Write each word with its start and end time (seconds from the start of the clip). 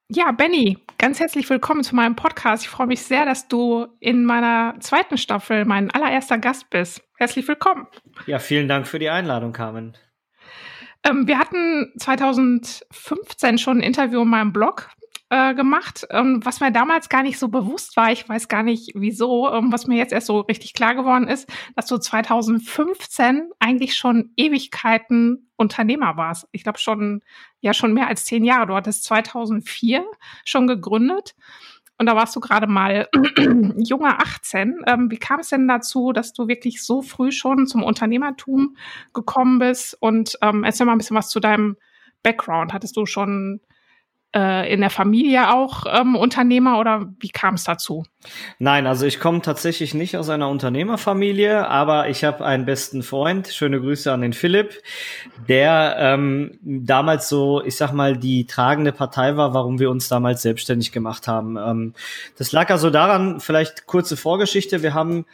Ja, 0.09 0.33
Benny, 0.33 0.79
ganz 0.99 1.21
herzlich 1.21 1.49
willkommen 1.51 1.85
zu 1.85 1.95
meinem 1.95 2.17
Podcast. 2.17 2.65
Ich 2.65 2.69
freue 2.69 2.87
mich 2.87 3.03
sehr, 3.03 3.27
dass 3.27 3.47
du 3.47 3.87
in 4.01 4.25
meiner 4.25 4.75
zweiten 4.81 5.19
Staffel 5.19 5.65
mein 5.67 5.91
allererster 5.91 6.39
Gast 6.39 6.71
bist. 6.71 7.03
Herzlich 7.17 7.47
willkommen. 7.47 7.87
Ja, 8.27 8.39
vielen 8.39 8.69
Dank 8.69 8.89
für 8.89 8.99
die 8.99 9.11
Einladung, 9.11 9.53
Carmen. 9.53 9.97
Ähm, 11.05 11.29
wir 11.29 11.39
hatten 11.39 11.93
2015 11.99 13.59
schon 13.59 13.79
ein 13.79 13.83
Interview 13.83 14.23
in 14.23 14.29
meinem 14.29 14.53
Blog 14.53 14.91
äh, 15.31 15.55
gemacht, 15.55 16.07
ähm, 16.11 16.45
was 16.45 16.61
mir 16.61 16.73
damals 16.73 17.09
gar 17.09 17.23
nicht 17.23 17.39
so 17.39 17.49
bewusst 17.49 17.97
war. 17.97 18.11
Ich 18.11 18.29
weiß 18.29 18.49
gar 18.49 18.65
nicht 18.65 18.91
wieso, 18.95 19.49
ähm, 19.53 19.73
was 19.73 19.87
mir 19.87 19.97
jetzt 19.97 20.13
erst 20.13 20.27
so 20.27 20.41
richtig 20.41 20.75
klar 20.75 20.97
geworden 20.97 21.29
ist, 21.29 21.49
dass 21.77 21.87
du 21.87 21.99
2015 21.99 23.49
eigentlich 23.61 23.97
schon 23.97 24.33
Ewigkeiten 24.37 25.49
Unternehmer 25.57 26.17
warst. 26.17 26.49
Ich 26.51 26.65
glaube 26.65 26.81
schon, 26.81 27.23
ja, 27.61 27.73
schon 27.73 27.95
mehr 27.95 28.09
als 28.09 28.25
zehn 28.25 28.45
Jahre. 28.45 28.67
Du 28.67 28.75
hattest 28.75 29.05
2004 29.05 30.05
schon 30.45 30.67
gegründet. 30.67 31.37
Und 31.97 32.07
da 32.07 32.17
warst 32.17 32.35
du 32.35 32.41
gerade 32.41 32.67
mal 32.67 33.09
junger 33.77 34.19
18. 34.21 34.85
Ähm, 34.87 35.11
wie 35.11 35.19
kam 35.19 35.41
es 35.41 35.51
denn 35.51 35.69
dazu, 35.69 36.13
dass 36.13 36.33
du 36.33 36.49
wirklich 36.49 36.83
so 36.83 37.03
früh 37.03 37.31
schon 37.31 37.67
zum 37.67 37.85
Unternehmertum 37.85 38.77
gekommen 39.13 39.59
bist? 39.59 39.97
Und 40.01 40.39
ähm, 40.41 40.65
erzähl 40.65 40.87
mal 40.87 40.93
ein 40.93 40.99
bisschen 40.99 41.17
was 41.17 41.29
zu 41.29 41.39
deinem 41.39 41.77
Background. 42.23 42.73
Hattest 42.73 42.97
du 42.97 43.07
schon 43.07 43.61
äh, 44.35 44.73
in 44.73 44.81
der 44.81 44.91
Familie 44.91 45.53
auch 45.53 45.87
ähm, 45.89 46.15
Unternehmer 46.15 46.79
oder 46.79 47.09
wie 47.19 47.31
kam 47.31 47.55
es 47.55 47.65
dazu? 47.65 48.05
Nein, 48.59 48.87
also 48.87 49.07
ich 49.07 49.19
komme 49.19 49.43
tatsächlich 49.43 49.95
nicht 49.95 50.17
aus 50.17 50.29
einer 50.29 50.49
Unternehmerfamilie, 50.49 51.67
aber 51.67 52.09
ich 52.09 52.23
habe 52.23 52.45
einen 52.45 52.65
besten 52.65 53.03
Freund, 53.03 53.49
schöne 53.49 53.81
Grüße 53.81 54.13
an 54.13 54.21
den 54.21 54.33
Philipp, 54.33 54.83
der 55.49 55.97
ähm, 55.99 56.59
damals 56.63 57.29
so, 57.29 57.63
ich 57.65 57.77
sag 57.77 57.93
mal, 57.93 58.17
die 58.17 58.47
tragende 58.47 58.93
Partei 58.93 59.37
war, 59.37 59.55
warum 59.55 59.79
wir 59.79 59.91
uns 59.91 60.09
damals 60.09 60.43
selbstständig 60.43 60.93
gemacht 60.93 61.27
haben. 61.27 61.57
Ähm, 61.57 61.95
das 62.39 62.53
lag 62.53 62.71
also 62.71 62.91
daran, 62.91 63.41
vielleicht 63.41 63.87
kurze 63.87 64.17
Vorgeschichte, 64.17 64.83
wir 64.83 64.95
haben 64.95 65.25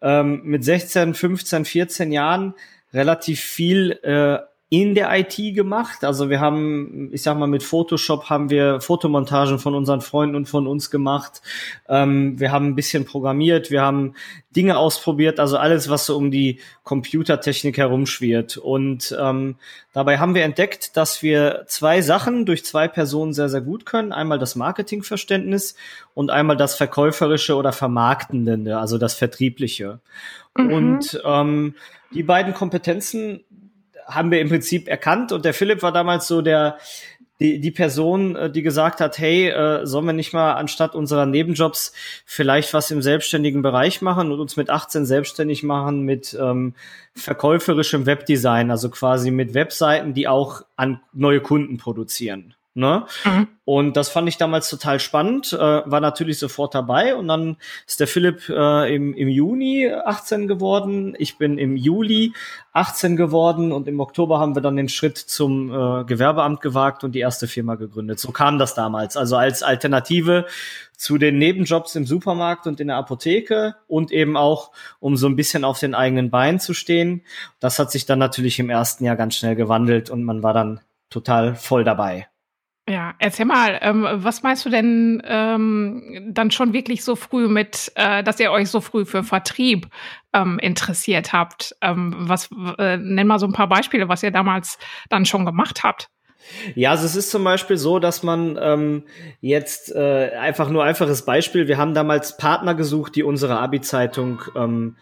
ähm, 0.00 0.42
mit 0.44 0.64
16, 0.64 1.14
15, 1.14 1.64
14 1.64 2.12
Jahren 2.12 2.54
relativ 2.92 3.40
viel 3.40 3.98
äh, 4.02 4.38
in 4.80 4.96
der 4.96 5.16
IT 5.16 5.36
gemacht. 5.54 6.02
Also 6.02 6.30
wir 6.30 6.40
haben, 6.40 7.08
ich 7.12 7.22
sag 7.22 7.38
mal, 7.38 7.46
mit 7.46 7.62
Photoshop 7.62 8.28
haben 8.28 8.50
wir 8.50 8.80
Fotomontagen 8.80 9.60
von 9.60 9.72
unseren 9.72 10.00
Freunden 10.00 10.34
und 10.34 10.48
von 10.48 10.66
uns 10.66 10.90
gemacht. 10.90 11.42
Ähm, 11.88 12.40
wir 12.40 12.50
haben 12.50 12.66
ein 12.66 12.74
bisschen 12.74 13.04
programmiert, 13.04 13.70
wir 13.70 13.82
haben 13.82 14.14
Dinge 14.56 14.76
ausprobiert, 14.76 15.38
also 15.38 15.58
alles, 15.58 15.88
was 15.90 16.06
so 16.06 16.16
um 16.16 16.32
die 16.32 16.58
Computertechnik 16.82 17.78
herumschwirrt. 17.78 18.56
Und 18.56 19.16
ähm, 19.20 19.54
dabei 19.92 20.18
haben 20.18 20.34
wir 20.34 20.42
entdeckt, 20.42 20.96
dass 20.96 21.22
wir 21.22 21.66
zwei 21.68 22.02
Sachen 22.02 22.44
durch 22.44 22.64
zwei 22.64 22.88
Personen 22.88 23.32
sehr, 23.32 23.48
sehr 23.48 23.60
gut 23.60 23.86
können. 23.86 24.10
Einmal 24.10 24.40
das 24.40 24.56
Marketingverständnis 24.56 25.76
und 26.14 26.32
einmal 26.32 26.56
das 26.56 26.74
Verkäuferische 26.74 27.54
oder 27.54 27.72
Vermarktende, 27.72 28.76
also 28.76 28.98
das 28.98 29.14
Vertriebliche. 29.14 30.00
Mhm. 30.56 30.72
Und 30.72 31.22
ähm, 31.24 31.74
die 32.12 32.24
beiden 32.24 32.54
Kompetenzen 32.54 33.44
haben 34.06 34.30
wir 34.30 34.40
im 34.40 34.48
Prinzip 34.48 34.88
erkannt 34.88 35.32
und 35.32 35.44
der 35.44 35.54
Philipp 35.54 35.82
war 35.82 35.92
damals 35.92 36.26
so 36.26 36.42
der 36.42 36.78
die, 37.40 37.60
die 37.60 37.70
Person, 37.70 38.36
äh, 38.36 38.50
die 38.50 38.62
gesagt 38.62 39.00
hat, 39.00 39.18
hey, 39.18 39.48
äh, 39.48 39.86
sollen 39.86 40.06
wir 40.06 40.12
nicht 40.12 40.32
mal 40.32 40.52
anstatt 40.52 40.94
unserer 40.94 41.26
Nebenjobs 41.26 41.92
vielleicht 42.24 42.72
was 42.74 42.90
im 42.90 43.02
selbstständigen 43.02 43.62
Bereich 43.62 44.02
machen 44.02 44.30
und 44.30 44.40
uns 44.40 44.56
mit 44.56 44.70
18 44.70 45.04
selbstständig 45.04 45.62
machen 45.62 46.02
mit 46.02 46.36
ähm, 46.40 46.74
verkäuferischem 47.14 48.06
Webdesign, 48.06 48.70
also 48.70 48.88
quasi 48.88 49.30
mit 49.30 49.54
Webseiten, 49.54 50.14
die 50.14 50.28
auch 50.28 50.62
an 50.76 51.00
neue 51.12 51.40
Kunden 51.40 51.76
produzieren. 51.76 52.54
Ne? 52.76 53.06
Mhm. 53.24 53.48
Und 53.64 53.96
das 53.96 54.08
fand 54.08 54.28
ich 54.28 54.36
damals 54.36 54.68
total 54.68 54.98
spannend, 54.98 55.52
äh, 55.52 55.58
war 55.58 56.00
natürlich 56.00 56.40
sofort 56.40 56.74
dabei. 56.74 57.14
Und 57.14 57.28
dann 57.28 57.56
ist 57.86 58.00
der 58.00 58.08
Philipp 58.08 58.48
äh, 58.48 58.94
im, 58.94 59.14
im 59.14 59.28
Juni 59.28 59.90
18 59.92 60.48
geworden. 60.48 61.14
Ich 61.18 61.38
bin 61.38 61.56
im 61.56 61.76
Juli 61.76 62.32
18 62.72 63.16
geworden 63.16 63.70
und 63.70 63.86
im 63.86 64.00
Oktober 64.00 64.40
haben 64.40 64.56
wir 64.56 64.60
dann 64.60 64.74
den 64.74 64.88
Schritt 64.88 65.18
zum 65.18 65.70
äh, 65.70 66.04
Gewerbeamt 66.04 66.60
gewagt 66.60 67.04
und 67.04 67.12
die 67.12 67.20
erste 67.20 67.46
Firma 67.46 67.76
gegründet. 67.76 68.18
So 68.18 68.32
kam 68.32 68.58
das 68.58 68.74
damals. 68.74 69.16
Also 69.16 69.36
als 69.36 69.62
Alternative 69.62 70.44
zu 70.96 71.16
den 71.16 71.38
Nebenjobs 71.38 71.94
im 71.94 72.06
Supermarkt 72.06 72.66
und 72.66 72.80
in 72.80 72.88
der 72.88 72.96
Apotheke 72.96 73.76
und 73.86 74.10
eben 74.10 74.36
auch, 74.36 74.72
um 74.98 75.16
so 75.16 75.28
ein 75.28 75.36
bisschen 75.36 75.64
auf 75.64 75.78
den 75.78 75.94
eigenen 75.94 76.30
Beinen 76.30 76.58
zu 76.58 76.74
stehen. 76.74 77.22
Das 77.60 77.78
hat 77.78 77.92
sich 77.92 78.04
dann 78.04 78.18
natürlich 78.18 78.58
im 78.58 78.68
ersten 78.68 79.04
Jahr 79.04 79.16
ganz 79.16 79.36
schnell 79.36 79.54
gewandelt 79.54 80.10
und 80.10 80.24
man 80.24 80.42
war 80.42 80.52
dann 80.54 80.80
total 81.08 81.54
voll 81.54 81.84
dabei. 81.84 82.26
Ja, 82.86 83.14
erzähl 83.18 83.46
mal, 83.46 83.78
ähm, 83.80 84.06
was 84.10 84.42
meinst 84.42 84.66
du 84.66 84.68
denn 84.68 85.22
ähm, 85.24 86.28
dann 86.28 86.50
schon 86.50 86.74
wirklich 86.74 87.02
so 87.02 87.16
früh 87.16 87.48
mit, 87.48 87.90
äh, 87.94 88.22
dass 88.22 88.38
ihr 88.38 88.52
euch 88.52 88.68
so 88.68 88.82
früh 88.82 89.06
für 89.06 89.24
Vertrieb 89.24 89.88
ähm, 90.34 90.58
interessiert 90.58 91.32
habt? 91.32 91.74
Ähm, 91.80 92.14
was 92.18 92.50
äh, 92.76 92.98
nenn 92.98 93.26
mal 93.26 93.38
so 93.38 93.46
ein 93.46 93.54
paar 93.54 93.68
Beispiele, 93.68 94.10
was 94.10 94.22
ihr 94.22 94.32
damals 94.32 94.78
dann 95.08 95.24
schon 95.24 95.46
gemacht 95.46 95.82
habt. 95.82 96.10
Ja, 96.74 96.90
also 96.90 97.06
es 97.06 97.16
ist 97.16 97.30
zum 97.30 97.42
Beispiel 97.42 97.78
so, 97.78 97.98
dass 97.98 98.22
man 98.22 98.58
ähm, 98.60 99.04
jetzt 99.40 99.90
äh, 99.94 100.32
einfach 100.38 100.68
nur 100.68 100.84
einfaches 100.84 101.24
Beispiel, 101.24 101.68
wir 101.68 101.78
haben 101.78 101.94
damals 101.94 102.36
Partner 102.36 102.74
gesucht, 102.74 103.16
die 103.16 103.22
unsere 103.22 103.58
Abi-Zeitung 103.58 104.42
ähm, 104.54 104.96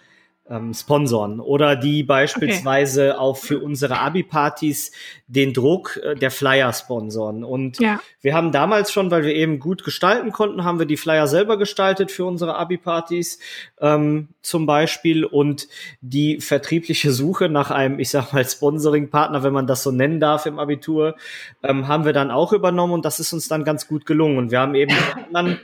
ähm, 0.52 0.74
sponsoren 0.74 1.40
oder 1.40 1.76
die 1.76 2.02
beispielsweise 2.02 3.12
okay. 3.12 3.18
auch 3.18 3.36
für 3.38 3.58
unsere 3.58 3.98
Abi-Partys 3.98 4.92
den 5.26 5.54
Druck 5.54 5.98
äh, 6.02 6.14
der 6.14 6.30
Flyer 6.30 6.72
sponsoren. 6.72 7.42
Und 7.42 7.78
ja. 7.78 8.00
wir 8.20 8.34
haben 8.34 8.52
damals 8.52 8.92
schon, 8.92 9.10
weil 9.10 9.24
wir 9.24 9.34
eben 9.34 9.58
gut 9.58 9.82
gestalten 9.82 10.30
konnten, 10.30 10.64
haben 10.64 10.78
wir 10.78 10.86
die 10.86 10.98
Flyer 10.98 11.26
selber 11.26 11.56
gestaltet 11.56 12.10
für 12.10 12.26
unsere 12.26 12.56
Abi-Partys 12.56 13.38
ähm, 13.80 14.28
zum 14.42 14.66
Beispiel 14.66 15.24
und 15.24 15.68
die 16.02 16.40
vertriebliche 16.40 17.12
Suche 17.12 17.48
nach 17.48 17.70
einem, 17.70 17.98
ich 17.98 18.10
sag 18.10 18.32
mal, 18.32 18.44
Sponsoring-Partner, 18.44 19.42
wenn 19.42 19.54
man 19.54 19.66
das 19.66 19.82
so 19.82 19.90
nennen 19.90 20.20
darf 20.20 20.44
im 20.44 20.58
Abitur, 20.58 21.16
ähm, 21.62 21.88
haben 21.88 22.04
wir 22.04 22.12
dann 22.12 22.30
auch 22.30 22.52
übernommen 22.52 22.92
und 22.92 23.04
das 23.04 23.20
ist 23.20 23.32
uns 23.32 23.48
dann 23.48 23.64
ganz 23.64 23.88
gut 23.88 24.04
gelungen. 24.04 24.36
Und 24.36 24.50
wir 24.50 24.60
haben 24.60 24.74
eben 24.74 24.94
dann 25.32 25.58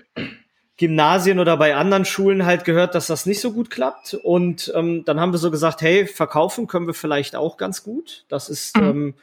Gymnasien 0.79 1.41
oder 1.41 1.57
bei 1.57 1.75
anderen 1.75 2.05
Schulen 2.05 2.47
halt 2.47 2.65
gehört, 2.65 2.95
dass 2.95 3.09
das 3.09 3.27
nicht 3.27 3.41
so 3.41 3.53
gut 3.53 3.69
klappt. 3.69 4.15
Und 4.15 4.73
ähm, 4.75 5.05
dann 5.05 5.21
haben 5.21 5.33
wir 5.33 5.39
so 5.39 5.51
gesagt, 5.51 5.83
hey, 5.83 6.07
verkaufen 6.07 6.69
können 6.69 6.87
wir 6.87 6.95
vielleicht 6.95 7.37
auch 7.37 7.57
ganz 7.57 7.83
gut. 7.83 8.25
Das 8.29 8.49
ist, 8.49 8.77
mhm. 8.77 8.85
ähm, 8.85 9.15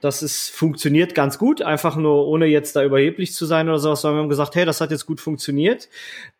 das 0.00 0.22
ist, 0.22 0.50
funktioniert 0.50 1.14
ganz 1.14 1.38
gut, 1.38 1.62
einfach 1.62 1.96
nur 1.96 2.26
ohne 2.26 2.46
jetzt 2.46 2.76
da 2.76 2.82
überheblich 2.84 3.32
zu 3.32 3.46
sein 3.46 3.68
oder 3.68 3.78
sowas, 3.78 4.00
sondern 4.02 4.18
wir 4.18 4.22
haben 4.22 4.28
gesagt, 4.28 4.56
hey, 4.56 4.66
das 4.66 4.80
hat 4.80 4.90
jetzt 4.90 5.06
gut 5.06 5.20
funktioniert. 5.20 5.88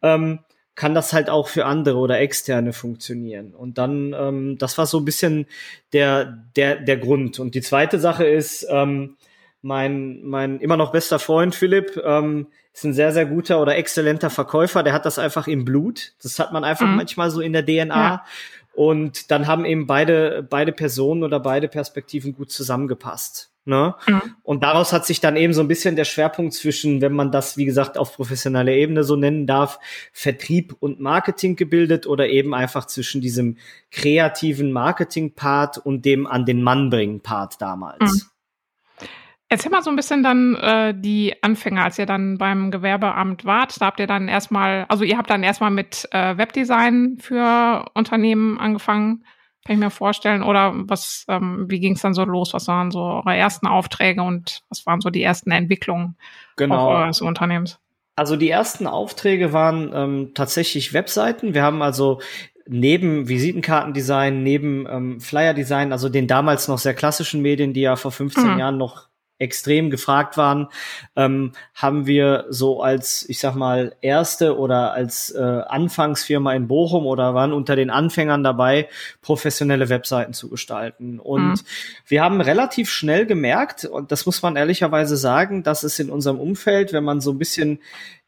Ähm, 0.02 0.40
kann 0.74 0.94
das 0.94 1.12
halt 1.12 1.30
auch 1.30 1.48
für 1.48 1.64
andere 1.64 1.96
oder 1.96 2.18
externe 2.18 2.72
funktionieren. 2.72 3.54
Und 3.54 3.78
dann, 3.78 4.14
ähm, 4.18 4.58
das 4.58 4.76
war 4.76 4.86
so 4.86 4.98
ein 4.98 5.06
bisschen 5.06 5.46
der, 5.92 6.44
der, 6.56 6.76
der 6.76 6.98
Grund. 6.98 7.38
Und 7.38 7.54
die 7.54 7.62
zweite 7.62 7.98
Sache 7.98 8.26
ist, 8.26 8.66
ähm, 8.68 9.16
mein, 9.66 10.22
mein 10.22 10.60
immer 10.60 10.76
noch 10.76 10.92
bester 10.92 11.18
Freund 11.18 11.54
Philipp 11.54 12.00
ähm, 12.04 12.46
ist 12.72 12.84
ein 12.84 12.94
sehr, 12.94 13.12
sehr 13.12 13.26
guter 13.26 13.60
oder 13.60 13.76
exzellenter 13.76 14.30
Verkäufer. 14.30 14.84
Der 14.84 14.92
hat 14.92 15.04
das 15.04 15.18
einfach 15.18 15.48
im 15.48 15.64
Blut. 15.64 16.12
Das 16.22 16.38
hat 16.38 16.52
man 16.52 16.62
einfach 16.62 16.86
mhm. 16.86 16.96
manchmal 16.96 17.30
so 17.30 17.40
in 17.40 17.52
der 17.52 17.66
DNA. 17.66 17.94
Ja. 17.94 18.24
Und 18.74 19.30
dann 19.32 19.48
haben 19.48 19.64
eben 19.64 19.88
beide, 19.88 20.46
beide 20.48 20.70
Personen 20.70 21.24
oder 21.24 21.40
beide 21.40 21.66
Perspektiven 21.66 22.34
gut 22.34 22.52
zusammengepasst. 22.52 23.50
Ne? 23.64 23.96
Mhm. 24.06 24.22
Und 24.44 24.62
daraus 24.62 24.92
hat 24.92 25.04
sich 25.04 25.18
dann 25.20 25.34
eben 25.36 25.52
so 25.52 25.62
ein 25.62 25.68
bisschen 25.68 25.96
der 25.96 26.04
Schwerpunkt 26.04 26.54
zwischen, 26.54 27.00
wenn 27.00 27.12
man 27.12 27.32
das, 27.32 27.56
wie 27.56 27.64
gesagt, 27.64 27.98
auf 27.98 28.14
professioneller 28.14 28.72
Ebene 28.72 29.02
so 29.02 29.16
nennen 29.16 29.48
darf, 29.48 29.80
Vertrieb 30.12 30.76
und 30.78 31.00
Marketing 31.00 31.56
gebildet 31.56 32.06
oder 32.06 32.28
eben 32.28 32.54
einfach 32.54 32.86
zwischen 32.86 33.20
diesem 33.20 33.56
kreativen 33.90 34.70
Marketing-Part 34.70 35.78
und 35.78 36.04
dem 36.04 36.28
an 36.28 36.44
den 36.44 36.62
Mann 36.62 36.90
bringen 36.90 37.20
Part 37.20 37.60
damals. 37.60 38.14
Mhm. 38.14 38.30
Erzähl 39.48 39.70
mal 39.70 39.82
so 39.82 39.90
ein 39.90 39.96
bisschen 39.96 40.24
dann 40.24 40.56
äh, 40.56 40.92
die 40.96 41.34
Anfänge, 41.42 41.82
als 41.82 41.98
ihr 41.98 42.06
dann 42.06 42.36
beim 42.36 42.72
Gewerbeamt 42.72 43.44
wart. 43.44 43.80
Da 43.80 43.86
habt 43.86 44.00
ihr 44.00 44.08
dann 44.08 44.26
erstmal, 44.26 44.86
also 44.88 45.04
ihr 45.04 45.16
habt 45.16 45.30
dann 45.30 45.44
erstmal 45.44 45.70
mit 45.70 46.08
äh, 46.10 46.36
Webdesign 46.36 47.18
für 47.20 47.84
Unternehmen 47.94 48.58
angefangen, 48.58 49.24
kann 49.64 49.74
ich 49.74 49.78
mir 49.78 49.90
vorstellen. 49.90 50.42
Oder 50.42 50.72
was, 50.74 51.24
ähm, 51.28 51.66
wie 51.68 51.78
ging 51.78 51.94
es 51.94 52.02
dann 52.02 52.14
so 52.14 52.24
los? 52.24 52.54
Was 52.54 52.66
waren 52.66 52.90
so 52.90 53.00
eure 53.00 53.36
ersten 53.36 53.68
Aufträge 53.68 54.22
und 54.22 54.62
was 54.68 54.84
waren 54.84 55.00
so 55.00 55.10
die 55.10 55.22
ersten 55.22 55.52
Entwicklungen 55.52 56.16
genau. 56.56 56.88
eures 56.88 57.20
Unternehmens? 57.20 57.78
Also 58.16 58.34
die 58.34 58.50
ersten 58.50 58.88
Aufträge 58.88 59.52
waren 59.52 59.92
ähm, 59.94 60.30
tatsächlich 60.34 60.92
Webseiten. 60.92 61.54
Wir 61.54 61.62
haben 61.62 61.82
also 61.82 62.20
neben 62.66 63.28
Visitenkartendesign, 63.28 64.42
neben 64.42 64.86
ähm, 64.90 65.20
Flyerdesign, 65.20 65.92
also 65.92 66.08
den 66.08 66.26
damals 66.26 66.66
noch 66.66 66.78
sehr 66.78 66.94
klassischen 66.94 67.42
Medien, 67.42 67.74
die 67.74 67.82
ja 67.82 67.94
vor 67.94 68.10
15 68.10 68.54
mhm. 68.54 68.58
Jahren 68.58 68.78
noch 68.78 69.08
extrem 69.38 69.90
gefragt 69.90 70.36
waren, 70.36 70.68
ähm, 71.14 71.52
haben 71.74 72.06
wir 72.06 72.46
so 72.48 72.82
als, 72.82 73.28
ich 73.28 73.38
sag 73.38 73.54
mal, 73.54 73.94
erste 74.00 74.56
oder 74.56 74.92
als 74.92 75.30
äh, 75.30 75.40
Anfangsfirma 75.40 76.54
in 76.54 76.68
Bochum 76.68 77.06
oder 77.06 77.34
waren 77.34 77.52
unter 77.52 77.76
den 77.76 77.90
Anfängern 77.90 78.42
dabei, 78.42 78.88
professionelle 79.20 79.88
Webseiten 79.88 80.32
zu 80.32 80.48
gestalten. 80.48 81.20
Und 81.20 81.48
mhm. 81.48 81.60
wir 82.06 82.22
haben 82.22 82.40
relativ 82.40 82.90
schnell 82.90 83.26
gemerkt, 83.26 83.84
und 83.84 84.10
das 84.10 84.24
muss 84.24 84.42
man 84.42 84.56
ehrlicherweise 84.56 85.16
sagen, 85.16 85.62
dass 85.62 85.82
es 85.82 85.98
in 85.98 86.10
unserem 86.10 86.40
Umfeld, 86.40 86.92
wenn 86.92 87.04
man 87.04 87.20
so 87.20 87.32
ein 87.32 87.38
bisschen 87.38 87.80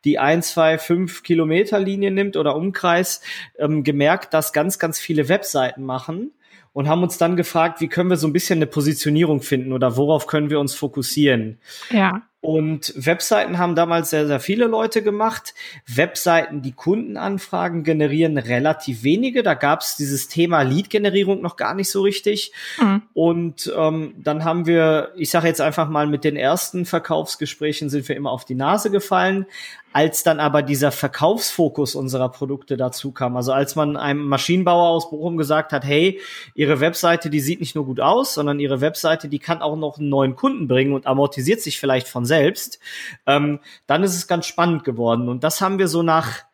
die 0.05 0.19
ein, 0.19 0.43
zwei, 0.43 0.79
fünf 0.79 1.23
Kilometer 1.23 1.79
Linie 1.81 2.11
nimmt 2.11 2.37
oder 2.37 2.55
Umkreis, 2.55 3.21
ähm, 3.59 3.83
gemerkt, 3.83 4.33
dass 4.35 4.53
ganz, 4.53 4.79
ganz 4.79 4.99
viele 4.99 5.29
Webseiten 5.29 5.85
machen 5.85 6.33
und 6.73 6.89
haben 6.89 7.03
uns 7.03 7.19
dann 7.19 7.37
gefragt, 7.37 7.81
wie 7.81 7.89
können 7.89 8.11
wir 8.11 8.17
so 8.17 8.27
ein 8.27 8.33
bisschen 8.33 8.59
eine 8.59 8.67
Positionierung 8.67 9.43
finden 9.43 9.73
oder 9.73 9.97
worauf 9.97 10.27
können 10.27 10.51
wir 10.51 10.61
uns 10.61 10.75
fokussieren. 10.75 11.59
Ja. 11.91 12.23
Und 12.41 12.93
Webseiten 12.95 13.59
haben 13.59 13.75
damals 13.75 14.11
sehr, 14.11 14.29
sehr 14.29 14.39
viele 14.39 14.67
Leute 14.67 15.03
gemacht. 15.03 15.55
Webseiten, 15.89 16.63
die 16.63 16.71
Kundenanfragen 16.71 17.83
generieren, 17.83 18.39
relativ 18.39 19.03
wenige. 19.03 19.43
Da 19.43 19.55
gab 19.55 19.81
es 19.81 19.97
dieses 19.97 20.29
Thema 20.29 20.63
Lead-Generierung 20.63 21.43
noch 21.43 21.57
gar 21.57 21.75
nicht 21.75 21.91
so 21.91 22.03
richtig. 22.03 22.53
Mhm. 22.81 23.03
Und 23.13 23.73
ähm, 23.77 24.15
dann 24.19 24.45
haben 24.45 24.67
wir, 24.67 25.13
ich 25.17 25.31
sage 25.31 25.49
jetzt 25.49 25.61
einfach 25.61 25.89
mal, 25.89 26.07
mit 26.07 26.23
den 26.23 26.37
ersten 26.37 26.87
Verkaufsgesprächen 26.87 27.91
sind 27.91 28.09
wir 28.09 28.15
immer 28.15 28.31
auf 28.31 28.45
die 28.45 28.55
Nase 28.55 28.93
gefallen. 28.93 29.47
Als 29.93 30.23
dann 30.23 30.39
aber 30.39 30.63
dieser 30.63 30.93
Verkaufsfokus 30.93 31.95
unserer 31.95 32.29
Produkte 32.29 32.77
dazu 32.77 33.11
kam, 33.13 33.37
also 33.37 33.53
als 33.53 33.75
man 33.75 33.97
einem 33.97 34.27
Maschinenbauer 34.27 34.89
aus 34.89 35.11
Bochum 35.11 35.37
gesagt 35.37 35.73
hat, 35.73 35.85
hey, 35.85 36.21
Ihre 36.55 36.81
Webseite, 36.81 37.31
die 37.31 37.41
sieht 37.41 37.61
nicht 37.61 37.75
nur 37.75 37.87
gut 37.87 38.01
aus, 38.01 38.35
sondern 38.35 38.61
Ihre 38.61 38.81
Webseite, 38.81 39.29
die 39.29 39.39
kann 39.39 39.63
auch 39.63 39.77
noch 39.77 39.99
einen 39.99 40.11
neuen 40.11 40.37
Kunden 40.37 40.69
bringen 40.69 40.93
und 40.93 41.07
amortisiert 41.07 41.61
sich 41.61 41.81
vielleicht 41.81 42.07
von 42.07 42.27
selbst, 42.27 42.79
ähm, 43.27 43.61
dann 43.87 44.03
ist 44.03 44.15
es 44.15 44.29
ganz 44.29 44.47
spannend 44.47 44.85
geworden. 44.85 45.29
Und 45.29 45.43
das 45.43 45.61
haben 45.61 45.79
wir 45.79 45.89
so 45.89 46.03
nach 46.03 46.45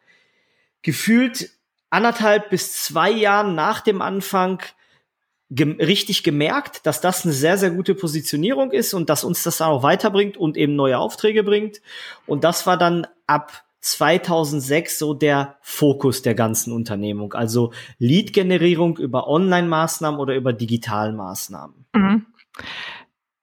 gefühlt 0.83 1.51
anderthalb 1.91 2.51
bis 2.51 2.85
zwei 2.85 3.11
Jahren 3.11 3.55
nach 3.55 3.81
dem 3.81 4.03
Anfang 4.03 4.61
gem 5.51 5.77
richtig 5.81 6.23
gemerkt, 6.23 6.87
dass 6.87 7.01
das 7.01 7.25
eine 7.25 7.33
sehr, 7.33 7.59
sehr 7.59 7.71
gute 7.71 7.95
Positionierung 7.95 8.73
ist 8.73 8.95
und 8.95 9.11
dass 9.11 9.25
uns 9.25 9.43
das 9.43 9.61
auch 9.61 9.83
weiterbringt 9.83 10.37
und 10.37 10.57
eben 10.57 10.75
neue 10.75 10.99
Aufträge 10.99 11.45
bringt. 11.45 11.81
Und 12.27 12.45
das 12.45 12.67
war 12.67 12.77
dann 12.77 13.07
ab 13.27 13.65
2006 13.81 14.99
so 14.99 15.13
der 15.13 15.57
Fokus 15.61 16.23
der 16.23 16.35
ganzen 16.35 16.73
Unternehmung. 16.73 17.35
Also 17.35 17.73
Lead-Generierung 17.99 18.97
über 18.97 19.29
Online-Maßnahmen 19.29 20.19
oder 20.19 20.35
über 20.35 20.55
Digitalmaßnahmen. 20.55 21.87
Mhm. 21.95 22.27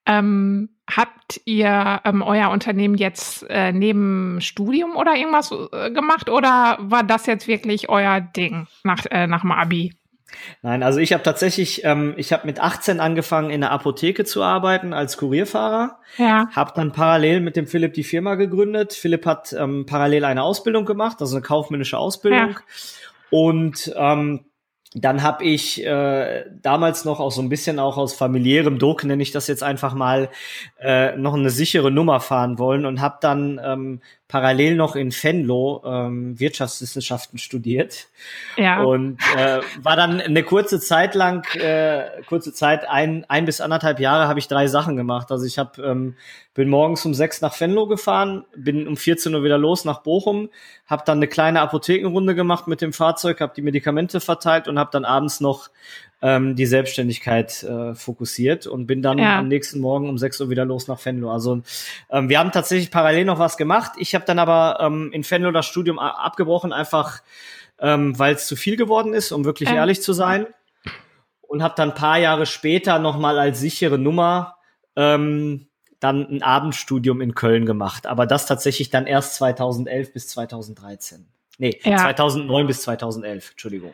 Ähm, 0.07 0.69
habt 0.89 1.42
ihr 1.45 2.01
ähm, 2.04 2.24
euer 2.24 2.50
Unternehmen 2.50 2.95
jetzt 2.95 3.45
äh, 3.50 3.72
neben 3.72 4.42
Studium 4.42 4.95
oder 4.95 5.16
irgendwas 5.16 5.51
äh, 5.72 5.92
gemacht 5.92 6.28
oder 6.28 6.78
war 6.81 7.04
das 7.04 7.28
jetzt 7.28 7.48
wirklich 7.48 7.88
euer 7.88 8.19
Ding 8.19 8.66
nach, 8.83 9.06
äh, 9.12 9.28
nach 9.28 9.42
dem 9.42 9.51
Abi? 9.51 9.94
Nein, 10.62 10.83
also 10.83 11.00
ich 11.00 11.13
habe 11.13 11.24
tatsächlich, 11.24 11.83
ähm, 11.83 12.13
ich 12.18 12.33
habe 12.33 12.45
mit 12.45 12.60
18 12.60 13.00
angefangen 13.00 13.50
in 13.50 13.62
der 13.62 13.72
Apotheke 13.72 14.25
zu 14.25 14.44
arbeiten 14.44 14.94
als 14.94 15.18
Kurierfahrer. 15.18 16.00
Ja. 16.18 16.48
Habe 16.51 16.72
dann 16.75 16.92
parallel 16.92 17.42
mit 17.42 17.56
dem 17.56 17.68
Philipp 17.68 17.94
die 17.94 18.04
Firma 18.04 18.36
gegründet. 18.36 18.94
Philipp 18.94 19.25
hat 19.25 19.54
ähm, 19.54 19.86
parallel 19.86 20.25
eine 20.25 20.44
Ausbildung 20.44 20.86
gemacht, 20.86 21.18
also 21.22 21.36
eine 21.36 21.44
kaufmännische 21.44 21.98
Ausbildung. 21.98 22.51
Ja. 22.51 22.56
Und 23.30 23.94
ähm, 23.95 24.45
dann 24.94 25.24
habe 25.24 25.45
ich 25.45 25.86
äh, 25.86 26.44
damals 26.62 27.06
noch 27.06 27.22
auch 27.22 27.31
so 27.31 27.42
ein 27.42 27.48
bisschen 27.48 27.80
auch 27.80 27.98
aus 27.98 28.13
familiärem 28.13 28.78
Druck, 28.78 29.06
nenne 29.06 29.24
ich 29.24 29.31
das 29.31 29.48
jetzt 29.48 29.63
einfach 29.63 29.94
mal, 29.94 30.30
äh, 30.80 31.16
noch 31.16 31.33
eine 31.33 31.50
sichere 31.50 31.92
Nummer 31.92 32.19
fahren 32.19 32.60
wollen 32.60 32.86
und 32.86 33.00
habe 33.00 33.18
dann 33.22 33.60
ähm, 33.63 34.01
parallel 34.31 34.78
noch 34.78 34.95
in 34.95 35.12
Venlo 35.12 35.83
ähm, 35.86 36.39
Wirtschaftswissenschaften 36.39 37.38
studiert. 37.38 38.07
Ja. 38.56 38.81
Und 38.81 39.19
äh, 39.36 39.60
war 39.83 39.98
dann 39.98 40.22
eine 40.22 40.44
kurze 40.44 40.80
Zeit 40.80 41.16
lang, 41.16 41.45
äh, 41.56 42.06
kurze 42.28 42.54
Zeit, 42.54 42.88
ein, 42.88 43.25
ein 43.28 43.44
bis 43.44 43.60
anderthalb 43.60 44.00
Jahre 44.00 44.30
habe 44.30 44.39
ich 44.39 44.48
drei 44.48 44.68
Sachen 44.68 44.95
gemacht. 44.95 45.31
Also 45.31 45.45
ich 45.45 45.60
habe 45.60 45.83
ähm, 45.83 46.16
bin 46.54 46.69
morgens 46.69 47.06
um 47.06 47.13
sechs 47.13 47.42
nach 47.42 47.60
Venlo 47.60 47.88
gefahren, 47.88 48.45
bin 48.56 48.88
um 48.88 48.95
14 48.95 49.36
Uhr 49.36 49.44
wieder 49.44 49.57
los 49.57 49.83
nach 49.83 50.01
Bochum, 50.01 50.50
habe 50.88 51.04
dann 51.06 51.18
eine 51.18 51.28
kleine 51.28 51.60
Apothekenrunde 51.60 52.33
gemacht 52.33 52.68
mit 52.68 52.80
dem 52.80 52.94
Fahrzeug, 52.94 53.42
habe 53.42 53.54
die 53.54 53.62
Medikamente 53.62 54.22
verteilt 54.22 54.69
und 54.69 54.80
habe 54.80 54.92
dann 54.94 55.04
abends 55.04 55.42
noch 55.42 55.69
ähm, 56.21 56.56
die 56.56 56.66
Selbstständigkeit 56.66 57.63
äh, 57.63 57.95
fokussiert 57.95 58.68
und 58.68 58.85
bin 58.85 59.01
dann 59.01 59.18
ja. 59.18 59.40
am 59.40 59.47
nächsten 59.47 59.80
Morgen 59.80 60.07
um 60.07 60.18
6 60.18 60.42
Uhr 60.42 60.49
wieder 60.49 60.66
los 60.66 60.87
nach 60.87 61.04
Venlo. 61.04 61.31
Also 61.31 61.61
ähm, 62.09 62.30
wir 62.30 62.40
haben 62.40 62.51
tatsächlich 62.51 62.92
parallel 62.92 63.25
noch 63.25 63.40
was 63.40 63.57
gemacht. 63.57 63.94
Ich 63.97 64.13
habe 64.13 64.25
dann 64.25 64.40
aber 64.40 64.78
ähm, 64.81 65.11
in 65.13 65.30
Venlo 65.30 65.51
das 65.51 65.66
Studium 65.66 65.99
abgebrochen, 65.99 66.73
einfach 66.73 67.21
ähm, 67.80 68.18
weil 68.18 68.35
es 68.35 68.47
zu 68.47 68.56
viel 68.56 68.78
geworden 68.78 69.13
ist, 69.13 69.31
um 69.31 69.44
wirklich 69.44 69.69
ähm. 69.69 69.75
ehrlich 69.75 70.01
zu 70.01 70.13
sein. 70.13 70.47
Und 71.42 71.63
habe 71.63 71.73
dann 71.75 71.90
ein 71.90 71.95
paar 71.95 72.18
Jahre 72.18 72.45
später 72.45 72.97
nochmal 72.97 73.37
als 73.37 73.59
sichere 73.59 73.97
Nummer 73.97 74.56
ähm, 74.95 75.68
dann 75.99 76.25
ein 76.28 76.44
Abendstudium 76.44 77.19
in 77.19 77.35
Köln 77.35 77.66
gemacht. 77.66 78.07
Aber 78.07 78.25
das 78.25 78.45
tatsächlich 78.45 78.90
dann 78.90 79.06
erst 79.06 79.35
2011 79.35 80.13
bis 80.13 80.30
2013. 80.30 81.28
Nee, 81.57 81.78
ja. 81.83 81.97
2009 81.97 82.68
bis 82.68 82.81
2011, 82.83 83.51
Entschuldigung. 83.51 83.94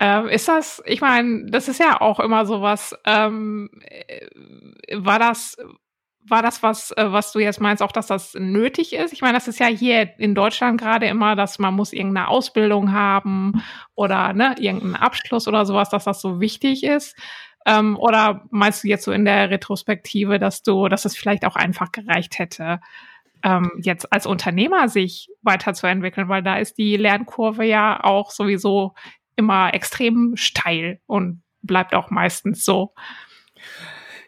Ähm, 0.00 0.28
ist 0.28 0.46
das, 0.48 0.82
ich 0.86 1.00
meine, 1.00 1.46
das 1.50 1.68
ist 1.68 1.80
ja 1.80 2.00
auch 2.00 2.20
immer 2.20 2.46
sowas, 2.46 2.94
ähm, 3.04 3.68
äh, 3.82 4.26
war 4.94 5.18
das, 5.18 5.56
war 6.30 6.42
das 6.42 6.62
was, 6.62 6.92
äh, 6.92 7.10
was 7.10 7.32
du 7.32 7.40
jetzt 7.40 7.60
meinst, 7.60 7.82
auch 7.82 7.90
dass 7.90 8.06
das 8.06 8.34
nötig 8.34 8.92
ist? 8.92 9.12
Ich 9.12 9.22
meine, 9.22 9.34
das 9.34 9.48
ist 9.48 9.58
ja 9.58 9.66
hier 9.66 10.10
in 10.18 10.34
Deutschland 10.34 10.80
gerade 10.80 11.06
immer, 11.06 11.34
dass 11.34 11.58
man 11.58 11.74
muss 11.74 11.92
irgendeine 11.92 12.28
Ausbildung 12.28 12.92
haben 12.92 13.62
oder 13.94 14.32
ne, 14.34 14.54
irgendeinen 14.58 14.96
Abschluss 14.96 15.48
oder 15.48 15.66
sowas, 15.66 15.90
dass 15.90 16.04
das 16.04 16.20
so 16.20 16.40
wichtig 16.40 16.84
ist. 16.84 17.16
Ähm, 17.66 17.96
oder 17.98 18.46
meinst 18.50 18.84
du 18.84 18.88
jetzt 18.88 19.04
so 19.04 19.12
in 19.12 19.24
der 19.24 19.50
Retrospektive, 19.50 20.38
dass 20.38 20.62
du, 20.62 20.88
dass 20.88 21.04
es 21.04 21.16
vielleicht 21.16 21.44
auch 21.44 21.56
einfach 21.56 21.90
gereicht 21.92 22.38
hätte, 22.38 22.80
ähm, 23.42 23.70
jetzt 23.82 24.12
als 24.12 24.26
Unternehmer 24.26 24.88
sich 24.88 25.28
weiterzuentwickeln, 25.42 26.28
weil 26.28 26.42
da 26.42 26.56
ist 26.58 26.78
die 26.78 26.96
Lernkurve 26.96 27.64
ja 27.64 28.02
auch 28.02 28.30
sowieso 28.30 28.94
immer 29.38 29.72
extrem 29.72 30.36
steil 30.36 31.00
und 31.06 31.42
bleibt 31.62 31.94
auch 31.94 32.10
meistens 32.10 32.64
so. 32.64 32.92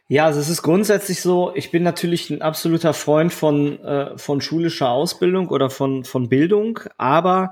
Ja, 0.08 0.24
also 0.26 0.40
es 0.40 0.48
ist 0.48 0.62
grundsätzlich 0.62 1.20
so, 1.20 1.52
ich 1.54 1.70
bin 1.70 1.82
natürlich 1.82 2.30
ein 2.30 2.42
absoluter 2.42 2.94
Freund 2.94 3.32
von, 3.32 3.78
äh, 3.84 4.18
von 4.18 4.40
schulischer 4.40 4.88
Ausbildung 4.88 5.48
oder 5.48 5.70
von, 5.70 6.04
von 6.04 6.28
Bildung, 6.28 6.80
aber 6.96 7.50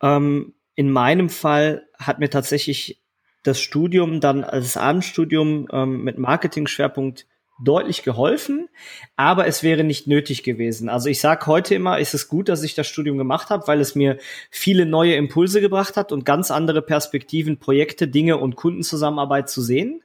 ähm, 0.00 0.54
in 0.74 0.90
meinem 0.90 1.28
Fall 1.28 1.86
hat 1.98 2.18
mir 2.18 2.30
tatsächlich 2.30 3.02
das 3.44 3.60
Studium 3.60 4.20
dann 4.20 4.42
als 4.42 4.76
Abendstudium 4.76 5.68
ähm, 5.72 6.02
mit 6.02 6.18
Marketing-Schwerpunkt 6.18 7.26
deutlich 7.62 8.02
geholfen, 8.02 8.68
aber 9.16 9.46
es 9.46 9.62
wäre 9.62 9.84
nicht 9.84 10.06
nötig 10.06 10.42
gewesen. 10.42 10.88
Also 10.88 11.08
ich 11.08 11.20
sage 11.20 11.46
heute 11.46 11.74
immer, 11.74 11.98
ist 11.98 12.14
es 12.14 12.28
gut, 12.28 12.48
dass 12.48 12.62
ich 12.62 12.74
das 12.74 12.86
Studium 12.86 13.18
gemacht 13.18 13.50
habe, 13.50 13.66
weil 13.68 13.80
es 13.80 13.94
mir 13.94 14.18
viele 14.50 14.86
neue 14.86 15.14
Impulse 15.14 15.60
gebracht 15.60 15.96
hat 15.96 16.12
und 16.12 16.24
ganz 16.24 16.50
andere 16.50 16.82
Perspektiven, 16.82 17.58
Projekte, 17.58 18.08
Dinge 18.08 18.38
und 18.38 18.56
Kundenzusammenarbeit 18.56 19.48
zu 19.48 19.62
sehen. 19.62 20.02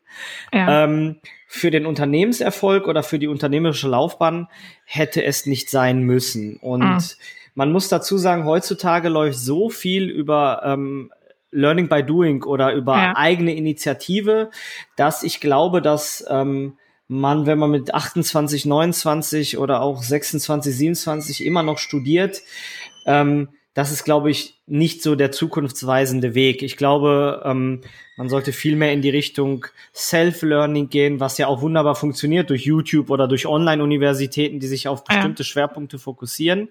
Ja. 0.53 0.85
Ähm, 0.85 1.17
für 1.47 1.71
den 1.71 1.85
Unternehmenserfolg 1.85 2.87
oder 2.87 3.03
für 3.03 3.19
die 3.19 3.27
unternehmerische 3.27 3.87
Laufbahn 3.87 4.47
hätte 4.83 5.23
es 5.23 5.45
nicht 5.45 5.69
sein 5.69 6.01
müssen. 6.01 6.57
Und 6.57 6.83
ah. 6.83 6.99
man 7.55 7.71
muss 7.71 7.87
dazu 7.87 8.17
sagen, 8.17 8.45
heutzutage 8.45 9.07
läuft 9.07 9.39
so 9.39 9.69
viel 9.69 10.09
über 10.09 10.61
ähm, 10.65 11.11
Learning 11.51 11.87
by 11.87 12.03
Doing 12.03 12.43
oder 12.43 12.73
über 12.73 12.97
ja. 12.97 13.13
eigene 13.15 13.55
Initiative, 13.55 14.51
dass 14.97 15.23
ich 15.23 15.39
glaube, 15.39 15.81
dass 15.81 16.25
ähm, 16.29 16.77
man, 17.07 17.45
wenn 17.45 17.57
man 17.57 17.71
mit 17.71 17.93
28, 17.93 18.65
29 18.65 19.57
oder 19.57 19.81
auch 19.81 20.03
26, 20.03 20.75
27 20.75 21.45
immer 21.45 21.63
noch 21.63 21.77
studiert, 21.77 22.41
ähm, 23.05 23.49
das 23.77 23.91
ist, 23.91 24.03
glaube 24.03 24.31
ich, 24.31 24.55
nicht 24.65 25.03
so 25.03 25.13
der 25.15 25.31
zukunftsweisende 25.31 26.33
Weg. 26.33 26.63
Ich 26.63 26.77
glaube, 26.77 27.43
ähm, 27.45 27.81
man 28.17 28.27
sollte 28.27 28.51
viel 28.51 28.75
mehr 28.75 28.91
in 28.91 29.03
die 29.03 29.11
Richtung 29.11 29.67
Self-Learning 29.93 30.89
gehen, 30.89 31.19
was 31.19 31.37
ja 31.37 31.45
auch 31.45 31.61
wunderbar 31.61 31.93
funktioniert 31.93 32.49
durch 32.49 32.63
YouTube 32.65 33.11
oder 33.11 33.27
durch 33.27 33.45
Online-Universitäten, 33.45 34.59
die 34.59 34.65
sich 34.65 34.87
auf 34.87 35.03
bestimmte 35.03 35.43
ja. 35.43 35.45
Schwerpunkte 35.45 35.99
fokussieren. 35.99 36.69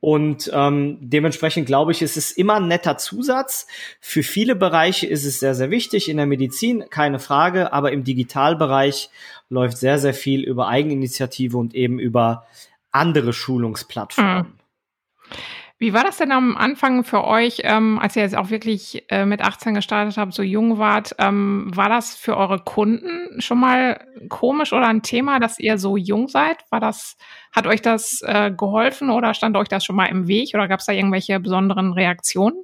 Und 0.00 0.50
ähm, 0.54 0.96
dementsprechend 1.02 1.66
glaube 1.66 1.92
ich, 1.92 2.00
ist 2.00 2.16
es 2.16 2.32
immer 2.32 2.54
ein 2.54 2.68
netter 2.68 2.96
Zusatz. 2.96 3.66
Für 4.00 4.22
viele 4.22 4.56
Bereiche 4.56 5.06
ist 5.06 5.26
es 5.26 5.40
sehr, 5.40 5.54
sehr 5.54 5.70
wichtig. 5.70 6.08
In 6.08 6.16
der 6.16 6.24
Medizin 6.24 6.86
keine 6.88 7.18
Frage, 7.18 7.74
aber 7.74 7.92
im 7.92 8.02
Digitalbereich 8.02 9.10
läuft 9.50 9.76
sehr, 9.76 9.98
sehr 9.98 10.14
viel 10.14 10.42
über 10.42 10.68
Eigeninitiative 10.68 11.58
und 11.58 11.74
eben 11.74 11.98
über 11.98 12.46
andere 12.90 13.32
Schulungsplattformen. 13.32 14.46
Mhm. 14.46 14.60
Wie 15.78 15.94
war 15.94 16.04
das 16.04 16.18
denn 16.18 16.30
am 16.30 16.58
Anfang 16.58 17.04
für 17.04 17.24
euch, 17.24 17.62
ähm, 17.64 17.98
als 17.98 18.14
ihr 18.14 18.22
jetzt 18.22 18.36
auch 18.36 18.50
wirklich 18.50 19.02
äh, 19.08 19.24
mit 19.24 19.40
18 19.40 19.72
gestartet 19.72 20.18
habt, 20.18 20.34
so 20.34 20.42
jung 20.42 20.76
wart? 20.76 21.14
Ähm, 21.18 21.70
war 21.74 21.88
das 21.88 22.14
für 22.14 22.36
eure 22.36 22.58
Kunden 22.58 23.40
schon 23.40 23.60
mal 23.60 23.98
komisch 24.28 24.74
oder 24.74 24.88
ein 24.88 25.00
Thema, 25.00 25.40
dass 25.40 25.58
ihr 25.58 25.78
so 25.78 25.96
jung 25.96 26.28
seid? 26.28 26.58
War 26.68 26.80
das, 26.80 27.16
hat 27.50 27.66
euch 27.66 27.80
das 27.80 28.20
äh, 28.20 28.52
geholfen 28.54 29.08
oder 29.08 29.32
stand 29.32 29.56
euch 29.56 29.68
das 29.68 29.82
schon 29.82 29.96
mal 29.96 30.04
im 30.04 30.28
Weg 30.28 30.50
oder 30.52 30.68
gab 30.68 30.80
es 30.80 30.86
da 30.86 30.92
irgendwelche 30.92 31.40
besonderen 31.40 31.94
Reaktionen? 31.94 32.62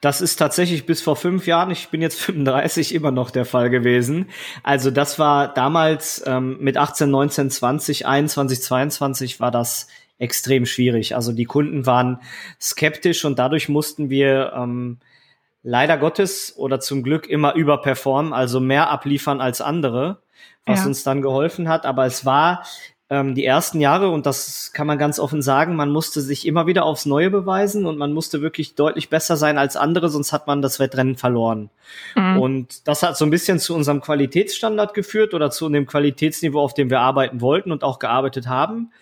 Das 0.00 0.20
ist 0.20 0.36
tatsächlich 0.36 0.86
bis 0.86 1.00
vor 1.00 1.16
fünf 1.16 1.46
Jahren, 1.46 1.70
ich 1.70 1.88
bin 1.88 2.02
jetzt 2.02 2.20
35, 2.20 2.94
immer 2.94 3.10
noch 3.10 3.30
der 3.30 3.44
Fall 3.44 3.70
gewesen. 3.70 4.30
Also 4.62 4.90
das 4.90 5.18
war 5.18 5.52
damals 5.52 6.22
ähm, 6.26 6.58
mit 6.60 6.76
18, 6.76 7.10
19, 7.10 7.50
20, 7.50 8.06
21, 8.06 8.62
22 8.62 9.40
war 9.40 9.50
das 9.50 9.88
extrem 10.18 10.66
schwierig. 10.66 11.14
Also 11.16 11.32
die 11.32 11.44
Kunden 11.44 11.86
waren 11.86 12.20
skeptisch 12.60 13.24
und 13.24 13.38
dadurch 13.38 13.68
mussten 13.68 14.08
wir 14.08 14.52
ähm, 14.56 14.98
leider 15.62 15.98
Gottes 15.98 16.56
oder 16.56 16.80
zum 16.80 17.02
Glück 17.02 17.28
immer 17.28 17.54
überperformen, 17.54 18.32
also 18.32 18.60
mehr 18.60 18.90
abliefern 18.90 19.40
als 19.40 19.60
andere, 19.60 20.22
was 20.64 20.80
ja. 20.80 20.86
uns 20.86 21.02
dann 21.02 21.22
geholfen 21.22 21.68
hat. 21.68 21.86
Aber 21.86 22.06
es 22.06 22.24
war 22.24 22.64
ähm, 23.12 23.34
die 23.34 23.44
ersten 23.44 23.78
Jahre, 23.78 24.08
und 24.08 24.24
das 24.24 24.72
kann 24.72 24.86
man 24.86 24.96
ganz 24.96 25.18
offen 25.18 25.42
sagen, 25.42 25.76
man 25.76 25.90
musste 25.90 26.22
sich 26.22 26.46
immer 26.46 26.66
wieder 26.66 26.84
aufs 26.84 27.04
Neue 27.04 27.28
beweisen 27.28 27.84
und 27.84 27.98
man 27.98 28.14
musste 28.14 28.40
wirklich 28.40 28.74
deutlich 28.74 29.10
besser 29.10 29.36
sein 29.36 29.58
als 29.58 29.76
andere, 29.76 30.08
sonst 30.08 30.32
hat 30.32 30.46
man 30.46 30.62
das 30.62 30.80
Wettrennen 30.80 31.18
verloren. 31.18 31.68
Mhm. 32.16 32.38
Und 32.38 32.88
das 32.88 33.02
hat 33.02 33.18
so 33.18 33.26
ein 33.26 33.30
bisschen 33.30 33.58
zu 33.58 33.74
unserem 33.74 34.00
Qualitätsstandard 34.00 34.94
geführt 34.94 35.34
oder 35.34 35.50
zu 35.50 35.68
dem 35.68 35.84
Qualitätsniveau, 35.84 36.58
auf 36.58 36.72
dem 36.72 36.88
wir 36.88 37.00
arbeiten 37.00 37.42
wollten 37.42 37.70
und 37.70 37.84
auch 37.84 37.98
gearbeitet 37.98 38.46
haben 38.46 38.92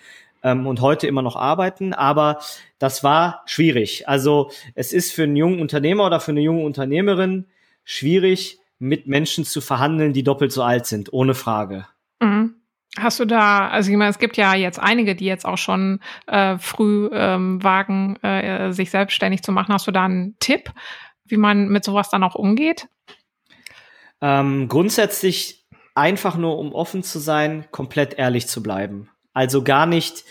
ähm, 0.43 0.67
und 0.67 0.81
heute 0.81 1.07
immer 1.07 1.23
noch 1.23 1.37
arbeiten. 1.37 1.95
Aber 1.95 2.41
das 2.81 3.05
war 3.05 3.43
schwierig. 3.47 4.09
Also 4.09 4.51
es 4.75 4.93
ist 4.93 5.13
für 5.13 5.23
einen 5.23 5.37
jungen 5.37 5.61
Unternehmer 5.61 6.07
oder 6.07 6.19
für 6.19 6.33
eine 6.33 6.41
junge 6.41 6.65
Unternehmerin 6.65 7.47
schwierig, 7.85 8.59
mit 8.81 9.07
Menschen 9.07 9.45
zu 9.45 9.61
verhandeln, 9.61 10.15
die 10.15 10.25
doppelt 10.25 10.51
so 10.51 10.65
alt 10.65 10.87
sind, 10.87 11.13
ohne 11.13 11.35
Frage. 11.35 11.87
Mhm. 12.19 12.57
Hast 12.99 13.21
du 13.21 13.25
da, 13.25 13.69
also 13.69 13.91
ich 13.91 13.97
meine, 13.97 14.11
es 14.11 14.19
gibt 14.19 14.37
ja 14.37 14.55
jetzt 14.55 14.81
einige, 14.81 15.15
die 15.15 15.27
jetzt 15.27 15.47
auch 15.47 15.59
schon 15.59 16.01
äh, 16.27 16.59
früh 16.59 17.09
ähm, 17.13 17.63
wagen, 17.63 18.17
äh, 18.17 18.73
sich 18.73 18.91
selbstständig 18.91 19.43
zu 19.43 19.53
machen. 19.53 19.73
Hast 19.73 19.87
du 19.87 19.93
da 19.93 20.05
einen 20.05 20.37
Tipp, 20.41 20.73
wie 21.25 21.37
man 21.37 21.69
mit 21.69 21.85
sowas 21.85 22.11
dann 22.11 22.25
auch 22.25 22.35
umgeht? 22.35 22.89
Ähm, 24.21 24.67
grundsätzlich 24.69 25.65
einfach 25.95 26.37
nur, 26.37 26.59
um 26.59 26.73
offen 26.73 27.03
zu 27.05 27.21
sein, 27.21 27.67
komplett 27.71 28.15
ehrlich 28.15 28.49
zu 28.49 28.63
bleiben. 28.63 29.09
Also 29.33 29.63
gar 29.63 29.87
nicht 29.87 30.25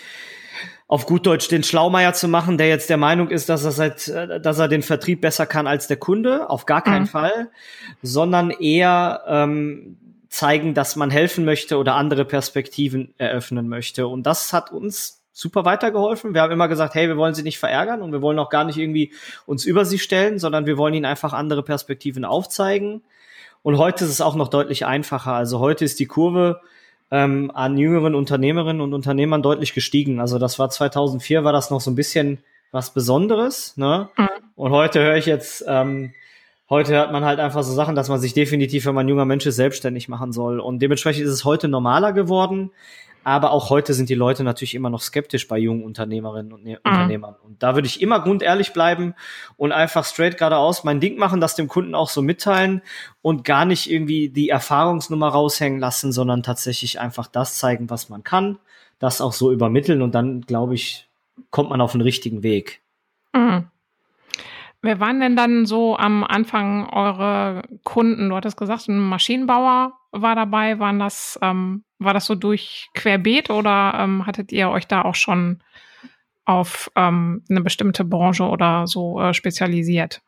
auf 0.90 1.06
gut 1.06 1.28
Deutsch 1.28 1.48
den 1.48 1.64
Schlaumeier 1.64 2.14
zu 2.14 2.28
machen, 2.28 2.58
der 2.58 2.68
jetzt 2.68 2.90
der 2.90 2.98
Meinung 2.98 3.30
ist, 3.30 3.48
dass 3.48 3.64
er 3.64 3.72
seit, 3.72 4.08
äh, 4.08 4.42
dass 4.42 4.60
er 4.60 4.68
den 4.68 4.82
Vertrieb 4.82 5.22
besser 5.22 5.46
kann 5.46 5.68
als 5.68 5.88
der 5.88 5.98
Kunde, 5.98 6.50
auf 6.50 6.66
gar 6.66 6.82
keinen 6.82 7.04
mhm. 7.04 7.08
Fall, 7.08 7.52
sondern 8.02 8.50
eher 8.50 9.24
ähm, 9.28 9.98
zeigen, 10.30 10.74
dass 10.74 10.96
man 10.96 11.10
helfen 11.10 11.44
möchte 11.44 11.78
oder 11.78 11.96
andere 11.96 12.24
Perspektiven 12.24 13.14
eröffnen 13.18 13.68
möchte. 13.68 14.08
Und 14.08 14.24
das 14.24 14.54
hat 14.54 14.72
uns 14.72 15.24
super 15.34 15.66
weitergeholfen. 15.66 16.34
Wir 16.34 16.42
haben 16.42 16.52
immer 16.52 16.68
gesagt, 16.68 16.96
hey, 16.96 17.08
wir 17.08 17.18
wollen 17.18 17.34
sie 17.34 17.44
nicht 17.44 17.60
verärgern 17.60 18.02
und 18.02 18.12
wir 18.12 18.22
wollen 18.22 18.40
auch 18.40 18.50
gar 18.50 18.64
nicht 18.64 18.78
irgendwie 18.78 19.14
uns 19.46 19.66
über 19.66 19.86
sie 19.86 20.00
stellen, 20.00 20.38
sondern 20.38 20.66
wir 20.66 20.78
wollen 20.78 20.94
ihnen 20.94 21.06
einfach 21.06 21.34
andere 21.34 21.64
Perspektiven 21.64 22.26
aufzeigen. 22.26 23.04
Und 23.64 23.78
heute 23.78 24.06
ist 24.06 24.12
es 24.12 24.22
auch 24.22 24.36
noch 24.36 24.50
deutlich 24.50 24.86
einfacher. 24.86 25.34
Also 25.34 25.60
heute 25.60 25.84
ist 25.84 26.00
die 26.00 26.06
Kurve 26.06 26.62
ähm, 27.12 27.52
an 27.54 27.78
jüngeren 27.78 28.16
Unternehmerinnen 28.16 28.82
und 28.82 28.94
Unternehmern 28.94 29.42
deutlich 29.42 29.74
gestiegen. 29.74 30.20
Also 30.20 30.38
das 30.38 30.60
war 30.60 30.70
2004, 30.70 31.44
war 31.44 31.54
das 31.54 31.72
noch 31.72 31.82
so 31.82 31.90
ein 31.90 31.96
bisschen 31.96 32.44
was 32.72 32.94
Besonderes. 32.94 33.78
Ne? 33.78 34.10
Mhm. 34.16 34.30
Und 34.56 34.72
heute 34.72 35.02
höre 35.02 35.16
ich 35.16 35.26
jetzt, 35.26 35.64
ähm, 35.68 36.14
heute 36.70 36.94
hört 36.94 37.12
man 37.12 37.26
halt 37.26 37.40
einfach 37.40 37.64
so 37.64 37.74
Sachen, 37.74 37.96
dass 37.96 38.10
man 38.10 38.20
sich 38.20 38.34
definitiv, 38.34 38.86
wenn 38.86 38.96
man 38.96 39.08
junger 39.08 39.26
Mensch 39.26 39.46
ist, 39.46 39.56
selbstständig 39.56 40.08
machen 40.08 40.32
soll. 40.32 40.60
Und 40.60 40.80
dementsprechend 40.80 41.26
ist 41.26 41.32
es 41.32 41.46
heute 41.46 41.68
normaler 41.68 42.14
geworden. 42.14 42.72
Aber 43.26 43.52
auch 43.52 43.70
heute 43.70 43.94
sind 43.94 44.10
die 44.10 44.16
Leute 44.16 44.44
natürlich 44.44 44.76
immer 44.76 44.90
noch 44.90 45.02
skeptisch 45.02 45.48
bei 45.48 45.58
jungen 45.58 45.84
Unternehmerinnen 45.84 46.54
und 46.54 46.64
ne 46.64 46.80
mhm. 46.84 46.92
Unternehmern. 46.92 47.36
Und 47.44 47.62
da 47.62 47.76
würde 47.76 47.86
ich 47.86 48.02
immer 48.02 48.22
grundehrlich 48.22 48.72
bleiben 48.72 49.14
und 49.58 49.74
einfach 49.74 50.06
straight 50.06 50.38
geradeaus 50.38 50.86
mein 50.86 51.02
Ding 51.02 51.18
machen, 51.18 51.42
das 51.42 51.56
dem 51.56 51.68
Kunden 51.68 51.96
auch 51.96 52.10
so 52.10 52.22
mitteilen 52.22 52.82
und 53.22 53.44
gar 53.44 53.66
nicht 53.66 53.92
irgendwie 53.92 54.30
die 54.30 54.50
Erfahrungsnummer 54.50 55.28
raushängen 55.28 55.80
lassen, 55.80 56.14
sondern 56.14 56.44
tatsächlich 56.44 57.02
einfach 57.02 57.28
das 57.28 57.56
zeigen, 57.56 57.90
was 57.90 58.08
man 58.08 58.24
kann, 58.24 58.58
das 59.00 59.20
auch 59.20 59.34
so 59.34 59.52
übermitteln 59.52 60.02
und 60.02 60.16
dann, 60.16 60.42
glaube 60.42 60.76
ich, 60.76 61.10
kommt 61.52 61.70
man 61.70 61.82
auf 61.82 61.92
den 61.92 62.02
richtigen 62.02 62.42
Weg. 62.42 62.82
Mhm. 63.34 63.68
Wer 64.82 65.00
waren 65.00 65.20
denn 65.20 65.36
dann 65.36 65.66
so 65.66 65.98
am 65.98 66.24
Anfang 66.24 66.88
eure 66.90 67.64
Kunden? 67.84 68.30
Du 68.30 68.36
hattest 68.36 68.58
gesagt, 68.58 68.88
ein 68.88 68.98
Maschinenbauer 68.98 69.94
war 70.12 70.36
dabei. 70.36 70.80
Waren 70.80 71.00
das, 71.00 71.38
ähm, 71.42 71.84
war 71.98 72.14
das 72.14 72.26
so 72.26 72.36
durch 72.36 72.90
Querbeet 72.94 73.50
oder 73.50 73.94
ähm, 73.98 74.26
hattet 74.26 74.52
ihr 74.52 74.70
euch 74.70 74.88
da 74.88 75.02
auch 75.02 75.16
schon 75.16 75.62
auf 76.46 76.90
ähm, 76.96 77.44
eine 77.50 77.62
bestimmte 77.62 78.06
Branche 78.06 78.44
oder 78.44 78.88
so 78.88 79.20
äh, 79.20 79.34
spezialisiert? 79.34 80.22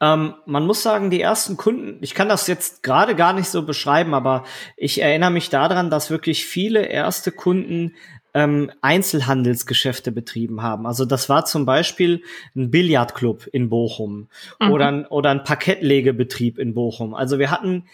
Ähm, 0.00 0.34
man 0.46 0.66
muss 0.66 0.82
sagen, 0.82 1.10
die 1.10 1.20
ersten 1.20 1.56
Kunden, 1.56 1.98
ich 2.02 2.14
kann 2.14 2.28
das 2.28 2.46
jetzt 2.46 2.82
gerade 2.82 3.14
gar 3.14 3.32
nicht 3.32 3.48
so 3.48 3.64
beschreiben, 3.64 4.14
aber 4.14 4.44
ich 4.76 5.00
erinnere 5.00 5.30
mich 5.30 5.48
daran, 5.48 5.90
dass 5.90 6.10
wirklich 6.10 6.44
viele 6.44 6.84
erste 6.86 7.32
Kunden 7.32 7.94
ähm, 8.36 8.70
Einzelhandelsgeschäfte 8.82 10.12
betrieben 10.12 10.60
haben. 10.60 10.86
Also 10.86 11.06
das 11.06 11.30
war 11.30 11.46
zum 11.46 11.64
Beispiel 11.64 12.22
ein 12.54 12.70
Billardclub 12.70 13.46
in 13.50 13.70
Bochum 13.70 14.28
mhm. 14.60 14.70
oder, 14.70 14.88
ein, 14.88 15.06
oder 15.06 15.30
ein 15.30 15.42
Parkettlegebetrieb 15.42 16.58
in 16.58 16.74
Bochum. 16.74 17.14
Also 17.14 17.38
wir 17.38 17.50
hatten 17.50 17.88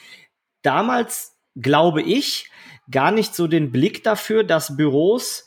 damals, 0.62 1.36
glaube 1.54 2.02
ich, 2.02 2.50
gar 2.90 3.12
nicht 3.12 3.36
so 3.36 3.46
den 3.46 3.70
Blick 3.70 4.02
dafür, 4.02 4.42
dass 4.42 4.76
Büros 4.76 5.46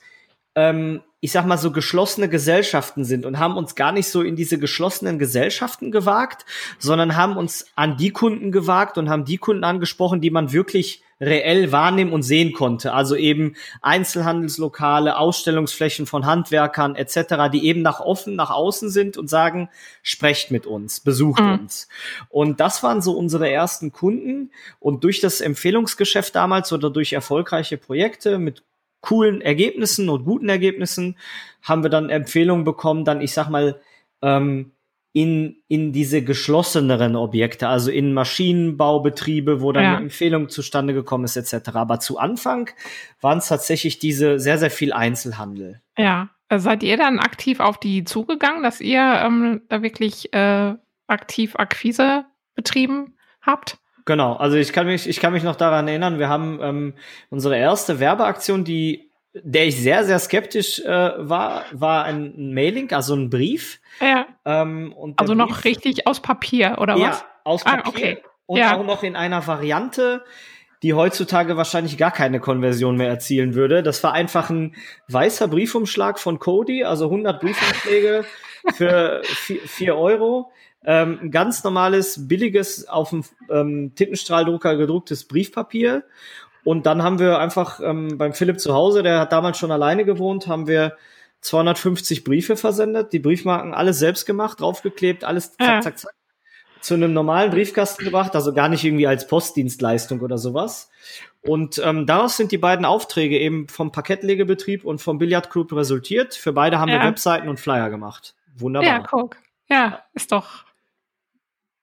ähm, 0.56 1.02
ich 1.26 1.32
sag 1.32 1.48
mal 1.48 1.58
so 1.58 1.72
geschlossene 1.72 2.30
Gesellschaften 2.30 3.04
sind 3.04 3.26
und 3.26 3.40
haben 3.40 3.58
uns 3.58 3.74
gar 3.74 3.92
nicht 3.92 4.10
so 4.10 4.22
in 4.22 4.36
diese 4.36 4.60
geschlossenen 4.60 5.18
Gesellschaften 5.18 5.90
gewagt, 5.90 6.46
sondern 6.78 7.16
haben 7.16 7.36
uns 7.36 7.66
an 7.76 7.98
die 7.98 8.12
Kunden 8.12 8.52
gewagt 8.52 9.00
und 9.00 9.10
haben 9.10 9.26
die 9.26 9.40
Kunden 9.40 9.64
angesprochen, 9.64 10.22
die 10.22 10.30
man 10.30 10.54
wirklich 10.54 11.02
reell 11.20 11.72
wahrnehmen 11.72 12.14
und 12.14 12.22
sehen 12.22 12.54
konnte. 12.54 12.94
Also 12.94 13.16
eben 13.16 13.56
Einzelhandelslokale, 13.82 15.18
Ausstellungsflächen 15.18 16.06
von 16.06 16.28
Handwerkern 16.28 16.96
etc., 16.96 17.50
die 17.52 17.66
eben 17.66 17.82
nach 17.82 18.02
offen 18.02 18.36
nach 18.36 18.52
außen 18.52 18.92
sind 18.92 19.18
und 19.18 19.28
sagen, 19.28 19.70
sprecht 20.04 20.52
mit 20.52 20.68
uns, 20.68 21.00
besucht 21.00 21.42
mhm. 21.42 21.54
uns. 21.54 21.88
Und 22.30 22.60
das 22.60 22.84
waren 22.84 23.02
so 23.02 23.14
unsere 23.14 23.50
ersten 23.50 23.92
Kunden. 23.92 24.52
Und 24.80 25.04
durch 25.04 25.22
das 25.22 25.42
Empfehlungsgeschäft 25.42 26.36
damals 26.36 26.72
oder 26.72 26.92
durch 26.92 27.14
erfolgreiche 27.14 27.78
Projekte 27.78 28.38
mit 28.38 28.62
coolen 29.06 29.42
Ergebnissen 29.42 30.10
und 30.10 30.26
guten 30.26 30.50
Ergebnissen 30.50 31.16
haben 31.62 31.84
wir 31.84 31.90
dann 31.90 32.10
Empfehlungen 32.10 32.64
bekommen, 32.66 33.06
dann 33.06 33.22
ich 33.22 33.34
sag 33.34 33.50
mal 33.50 33.80
ähm, 34.22 34.72
in, 35.14 35.56
in 35.70 35.94
diese 35.94 36.24
geschlosseneren 36.24 37.16
Objekte, 37.16 37.70
also 37.70 37.90
in 37.90 38.14
Maschinenbaubetriebe, 38.14 39.62
wo 39.62 39.72
dann 39.72 39.84
Ja. 39.84 39.94
eine 39.96 40.04
Empfehlung 40.06 40.50
zustande 40.50 40.94
gekommen 40.94 41.24
ist, 41.24 41.38
etc. 41.38 41.70
Aber 41.76 42.00
zu 42.00 42.18
Anfang 42.18 42.70
waren 43.22 43.38
es 43.38 43.48
tatsächlich 43.48 44.00
diese 44.00 44.40
sehr, 44.40 44.58
sehr 44.58 44.72
viel 44.72 44.92
Einzelhandel. 44.92 45.82
Ja. 45.98 46.30
Äh, 46.50 46.60
Seid 46.60 46.84
ihr 46.84 46.98
dann 46.98 47.20
aktiv 47.20 47.60
auf 47.60 47.80
die 47.80 48.04
zugegangen, 48.04 48.62
dass 48.64 48.82
ihr 48.82 49.02
ähm, 49.02 49.62
da 49.70 49.82
wirklich 49.82 50.34
äh, 50.34 50.74
aktiv 51.08 51.56
Akquise 51.56 52.26
betrieben 52.56 53.16
habt? 53.42 53.78
Genau, 54.06 54.34
also 54.34 54.56
ich 54.56 54.72
kann 54.72 54.86
mich, 54.86 55.10
ich 55.10 55.20
kann 55.20 55.34
mich 55.34 55.44
noch 55.44 55.56
daran 55.56 55.88
erinnern, 55.88 56.20
wir 56.20 56.30
haben 56.30 56.60
ähm, 56.62 56.94
unsere 57.32 57.58
erste 57.58 58.00
Werbeaktion, 58.00 58.64
die, 58.64 59.10
der 59.34 59.66
ich 59.66 59.82
sehr, 59.82 60.04
sehr 60.06 60.20
skeptisch 60.20 60.80
äh, 60.80 60.88
war, 61.18 61.64
war 61.72 62.06
ein, 62.06 62.54
Mailing, 62.54 62.92
also 62.94 63.16
ein 63.16 63.30
Brief. 63.32 63.80
Ja. 64.00 64.28
Ähm, 64.46 64.94
und 64.94 65.20
Also 65.20 65.34
noch 65.34 65.48
Brief- 65.48 65.66
richtig 65.66 66.06
aus 66.08 66.22
Papier, 66.22 66.78
oder 66.80 66.96
ja, 66.98 67.10
was? 67.10 67.26
aus 67.44 67.66
Ah, 67.66 67.78
Papier 67.78 67.90
okay. 67.90 68.18
und 68.46 68.60
Ja. 68.60 68.78
auch 68.78 68.86
noch 68.86 69.02
in 69.02 69.16
einer 69.16 69.46
Variante, 69.48 70.24
die 70.84 70.94
heutzutage 70.94 71.58
wahrscheinlich 71.58 71.98
gar 71.98 72.12
keine 72.12 72.40
Konversion 72.40 72.98
mehr 72.98 73.08
erzielen 73.10 73.56
würde. 73.56 73.82
Das 73.82 74.04
war 74.04 74.14
einfach 74.14 74.52
ein 74.52 74.76
weißer 75.08 75.48
Briefumschlag 75.48 76.20
von 76.20 76.38
Cody, 76.38 76.84
also 76.84 77.06
100 77.06 77.42
Briefumschläge 77.42 78.24
für 78.76 79.22
4 79.24 79.96
Euro. 79.98 80.52
Ähm, 80.86 81.20
ein 81.24 81.32
ganz 81.32 81.64
normales, 81.64 82.28
billiges, 82.28 82.88
auf 82.88 83.10
dem 83.10 83.24
ähm, 83.50 83.94
Tintenstrahldrucker 83.96 84.78
gedrucktes 84.78 85.28
Briefpapier. 85.28 86.04
Und 86.64 86.86
dann 86.86 87.04
haben 87.04 87.20
wir 87.20 87.40
einfach 87.40 87.80
ähm, 87.84 88.18
beim 88.18 88.34
Philipp 88.34 88.60
zu 88.60 88.74
Hause, 88.74 89.04
der 89.04 89.20
hat 89.20 89.32
damals 89.32 89.58
schon 89.58 89.72
alleine 89.72 90.06
gewohnt, 90.06 90.48
haben 90.48 90.68
wir 90.68 90.98
250 91.42 92.24
Briefe 92.24 92.56
versendet, 92.58 93.14
die 93.14 93.20
Briefmarken 93.20 93.74
alles 93.74 94.00
selbst 94.00 94.26
gemacht, 94.26 94.60
draufgeklebt, 94.60 95.24
alles 95.24 95.56
zack, 95.58 95.84
zack, 95.84 96.00
zack, 96.00 96.12
zu 96.82 96.94
einem 96.96 97.14
normalen 97.14 97.52
Briefkasten 97.52 98.04
gebracht, 98.06 98.36
also 98.36 98.54
gar 98.54 98.70
nicht 98.70 98.84
irgendwie 98.84 99.08
als 99.08 99.28
Postdienstleistung 99.28 100.22
oder 100.22 100.38
sowas. 100.38 100.90
Und 101.42 101.80
ähm, 101.84 102.06
daraus 102.08 102.38
sind 102.38 102.52
die 102.52 102.58
beiden 102.58 102.86
Aufträge 102.86 103.40
eben 103.40 103.68
vom 103.68 103.92
Parkettlegebetrieb 103.92 104.86
und 104.86 105.02
vom 105.02 105.18
Billardclub 105.20 105.72
resultiert. 105.74 106.34
Für 106.34 106.54
beide 106.54 106.80
haben 106.80 106.90
Ja. 106.90 107.00
wir 107.00 107.08
Webseiten 107.08 107.48
und 107.48 107.60
Flyer 107.60 107.90
gemacht. 107.90 108.36
Wunderbar. 108.58 108.90
Ja, 108.90 109.00
guck. 109.00 109.38
Ja, 109.68 110.04
ist 110.14 110.32
doch 110.32 110.66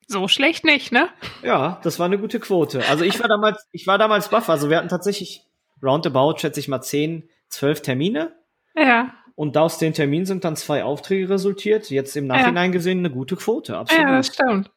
so 0.06 0.28
schlecht 0.28 0.64
nicht, 0.64 0.92
ne? 0.92 1.09
Ja, 1.42 1.80
das 1.82 1.99
war 1.99 2.06
eine 2.06 2.18
gute 2.18 2.40
Quote. 2.40 2.82
Also 2.88 3.04
ich 3.04 3.21
war 3.21 3.28
damals, 3.28 3.66
ich 3.73 3.87
war 3.87 3.99
damals 3.99 4.28
baff. 4.28 4.49
Also 4.49 4.71
wir 4.71 4.76
hatten 4.76 4.88
tatsächlich 4.88 5.44
roundabout, 5.82 6.38
schätze 6.38 6.61
ich 6.61 6.68
mal, 6.68 6.82
10, 6.82 7.28
12 7.49 7.82
Termine. 7.82 8.37
Ja. 8.75 9.14
Und 9.35 9.56
aus 9.56 9.78
den 9.78 9.94
Terminen 9.94 10.26
sind 10.26 10.44
dann 10.44 10.56
zwei 10.56 10.85
Aufträge 10.85 11.28
resultiert. 11.28 11.90
Jetzt 11.90 12.16
im 12.16 12.26
Nachhinein 12.26 12.73
gesehen 12.73 12.99
eine 12.99 13.11
gute 13.11 13.37
Quote, 13.37 13.76
absolut. 13.76 14.04
Ja, 14.04 14.16
das 14.16 14.26
stimmt. 14.28 14.71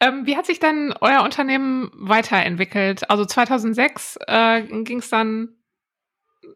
Ähm, 0.00 0.26
wie 0.26 0.36
hat 0.36 0.46
sich 0.46 0.58
denn 0.58 0.92
euer 1.00 1.22
Unternehmen 1.22 1.90
weiterentwickelt? 1.94 3.08
Also 3.08 3.24
2006 3.24 4.18
äh, 4.26 4.62
ging 4.82 4.98
es 4.98 5.08
dann, 5.08 5.56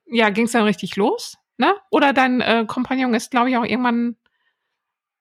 ja, 0.06 0.30
ging 0.30 0.46
es 0.46 0.52
dann 0.52 0.64
richtig 0.64 0.96
los, 0.96 1.36
ne? 1.56 1.74
Oder 1.90 2.12
dein 2.12 2.40
äh, 2.40 2.64
Kompagnon 2.66 3.14
ist, 3.14 3.30
glaube 3.30 3.50
ich, 3.50 3.56
auch 3.56 3.64
irgendwann 3.64 4.16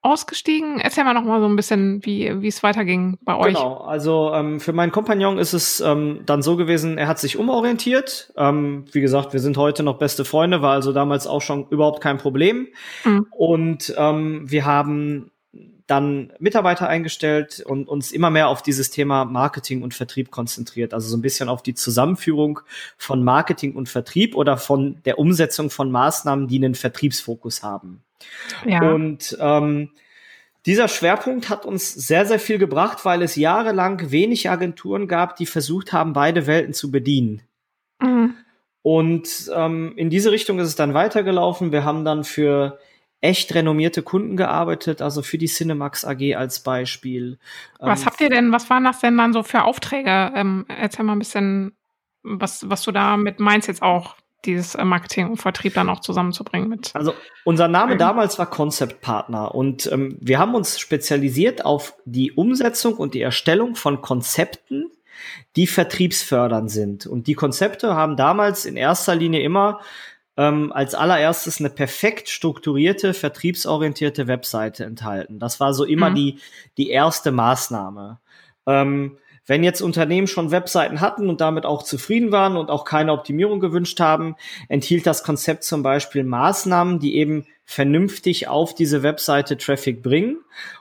ausgestiegen. 0.05 0.79
Erzähl 0.79 1.03
mal 1.03 1.13
noch 1.13 1.24
mal 1.24 1.41
so 1.41 1.47
ein 1.47 1.55
bisschen, 1.55 2.05
wie 2.05 2.41
wie 2.41 2.47
es 2.47 2.62
weiterging 2.62 3.17
bei 3.21 3.35
euch. 3.35 3.55
Genau, 3.55 3.77
also 3.77 4.31
ähm, 4.33 4.59
für 4.59 4.71
meinen 4.71 4.91
Kompagnon 4.91 5.39
ist 5.39 5.53
es 5.53 5.79
ähm, 5.79 6.21
dann 6.25 6.43
so 6.43 6.55
gewesen, 6.55 6.97
er 6.97 7.07
hat 7.07 7.19
sich 7.19 7.38
umorientiert. 7.38 8.31
Ähm, 8.38 8.85
wie 8.91 9.01
gesagt, 9.01 9.33
wir 9.33 9.39
sind 9.39 9.57
heute 9.57 9.81
noch 9.83 9.97
beste 9.97 10.24
Freunde, 10.24 10.62
war 10.62 10.74
also 10.74 10.93
damals 10.93 11.25
auch 11.25 11.41
schon 11.41 11.67
überhaupt 11.69 12.01
kein 12.01 12.17
Problem. 12.17 12.67
Mhm. 13.03 13.27
Und 13.31 13.93
ähm, 13.97 14.50
wir 14.50 14.65
haben 14.65 15.31
dann 15.88 16.33
Mitarbeiter 16.39 16.88
eingestellt 16.88 17.63
und 17.65 17.88
uns 17.88 18.12
immer 18.12 18.29
mehr 18.29 18.47
auf 18.50 18.62
dieses 18.62 18.89
Thema 18.89 19.25
Marketing 19.25 19.83
und 19.83 19.93
Vertrieb 19.93 20.31
konzentriert. 20.31 20.93
Also 20.93 21.09
so 21.09 21.17
ein 21.17 21.21
bisschen 21.21 21.47
auf 21.47 21.62
die 21.62 21.75
Zusammenführung 21.75 22.62
von 22.97 23.24
Marketing 23.24 23.75
und 23.75 23.88
Vertrieb 23.88 24.35
oder 24.35 24.57
von 24.57 25.01
der 25.05 25.19
Umsetzung 25.19 25.69
von 25.69 25.91
Maßnahmen, 25.91 26.47
die 26.47 26.57
einen 26.57 26.75
Vertriebsfokus 26.75 27.62
haben. 27.62 28.01
Ja. 28.65 28.91
Und 28.91 29.38
ähm, 29.39 29.91
dieser 30.65 30.88
Schwerpunkt 30.88 31.50
hat 31.50 31.65
uns 31.65 31.94
sehr, 31.94 32.25
sehr 32.25 32.39
viel 32.39 32.58
gebracht, 32.58 33.05
weil 33.05 33.22
es 33.22 33.36
jahrelang 33.36 34.12
wenig 34.12 34.50
Agenturen 34.50 35.08
gab, 35.08 35.36
die 35.36 35.46
versucht 35.46 35.94
haben, 35.94 36.13
beide 36.13 36.48
Welten 36.48 36.73
zu 36.73 36.91
bedienen. 36.91 37.43
Mhm. 38.02 38.36
Und 38.82 39.52
ähm, 39.54 39.93
in 39.95 40.10
diese 40.10 40.32
Richtung 40.32 40.60
ist 40.60 40.67
es 40.67 40.76
dann 40.76 40.93
weitergelaufen. 40.93 41.71
Wir 41.71 41.84
haben 41.84 42.06
dann 42.06 42.23
für 42.23 42.80
echt 43.21 43.54
renommierte 43.56 44.04
Kunden 44.04 44.38
gearbeitet, 44.38 45.02
also 45.02 45.21
für 45.21 45.38
die 45.38 45.47
Cinemax 45.47 46.06
AG 46.06 46.36
als 46.36 46.60
Beispiel. 46.60 47.39
Was 47.80 48.02
Ähm, 48.02 48.06
habt 48.06 48.21
ihr 48.21 48.30
denn, 48.30 48.52
was 48.52 48.69
waren 48.69 48.84
das 48.84 48.99
denn 48.99 49.17
dann 49.17 49.34
so 49.34 49.43
für 49.43 49.63
Aufträge? 49.63 50.32
Ähm, 50.36 50.65
erzähl 50.67 51.06
mal 51.06 51.13
ein 51.13 51.19
bisschen, 51.19 51.76
was, 52.21 52.69
was 52.69 52.84
du 52.84 52.91
damit 52.91 53.39
meinst 53.39 53.67
jetzt 53.67 53.82
auch, 53.82 54.15
dieses 54.45 54.75
äh, 54.75 54.84
Marketing 54.84 55.29
und 55.29 55.38
Vertrieb 55.38 55.73
dann 55.73 55.89
auch 55.89 55.99
zusammenzubringen 55.99 56.69
mit. 56.69 56.91
Also 56.95 57.13
unser 57.43 57.67
Name 57.67 57.97
damals 57.97 58.38
war 58.39 58.49
Concept 58.49 59.01
Partner 59.01 59.53
und 59.53 59.91
ähm, 59.91 60.17
wir 60.21 60.39
haben 60.39 60.55
uns 60.55 60.79
spezialisiert 60.79 61.65
auf 61.65 61.93
die 62.05 62.31
Umsetzung 62.31 62.95
und 62.95 63.13
die 63.13 63.21
Erstellung 63.21 63.75
von 63.75 64.01
Konzepten, 64.01 64.91
die 65.55 65.67
vertriebsfördernd 65.67 66.69
sind. 66.69 67.08
Und 67.08 67.27
die 67.27 67.34
Konzepte 67.36 67.95
haben 67.95 68.17
damals 68.17 68.65
in 68.65 68.75
erster 68.77 69.15
Linie 69.15 69.41
immer 69.41 69.79
ähm, 70.38 70.73
als 70.73 70.93
allererstes 70.95 71.60
eine 71.60 71.69
perfekt 71.69 72.27
strukturierte, 72.29 73.13
vertriebsorientierte 73.13 74.27
Webseite 74.27 74.84
enthalten. 74.84 75.39
Das 75.39 75.60
war 75.60 75.73
so 75.73 75.86
immer 75.86 76.10
Mhm. 76.10 76.15
die, 76.15 76.39
die 76.77 76.89
erste 76.89 77.31
Maßnahme. 77.31 78.19
Ähm, 78.67 79.17
wenn 79.45 79.63
jetzt 79.63 79.81
Unternehmen 79.81 80.27
schon 80.27 80.51
Webseiten 80.51 81.01
hatten 81.01 81.29
und 81.29 81.41
damit 81.41 81.65
auch 81.65 81.84
zufrieden 81.84 82.31
waren 82.31 82.58
und 82.58 82.69
auch 82.69 82.86
keine 82.86 83.12
Optimierung 83.12 83.60
gewünscht 83.60 83.99
haben, 83.99 84.36
enthielt 84.69 85.05
das 85.05 85.23
Konzept 85.23 85.63
zum 85.63 85.84
Beispiel 85.84 86.23
Maßnahmen, 86.23 86.99
die 86.99 87.15
eben 87.15 87.45
vernünftig 87.65 88.47
auf 88.47 88.75
diese 88.75 89.01
Webseite 89.01 89.58
Traffic 89.58 90.04
bringen 90.04 90.38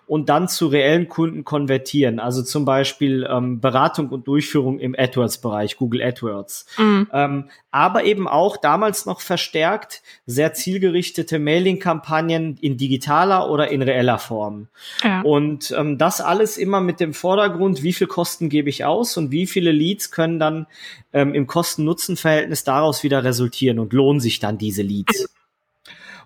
und 0.07 0.29
dann 0.29 0.49
zu 0.49 0.66
reellen 0.66 1.09
Kunden 1.09 1.42
konvertieren. 1.42 2.20
Also 2.20 2.42
zum 2.42 2.66
Beispiel 2.66 3.27
ähm, 3.29 3.59
Beratung 3.61 4.11
und 4.11 4.29
Durchführung 4.29 4.79
im 4.79 4.94
AdWords-Bereich, 4.97 5.79
Google 5.79 6.03
AdWords. 6.03 6.66
Mhm. 6.77 7.09
Ähm, 7.11 7.51
aber 7.70 8.05
eben 8.05 8.29
auch 8.29 8.59
damals 8.59 9.07
noch 9.07 9.23
verstärkt 9.23 10.03
sehr 10.27 10.53
zielgerichtete 10.53 11.38
Mailing-Kampagnen 11.38 12.59
in 12.61 12.77
digitaler 12.77 13.51
oder 13.51 13.70
in 13.70 13.81
reeller 13.81 14.18
Form. 14.18 14.68
Ja. 15.03 15.23
Und 15.23 15.75
ähm, 15.77 15.97
das 15.97 16.20
alles 16.20 16.59
immer 16.59 16.83
mit 16.83 17.01
dem 17.01 17.14
Vordergrund, 17.14 17.83
wie 17.83 17.94
viel 17.94 18.09
Kosten 18.09 18.51
gebe 18.51 18.68
ich 18.68 18.85
aus 18.85 19.16
und 19.16 19.31
wie 19.31 19.47
viele 19.47 19.73
Leads 19.73 20.11
können 20.11 20.38
dann 20.38 20.66
ähm, 21.14 21.35
im 21.35 21.47
Kosten-Nutzen-Verhältnis 21.47 22.62
daraus 22.62 23.03
wieder 23.03 23.25
resultieren 23.25 23.79
und 23.79 23.94
lohnen 23.94 24.20
sich 24.20 24.38
dann 24.38 24.59
diese 24.59 24.83
Leads. 24.83 25.31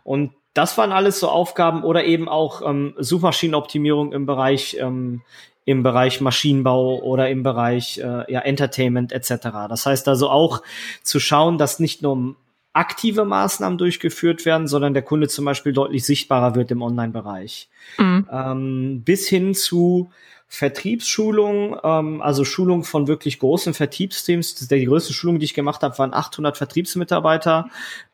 Und 0.02 0.32
das 0.58 0.76
waren 0.76 0.90
alles 0.90 1.20
so 1.20 1.28
Aufgaben 1.28 1.84
oder 1.84 2.04
eben 2.04 2.28
auch 2.28 2.68
ähm, 2.68 2.92
Suchmaschinenoptimierung 2.98 4.12
im 4.12 4.26
Bereich 4.26 4.76
ähm, 4.80 5.22
im 5.64 5.84
Bereich 5.84 6.20
Maschinenbau 6.20 6.98
oder 6.98 7.28
im 7.28 7.44
Bereich 7.44 7.98
äh, 7.98 8.32
ja, 8.32 8.40
Entertainment 8.40 9.12
etc. 9.12 9.50
Das 9.68 9.86
heißt 9.86 10.08
also 10.08 10.30
auch 10.30 10.62
zu 11.04 11.20
schauen, 11.20 11.58
dass 11.58 11.78
nicht 11.78 12.02
nur 12.02 12.34
aktive 12.72 13.24
Maßnahmen 13.24 13.78
durchgeführt 13.78 14.44
werden, 14.46 14.66
sondern 14.66 14.94
der 14.94 15.02
Kunde 15.02 15.28
zum 15.28 15.44
Beispiel 15.44 15.72
deutlich 15.72 16.04
sichtbarer 16.04 16.56
wird 16.56 16.72
im 16.72 16.82
Online-Bereich. 16.82 17.68
Mhm. 17.98 18.26
Ähm, 18.32 19.02
bis 19.04 19.28
hin 19.28 19.54
zu 19.54 20.10
Vertriebsschulung, 20.48 21.76
ähm, 21.84 22.22
also 22.22 22.44
Schulung 22.44 22.82
von 22.82 23.06
wirklich 23.06 23.38
großen 23.38 23.74
Vertriebsteams. 23.74 24.54
Die 24.54 24.84
größte 24.86 25.12
Schulung, 25.12 25.38
die 25.38 25.44
ich 25.44 25.54
gemacht 25.54 25.82
habe, 25.82 25.98
waren 25.98 26.14
800 26.14 26.56
Vertriebsmitarbeiter. 26.56 27.68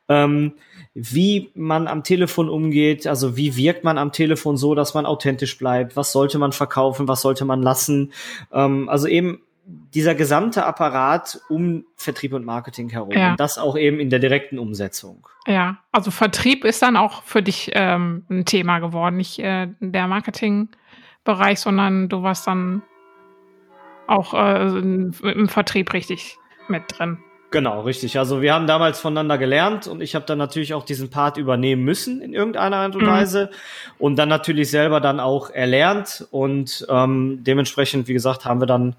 Ähm, 0.08 0.52
wie 0.94 1.50
man 1.54 1.88
am 1.88 2.04
Telefon 2.04 2.48
umgeht, 2.48 3.06
also 3.06 3.36
wie 3.36 3.56
wirkt 3.56 3.84
man 3.84 3.98
am 3.98 4.12
Telefon 4.12 4.56
so, 4.56 4.74
dass 4.74 4.94
man 4.94 5.06
authentisch 5.06 5.58
bleibt, 5.58 5.96
was 5.96 6.12
sollte 6.12 6.38
man 6.38 6.52
verkaufen, 6.52 7.08
was 7.08 7.20
sollte 7.20 7.44
man 7.44 7.62
lassen. 7.62 8.12
Ähm, 8.52 8.88
also 8.88 9.08
eben 9.08 9.40
dieser 9.66 10.14
gesamte 10.14 10.66
Apparat 10.66 11.40
um 11.48 11.84
Vertrieb 11.96 12.32
und 12.32 12.44
Marketing 12.44 12.90
herum. 12.90 13.12
Ja. 13.12 13.30
Und 13.30 13.40
das 13.40 13.58
auch 13.58 13.76
eben 13.76 13.98
in 13.98 14.10
der 14.10 14.18
direkten 14.18 14.58
Umsetzung. 14.58 15.26
Ja, 15.46 15.78
also 15.90 16.10
Vertrieb 16.10 16.64
ist 16.64 16.82
dann 16.82 16.96
auch 16.96 17.22
für 17.22 17.42
dich 17.42 17.70
ähm, 17.74 18.24
ein 18.28 18.44
Thema 18.44 18.78
geworden, 18.78 19.16
nicht 19.16 19.38
äh, 19.38 19.68
der 19.80 20.06
Marketingbereich, 20.06 21.58
sondern 21.58 22.08
du 22.08 22.22
warst 22.22 22.46
dann 22.46 22.82
auch 24.06 24.34
äh, 24.34 24.78
im 24.78 25.48
Vertrieb 25.48 25.92
richtig 25.92 26.36
mit 26.68 26.82
drin. 26.88 27.18
Genau, 27.54 27.82
richtig. 27.82 28.18
Also 28.18 28.42
wir 28.42 28.52
haben 28.52 28.66
damals 28.66 28.98
voneinander 28.98 29.38
gelernt 29.38 29.86
und 29.86 30.00
ich 30.00 30.16
habe 30.16 30.26
dann 30.26 30.38
natürlich 30.38 30.74
auch 30.74 30.84
diesen 30.84 31.08
Part 31.08 31.36
übernehmen 31.36 31.84
müssen 31.84 32.20
in 32.20 32.34
irgendeiner 32.34 32.78
Art 32.78 32.96
und 32.96 33.02
mhm. 33.02 33.06
Weise 33.06 33.50
und 33.96 34.16
dann 34.16 34.28
natürlich 34.28 34.72
selber 34.72 34.98
dann 34.98 35.20
auch 35.20 35.50
erlernt 35.50 36.26
und 36.32 36.84
ähm, 36.90 37.44
dementsprechend, 37.44 38.08
wie 38.08 38.12
gesagt, 38.12 38.44
haben 38.44 38.60
wir 38.60 38.66
dann 38.66 38.96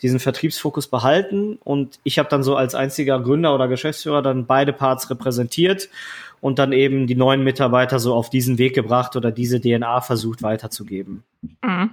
diesen 0.00 0.20
Vertriebsfokus 0.20 0.86
behalten 0.86 1.58
und 1.62 2.00
ich 2.02 2.18
habe 2.18 2.30
dann 2.30 2.42
so 2.42 2.56
als 2.56 2.74
einziger 2.74 3.20
Gründer 3.20 3.54
oder 3.54 3.68
Geschäftsführer 3.68 4.22
dann 4.22 4.46
beide 4.46 4.72
Parts 4.72 5.10
repräsentiert 5.10 5.90
und 6.40 6.58
dann 6.58 6.72
eben 6.72 7.06
die 7.06 7.14
neuen 7.14 7.44
Mitarbeiter 7.44 7.98
so 7.98 8.14
auf 8.14 8.30
diesen 8.30 8.56
Weg 8.56 8.74
gebracht 8.74 9.16
oder 9.16 9.30
diese 9.30 9.60
DNA 9.60 10.00
versucht 10.00 10.42
weiterzugeben. 10.42 11.24
Mhm. 11.62 11.90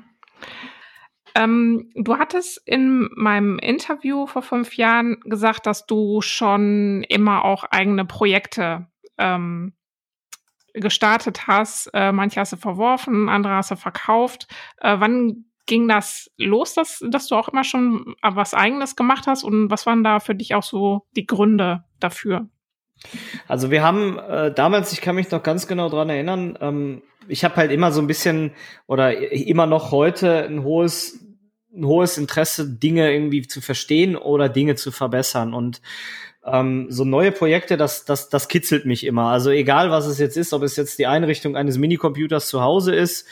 Ähm, 1.36 1.92
du 1.96 2.18
hattest 2.18 2.62
in 2.66 3.10
meinem 3.14 3.60
Interview 3.60 4.26
vor 4.26 4.42
fünf 4.42 4.78
Jahren 4.78 5.20
gesagt, 5.26 5.66
dass 5.66 5.86
du 5.86 6.22
schon 6.22 7.04
immer 7.10 7.44
auch 7.44 7.66
eigene 7.66 8.06
Projekte 8.06 8.88
ähm, 9.18 9.74
gestartet 10.74 11.46
hast. 11.48 11.88
Äh, 11.94 12.14
manche 12.14 12.40
hast 12.40 12.54
du 12.54 12.58
verworfen, 12.58 13.28
andere 13.28 13.54
hast 13.54 13.72
du 13.72 13.76
verkauft. 13.76 14.48
Äh, 14.78 14.96
wann 15.00 15.46
ging 15.66 15.88
das 15.90 16.32
los, 16.38 16.74
dass, 16.74 17.04
dass 17.10 17.28
du 17.28 17.36
auch 17.36 17.50
immer 17.50 17.64
schon 17.64 18.16
was 18.22 18.54
Eigenes 18.54 18.96
gemacht 18.96 19.28
hast? 19.28 19.44
Und 19.44 19.70
was 19.70 19.86
waren 19.86 20.04
da 20.04 20.20
für 20.20 20.36
dich 20.36 20.56
auch 20.56 20.64
so 20.64 21.06
die 21.16 21.26
Gründe 21.26 21.84
dafür? 22.00 22.48
Also 23.48 23.72
wir 23.72 23.84
haben 23.84 24.18
äh, 24.20 24.54
damals, 24.54 24.94
ich 24.94 25.02
kann 25.02 25.16
mich 25.16 25.30
noch 25.32 25.44
ganz 25.44 25.68
genau 25.68 25.90
dran 25.90 26.10
erinnern, 26.10 26.58
ähm, 26.62 27.02
ich 27.28 27.44
habe 27.44 27.56
halt 27.56 27.72
immer 27.72 27.92
so 27.92 28.02
ein 28.02 28.08
bisschen 28.08 28.52
oder 28.88 29.18
immer 29.32 29.66
noch 29.66 29.92
heute 29.92 30.46
ein 30.46 30.64
hohes 30.64 31.20
ein 31.76 31.86
hohes 31.86 32.18
Interesse, 32.18 32.70
Dinge 32.70 33.12
irgendwie 33.12 33.46
zu 33.48 33.62
verstehen 33.62 34.16
oder 34.16 34.50
Dinge 34.50 34.76
zu 34.76 34.92
verbessern. 34.92 35.54
Und 35.54 35.82
ähm, 36.46 36.88
so 36.90 37.04
neue 37.04 37.32
Projekte, 37.32 37.76
das, 37.76 38.06
das, 38.06 38.30
das 38.30 38.48
kitzelt 38.48 38.86
mich 38.86 39.06
immer. 39.06 39.30
Also 39.30 39.50
egal, 39.50 39.90
was 39.90 40.06
es 40.06 40.20
jetzt 40.20 40.38
ist, 40.38 40.54
ob 40.54 40.64
es 40.64 40.76
jetzt 40.76 41.00
die 41.00 41.08
Einrichtung 41.08 41.58
eines 41.58 41.78
Minicomputers 41.78 42.48
zu 42.48 42.62
Hause 42.62 42.96
ist 42.96 43.28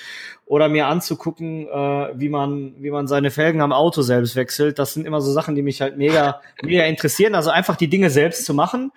oder 0.46 0.70
mir 0.70 0.88
anzugucken, 0.88 1.68
äh, 1.68 2.10
wie 2.16 2.30
man, 2.30 2.76
wie 2.78 2.92
man 2.92 3.08
seine 3.08 3.32
Felgen 3.32 3.62
am 3.62 3.72
Auto 3.72 4.02
selbst 4.02 4.36
wechselt. 4.36 4.78
Das 4.78 4.94
sind 4.94 5.06
immer 5.06 5.22
so 5.22 5.32
Sachen, 5.32 5.56
die 5.56 5.62
mich 5.62 5.82
halt 5.82 5.98
mega, 5.98 6.42
mega 6.62 6.84
interessieren. 6.84 7.34
Also 7.34 7.50
einfach 7.50 7.76
die 7.76 7.88
Dinge 7.88 8.10
selbst 8.10 8.46
zu 8.46 8.54
machen. 8.54 8.92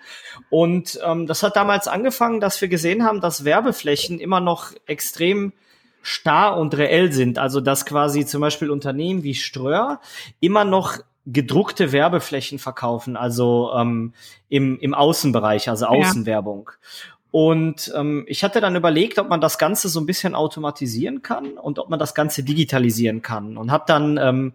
Und 0.49 0.99
ähm, 1.05 1.25
das 1.25 1.43
hat 1.43 1.55
damals 1.55 1.87
angefangen, 1.87 2.41
dass 2.41 2.59
wir 2.61 2.67
gesehen 2.67 3.03
haben, 3.05 3.21
dass 3.21 3.45
Werbeflächen 3.45 4.19
immer 4.19 4.41
noch 4.41 4.71
extrem 4.85 5.53
starr 6.01 6.57
und 6.57 6.77
reell 6.77 7.11
sind. 7.11 7.39
Also 7.39 7.61
dass 7.61 7.85
quasi 7.85 8.25
zum 8.25 8.41
Beispiel 8.41 8.69
Unternehmen 8.69 9.23
wie 9.23 9.35
Ströer 9.35 10.01
immer 10.39 10.65
noch 10.65 10.97
gedruckte 11.25 11.91
Werbeflächen 11.91 12.57
verkaufen, 12.57 13.17
also 13.17 13.71
ähm, 13.75 14.13
im, 14.47 14.79
im 14.79 14.93
Außenbereich, 14.93 15.67
also 15.69 15.87
Außenwerbung. 15.87 16.71
Ja. 16.71 17.16
Und 17.31 17.91
ähm, 17.95 18.25
ich 18.27 18.43
hatte 18.43 18.61
dann 18.61 18.75
überlegt, 18.75 19.17
ob 19.19 19.29
man 19.29 19.41
das 19.41 19.57
Ganze 19.57 19.89
so 19.89 19.99
ein 19.99 20.05
bisschen 20.05 20.33
automatisieren 20.33 21.21
kann 21.21 21.57
und 21.57 21.77
ob 21.77 21.89
man 21.89 21.99
das 21.99 22.15
Ganze 22.15 22.41
digitalisieren 22.43 23.21
kann. 23.21 23.57
Und 23.57 23.69
habe 23.71 23.83
dann 23.85 24.17
ähm, 24.17 24.53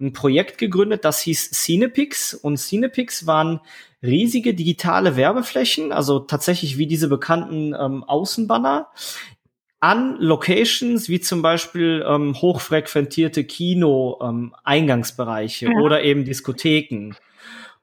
ein 0.00 0.14
Projekt 0.14 0.56
gegründet, 0.58 1.04
das 1.04 1.20
hieß 1.20 1.50
Cinepix. 1.50 2.32
Und 2.34 2.56
Cinepix 2.56 3.26
waren 3.26 3.60
riesige 4.02 4.54
digitale 4.54 5.16
Werbeflächen, 5.16 5.92
also 5.92 6.18
tatsächlich 6.18 6.78
wie 6.78 6.86
diese 6.86 7.08
bekannten 7.08 7.74
ähm, 7.78 8.04
Außenbanner, 8.04 8.88
an 9.80 10.16
Locations 10.18 11.10
wie 11.10 11.20
zum 11.20 11.42
Beispiel 11.42 12.02
ähm, 12.08 12.40
hochfrequentierte 12.40 13.44
Kino-Eingangsbereiche 13.44 15.66
ähm, 15.66 15.72
ja. 15.72 15.80
oder 15.80 16.02
eben 16.02 16.24
Diskotheken. 16.24 17.12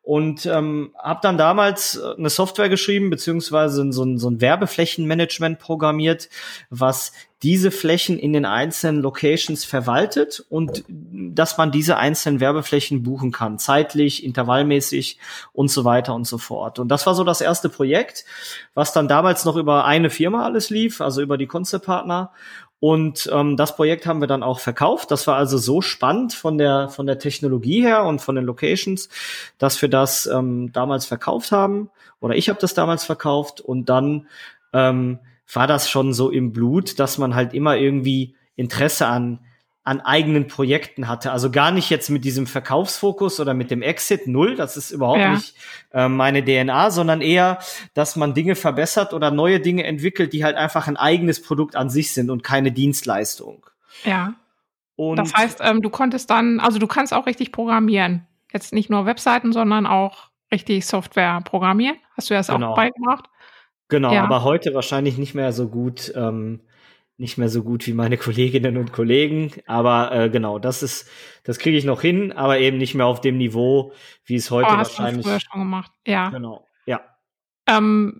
Und 0.03 0.47
ähm, 0.47 0.93
habe 0.97 1.19
dann 1.21 1.37
damals 1.37 1.95
äh, 1.95 2.15
eine 2.17 2.29
Software 2.29 2.69
geschrieben, 2.69 3.09
beziehungsweise 3.09 3.91
so 3.91 4.03
ein, 4.03 4.17
so 4.17 4.29
ein 4.29 4.41
Werbeflächenmanagement 4.41 5.59
programmiert, 5.59 6.29
was 6.69 7.11
diese 7.43 7.71
Flächen 7.71 8.19
in 8.19 8.33
den 8.33 8.45
einzelnen 8.45 9.01
Locations 9.01 9.65
verwaltet 9.65 10.43
und 10.49 10.83
dass 10.87 11.57
man 11.57 11.71
diese 11.71 11.97
einzelnen 11.97 12.39
Werbeflächen 12.39 13.01
buchen 13.01 13.31
kann, 13.31 13.57
zeitlich, 13.57 14.23
intervallmäßig 14.23 15.17
und 15.53 15.69
so 15.69 15.83
weiter 15.83 16.13
und 16.13 16.25
so 16.25 16.37
fort. 16.37 16.77
Und 16.77 16.89
das 16.89 17.05
war 17.07 17.15
so 17.15 17.23
das 17.23 17.41
erste 17.41 17.69
Projekt, 17.69 18.25
was 18.75 18.93
dann 18.93 19.07
damals 19.07 19.43
noch 19.45 19.55
über 19.55 19.85
eine 19.85 20.09
Firma 20.09 20.45
alles 20.45 20.69
lief, 20.69 21.01
also 21.01 21.21
über 21.21 21.37
die 21.37 21.47
Konzeptpartner. 21.47 22.31
Und 22.81 23.29
ähm, 23.31 23.57
das 23.57 23.75
Projekt 23.75 24.07
haben 24.07 24.21
wir 24.21 24.27
dann 24.27 24.41
auch 24.41 24.59
verkauft. 24.59 25.11
Das 25.11 25.27
war 25.27 25.35
also 25.35 25.59
so 25.59 25.81
spannend 25.81 26.33
von 26.33 26.57
der 26.57 26.89
von 26.89 27.05
der 27.05 27.19
Technologie 27.19 27.83
her 27.83 28.05
und 28.05 28.21
von 28.21 28.33
den 28.33 28.43
Locations, 28.43 29.07
dass 29.59 29.79
wir 29.83 29.87
das 29.87 30.25
ähm, 30.25 30.71
damals 30.73 31.05
verkauft 31.05 31.51
haben. 31.51 31.91
Oder 32.21 32.35
ich 32.35 32.49
habe 32.49 32.59
das 32.59 32.73
damals 32.73 33.03
verkauft 33.03 33.61
und 33.61 33.87
dann 33.87 34.27
ähm, 34.73 35.19
war 35.53 35.67
das 35.67 35.91
schon 35.91 36.11
so 36.11 36.31
im 36.31 36.53
Blut, 36.53 36.97
dass 36.97 37.19
man 37.19 37.35
halt 37.35 37.53
immer 37.53 37.77
irgendwie 37.77 38.33
Interesse 38.55 39.05
an 39.05 39.41
an 39.83 39.99
eigenen 39.99 40.47
Projekten 40.47 41.07
hatte. 41.07 41.31
Also 41.31 41.49
gar 41.49 41.71
nicht 41.71 41.89
jetzt 41.89 42.09
mit 42.09 42.23
diesem 42.23 42.45
Verkaufsfokus 42.45 43.39
oder 43.39 43.53
mit 43.53 43.71
dem 43.71 43.81
Exit 43.81 44.27
null, 44.27 44.55
das 44.55 44.77
ist 44.77 44.91
überhaupt 44.91 45.19
ja. 45.19 45.33
nicht 45.33 45.55
äh, 45.91 46.07
meine 46.07 46.45
DNA, 46.45 46.91
sondern 46.91 47.21
eher, 47.21 47.57
dass 47.95 48.15
man 48.15 48.35
Dinge 48.35 48.55
verbessert 48.55 49.13
oder 49.13 49.31
neue 49.31 49.59
Dinge 49.59 49.83
entwickelt, 49.83 50.33
die 50.33 50.43
halt 50.43 50.55
einfach 50.55 50.87
ein 50.87 50.97
eigenes 50.97 51.41
Produkt 51.41 51.75
an 51.75 51.89
sich 51.89 52.13
sind 52.13 52.29
und 52.29 52.43
keine 52.43 52.71
Dienstleistung. 52.71 53.65
Ja. 54.03 54.35
Und 54.95 55.17
das 55.17 55.33
heißt, 55.33 55.59
ähm, 55.61 55.81
du 55.81 55.89
konntest 55.89 56.29
dann, 56.29 56.59
also 56.59 56.77
du 56.77 56.85
kannst 56.85 57.11
auch 57.11 57.25
richtig 57.25 57.51
programmieren. 57.51 58.27
Jetzt 58.53 58.73
nicht 58.73 58.91
nur 58.91 59.07
Webseiten, 59.07 59.51
sondern 59.51 59.87
auch 59.87 60.29
richtig 60.51 60.85
Software 60.85 61.41
programmieren. 61.43 61.97
Hast 62.15 62.29
du 62.29 62.35
das 62.35 62.47
genau. 62.47 62.71
auch 62.71 62.75
beigebracht? 62.75 63.25
Genau, 63.87 64.13
ja. 64.13 64.23
aber 64.23 64.43
heute 64.43 64.73
wahrscheinlich 64.73 65.17
nicht 65.17 65.33
mehr 65.33 65.51
so 65.53 65.69
gut, 65.69 66.13
ähm, 66.15 66.61
nicht 67.21 67.37
mehr 67.37 67.49
so 67.49 67.63
gut 67.63 67.87
wie 67.87 67.93
meine 67.93 68.17
Kolleginnen 68.17 68.75
und 68.75 68.91
Kollegen. 68.91 69.51
Aber 69.67 70.11
äh, 70.11 70.29
genau, 70.29 70.59
das 70.59 70.83
ist, 70.83 71.09
das 71.43 71.59
kriege 71.59 71.77
ich 71.77 71.85
noch 71.85 72.01
hin, 72.01 72.33
aber 72.33 72.59
eben 72.59 72.77
nicht 72.77 72.95
mehr 72.95 73.05
auf 73.05 73.21
dem 73.21 73.37
Niveau, 73.37 73.93
wie 74.25 74.35
es 74.35 74.51
heute 74.51 74.69
oh, 74.69 74.77
hast 74.77 74.97
wahrscheinlich. 74.99 75.23
Du 75.23 75.29
früher 75.29 75.39
schon 75.39 75.61
gemacht. 75.61 75.91
Ja. 76.05 76.29
Genau, 76.31 76.67
ja. 76.85 77.01
Ähm, 77.67 78.19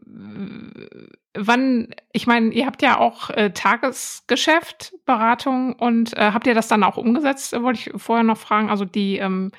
wann, 1.33 1.89
ich 2.13 2.27
meine, 2.27 2.53
ihr 2.53 2.65
habt 2.65 2.81
ja 2.83 2.99
auch 2.99 3.31
äh, 3.31 3.49
Tagesgeschäft, 3.49 4.93
Beratung 5.05 5.73
und 5.73 6.15
äh, 6.15 6.31
habt 6.31 6.45
ihr 6.47 6.53
das 6.53 6.67
dann 6.67 6.83
auch 6.83 6.97
umgesetzt? 6.97 7.59
Wollte 7.59 7.79
ich 7.79 8.01
vorher 8.01 8.23
noch 8.23 8.37
fragen. 8.37 8.69
Also 8.69 8.85
die 8.85 9.17
ähm, 9.17 9.51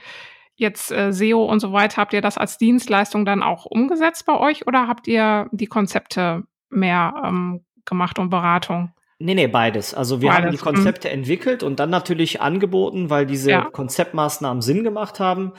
jetzt 0.54 0.92
äh, 0.92 1.12
SEO 1.12 1.44
und 1.44 1.58
so 1.58 1.72
weiter, 1.72 1.96
habt 1.96 2.12
ihr 2.12 2.20
das 2.20 2.38
als 2.38 2.58
Dienstleistung 2.58 3.24
dann 3.24 3.42
auch 3.42 3.66
umgesetzt 3.66 4.24
bei 4.24 4.38
euch 4.38 4.68
oder 4.68 4.86
habt 4.86 5.08
ihr 5.08 5.48
die 5.50 5.66
Konzepte 5.66 6.44
mehr 6.70 7.20
ähm, 7.24 7.64
gemacht 7.84 8.20
und 8.20 8.30
Beratung? 8.30 8.92
Nee, 9.24 9.34
nee, 9.34 9.46
beides. 9.46 9.94
Also 9.94 10.20
wir 10.20 10.30
beides. 10.30 10.44
haben 10.44 10.50
die 10.50 10.58
mhm. 10.58 10.62
Konzepte 10.62 11.08
mhm. 11.08 11.14
entwickelt 11.14 11.62
und 11.62 11.78
dann 11.78 11.90
natürlich 11.90 12.40
angeboten, 12.40 13.08
weil 13.08 13.24
diese 13.24 13.50
ja. 13.52 13.70
Konzeptmaßnahmen 13.70 14.62
Sinn 14.62 14.82
gemacht 14.82 15.20
haben, 15.20 15.52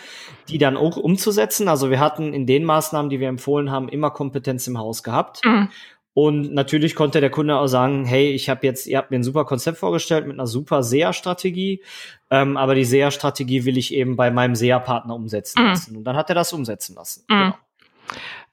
die 0.50 0.58
dann 0.58 0.76
auch 0.76 0.98
umzusetzen. 0.98 1.70
Also 1.70 1.90
wir 1.90 2.02
hatten 2.02 2.34
in 2.34 2.46
den 2.46 2.66
Maßnahmen, 2.66 3.10
die 3.10 3.22
wir 3.22 3.30
empfohlen 3.30 3.72
haben, 3.72 3.88
immer 3.88 4.12
Kompetenz 4.12 4.68
im 4.68 4.78
Haus 4.78 5.02
gehabt. 5.02 5.46
Mhm. 5.46 5.70
Und 6.14 6.54
natürlich 6.54 6.94
konnte 6.94 7.22
der 7.22 7.30
Kunde 7.30 7.56
auch 7.56 7.68
sagen, 7.68 8.06
hey, 8.06 8.32
ich 8.32 8.50
habe 8.50 8.68
jetzt, 8.68 8.86
ihr 8.86 8.98
habt 8.98 9.12
mir 9.12 9.18
ein 9.18 9.24
super 9.24 9.46
Konzept 9.46 9.78
vorgestellt 9.78 10.28
mit 10.28 10.36
einer 10.36 10.46
super 10.46 10.84
SEA-Strategie, 10.84 11.82
ähm, 12.30 12.58
aber 12.58 12.76
die 12.76 12.86
SEA-Strategie 12.86 13.66
will 13.66 13.78
ich 13.78 13.94
eben 13.94 14.16
bei 14.18 14.30
meinem 14.30 14.56
SEA-Partner 14.56 15.16
umsetzen 15.16 15.64
mhm. 15.64 15.70
lassen. 15.70 15.96
Und 15.98 16.04
dann 16.04 16.18
hat 16.18 16.30
er 16.30 16.36
das 16.36 16.52
umsetzen 16.52 16.96
lassen. 16.96 17.24
Mhm. 17.30 17.34
Genau. 17.36 17.56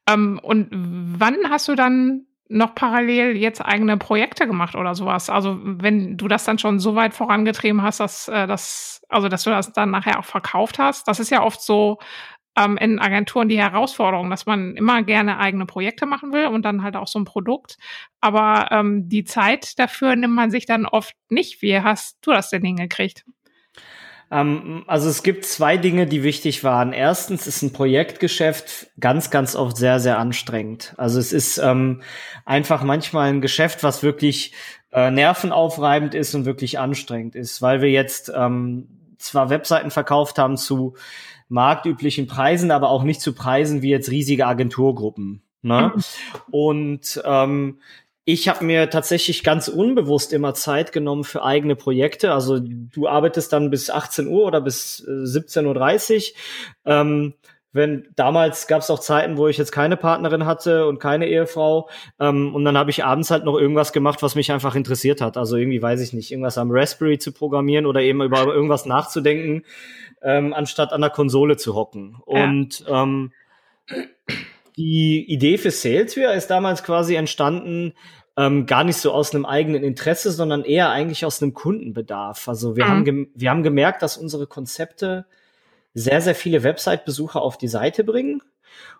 Ähm, 0.09 0.41
und 0.43 0.69
wann 0.71 1.37
hast 1.51 1.69
du 1.69 1.75
dann 1.75 2.27
noch 2.51 2.75
parallel 2.75 3.37
jetzt 3.37 3.65
eigene 3.65 3.97
Projekte 3.97 4.47
gemacht 4.47 4.75
oder 4.75 4.95
sowas? 4.95 5.31
Also 5.31 5.59
wenn 5.63 6.17
du 6.17 6.29
das 6.29 6.45
dann 6.45 6.59
schon 6.59 6.81
so 6.81 6.95
weit 6.97 7.15
vorangetrieben 7.15 7.83
hast, 7.83 8.01
dass 8.01 8.29
äh, 8.29 8.47
das, 8.47 9.03
also 9.09 9.29
dass 9.29 9.45
du 9.45 9.51
das 9.51 9.73
dann 9.73 9.91
nachher 9.91 10.19
auch 10.19 10.25
verkauft 10.25 10.79
hast, 10.79 11.09
das 11.09 11.21
ist 11.21 11.31
ja 11.31 11.43
oft 11.43 11.63
so, 11.63 11.99
ähm, 12.57 12.77
in 12.77 12.99
Agenturen 12.99 13.49
die 13.49 13.59
Herausforderung, 13.59 14.31
dass 14.31 14.47
man 14.47 14.77
immer 14.77 15.03
gerne 15.03 15.39
eigene 15.39 15.67
Projekte 15.67 16.07
machen 16.07 16.33
will 16.33 16.47
und 16.47 16.63
dann 16.63 16.83
halt 16.83 16.97
auch 16.97 17.07
so 17.07 17.19
ein 17.19 17.25
Produkt. 17.25 17.77
Aber 18.21 18.69
ähm, 18.71 19.09
die 19.09 19.25
Zeit 19.25 19.79
dafür 19.79 20.17
nimmt 20.17 20.35
man 20.35 20.51
sich 20.51 20.67
dann 20.67 20.87
oft 20.87 21.15
nicht. 21.29 21.63
Wie 21.63 21.81
hast 21.81 22.19
du 22.23 22.33
das 22.33 22.51
denn 22.51 22.65
hingekriegt? 22.65 23.25
Ähm, 24.31 24.85
also 24.87 25.09
es 25.09 25.23
gibt 25.23 25.45
zwei 25.45 25.77
Dinge, 25.77 26.07
die 26.07 26.23
wichtig 26.23 26.63
waren. 26.65 26.93
Erstens 26.93 27.47
ist 27.47 27.63
ein 27.63 27.73
Projektgeschäft 27.73 28.89
ganz, 28.99 29.31
ganz 29.31 29.57
oft 29.57 29.77
sehr, 29.77 30.01
sehr 30.01 30.19
anstrengend. 30.19 30.95
Also 30.97 31.19
es 31.19 31.33
ist 31.33 31.59
ähm, 31.59 32.03
einfach 32.45 32.83
manchmal 32.83 33.31
ein 33.31 33.41
Geschäft, 33.41 33.83
was 33.83 34.03
wirklich 34.03 34.53
äh, 34.93 35.11
nervenaufreibend 35.11 36.15
ist 36.15 36.35
und 36.35 36.45
wirklich 36.45 36.79
anstrengend 36.79 37.35
ist, 37.35 37.63
weil 37.63 37.81
wir 37.81 37.91
jetzt 37.91 38.33
ähm, 38.35 38.89
zwar 39.19 39.51
Webseiten 39.51 39.91
verkauft 39.91 40.39
haben 40.39 40.57
zu 40.57 40.95
marktüblichen 41.49 42.27
Preisen, 42.27 42.71
aber 42.71 42.91
auch 42.91 43.03
nicht 43.03 43.21
zu 43.21 43.35
Preisen 43.35 43.83
wie 43.83 43.91
jetzt 43.91 44.11
riesige 44.11 44.47
Agenturgruppen. 44.47 45.43
Ne? 45.63 45.93
Mhm. 45.95 46.03
Und 46.51 47.23
ähm, 47.25 47.81
ich 48.25 48.49
habe 48.49 48.65
mir 48.65 48.91
tatsächlich 48.91 49.43
ganz 49.43 49.69
unbewusst 49.69 50.33
immer 50.33 50.55
Zeit 50.55 50.93
genommen 50.93 51.25
für 51.25 51.43
eigene 51.43 51.75
Projekte. 51.75 52.33
Also 52.33 52.59
du 52.61 53.09
arbeitest 53.09 53.53
dann 53.53 53.71
bis 53.71 53.91
18 53.91 54.29
Uhr 54.29 54.45
oder 54.45 54.61
bis 54.61 55.05
17.30 55.07 56.13
äh, 56.13 56.17
Uhr. 56.17 56.93
Ähm, 56.93 57.35
wenn 57.73 58.09
damals 58.17 58.67
gab 58.67 58.81
es 58.83 58.91
auch 58.91 58.99
Zeiten, 58.99 59.37
wo 59.37 59.47
ich 59.47 59.57
jetzt 59.57 59.71
keine 59.71 59.97
Partnerin 59.97 60.45
hatte 60.45 60.89
und 60.89 60.99
keine 60.99 61.29
Ehefrau 61.29 61.89
ähm, 62.19 62.53
und 62.55 62.65
dann 62.65 62.77
habe 62.77 62.91
ich 62.91 63.05
abends 63.05 63.31
halt 63.31 63.45
noch 63.45 63.57
irgendwas 63.57 63.93
gemacht, 63.93 64.23
was 64.23 64.35
mich 64.35 64.51
einfach 64.51 64.75
interessiert 64.75 65.21
hat. 65.21 65.37
Also 65.37 65.57
irgendwie 65.57 65.81
weiß 65.81 66.01
ich 66.01 66.13
nicht, 66.13 66.33
irgendwas 66.33 66.59
am 66.59 66.71
Raspberry 66.73 67.19
zu 67.19 67.33
programmieren 67.33 67.87
oder 67.87 68.01
eben 68.01 68.23
über 68.23 68.45
irgendwas 68.45 68.87
nachzudenken, 68.87 69.63
ähm, 70.21 70.53
anstatt 70.53 70.93
an 70.93 71.01
der 71.01 71.11
Konsole 71.11 71.57
zu 71.57 71.77
hocken. 71.77 72.17
Ja. 72.27 72.45
Und 72.45 72.85
ähm, 72.89 73.33
die 74.77 75.25
Idee 75.29 75.59
für 75.59 75.71
Salesware 75.71 76.35
ist 76.35 76.49
damals 76.49 76.83
quasi 76.83 77.15
entstanden, 77.15 77.95
ähm, 78.37 78.67
gar 78.67 78.85
nicht 78.85 78.97
so 78.97 79.13
aus 79.13 79.35
einem 79.35 79.45
eigenen 79.45 79.83
Interesse, 79.83 80.31
sondern 80.31 80.65
eher 80.65 80.91
eigentlich 80.91 81.25
aus 81.25 81.43
einem 81.43 81.53
Kundenbedarf. 81.53 82.49
Also 82.49 82.77
wir, 82.77 82.87
mhm. 82.87 82.89
haben, 82.89 83.29
wir 83.35 83.51
haben 83.51 83.63
gemerkt, 83.63 84.03
dass 84.03 84.17
unsere 84.17 84.47
Konzepte 84.47 85.27
sehr, 85.95 86.21
sehr 86.21 86.35
viele 86.35 86.63
Website-Besucher 86.63 87.43
auf 87.43 87.59
die 87.59 87.69
Seite 87.69 88.05
bringen. 88.05 88.43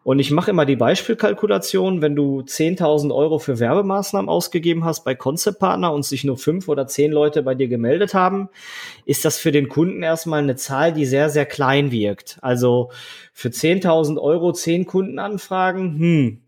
Und 0.03 0.19
ich 0.19 0.31
mache 0.31 0.51
immer 0.51 0.65
die 0.65 0.77
Beispielkalkulation, 0.77 2.01
wenn 2.01 2.17
du 2.17 2.41
10.000 2.41 3.15
Euro 3.15 3.39
für 3.39 3.59
Werbemaßnahmen 3.59 4.31
ausgegeben 4.31 4.85
hast 4.85 5.05
bei 5.05 5.15
Concept 5.15 5.59
Partner 5.59 5.93
und 5.93 6.05
sich 6.05 6.25
nur 6.25 6.39
fünf 6.39 6.69
oder 6.69 6.87
zehn 6.87 7.13
Leute 7.13 7.43
bei 7.43 7.55
dir 7.55 7.69
gemeldet 7.69 8.15
haben, 8.15 8.49
ist 9.05 9.27
das 9.27 9.39
für 9.39 9.53
den 9.53 9.69
Kunden 9.69 10.03
erstmal 10.03 10.43
eine 10.43 10.57
Zahl, 10.57 10.95
die 10.95 11.05
sehr, 11.05 11.29
sehr 11.29 11.45
klein 11.45 11.93
wirkt. 11.93 12.39
Also 12.41 12.91
für 13.35 13.49
10.000 13.49 14.19
Euro 14.19 14.53
zehn 14.53 14.87
Kundenanfragen, 14.87 15.99
hm, 15.99 16.43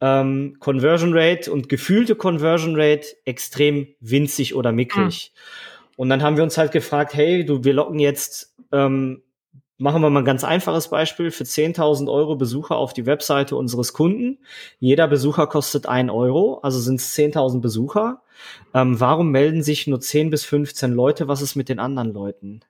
ähm, 0.00 0.56
Conversion 0.58 1.12
Rate 1.12 1.52
und 1.52 1.68
gefühlte 1.68 2.14
Conversion 2.14 2.74
Rate 2.74 3.08
extrem 3.24 3.88
winzig 4.00 4.54
oder 4.54 4.72
mickrig. 4.72 5.32
Mhm. 5.34 5.92
Und 5.96 6.08
dann 6.08 6.22
haben 6.22 6.36
wir 6.36 6.44
uns 6.44 6.56
halt 6.56 6.72
gefragt, 6.72 7.14
hey, 7.14 7.44
du, 7.44 7.64
wir 7.64 7.74
locken 7.74 7.98
jetzt 7.98 8.54
ähm, 8.72 9.22
Machen 9.80 10.02
wir 10.02 10.10
mal 10.10 10.22
ein 10.22 10.24
ganz 10.24 10.42
einfaches 10.42 10.88
Beispiel 10.88 11.30
für 11.30 11.44
10.000 11.44 12.12
Euro 12.12 12.34
Besucher 12.34 12.76
auf 12.76 12.92
die 12.92 13.06
Webseite 13.06 13.54
unseres 13.54 13.92
Kunden. 13.92 14.38
Jeder 14.80 15.06
Besucher 15.06 15.46
kostet 15.46 15.86
ein 15.86 16.10
Euro, 16.10 16.58
also 16.64 16.80
sind 16.80 16.96
es 16.96 17.16
10.000 17.16 17.60
Besucher. 17.60 18.20
Ähm, 18.74 18.98
warum 18.98 19.30
melden 19.30 19.62
sich 19.62 19.86
nur 19.86 20.00
10 20.00 20.30
bis 20.30 20.44
15 20.44 20.92
Leute? 20.92 21.28
Was 21.28 21.42
ist 21.42 21.54
mit 21.54 21.68
den 21.68 21.78
anderen 21.78 22.12
Leuten? 22.12 22.60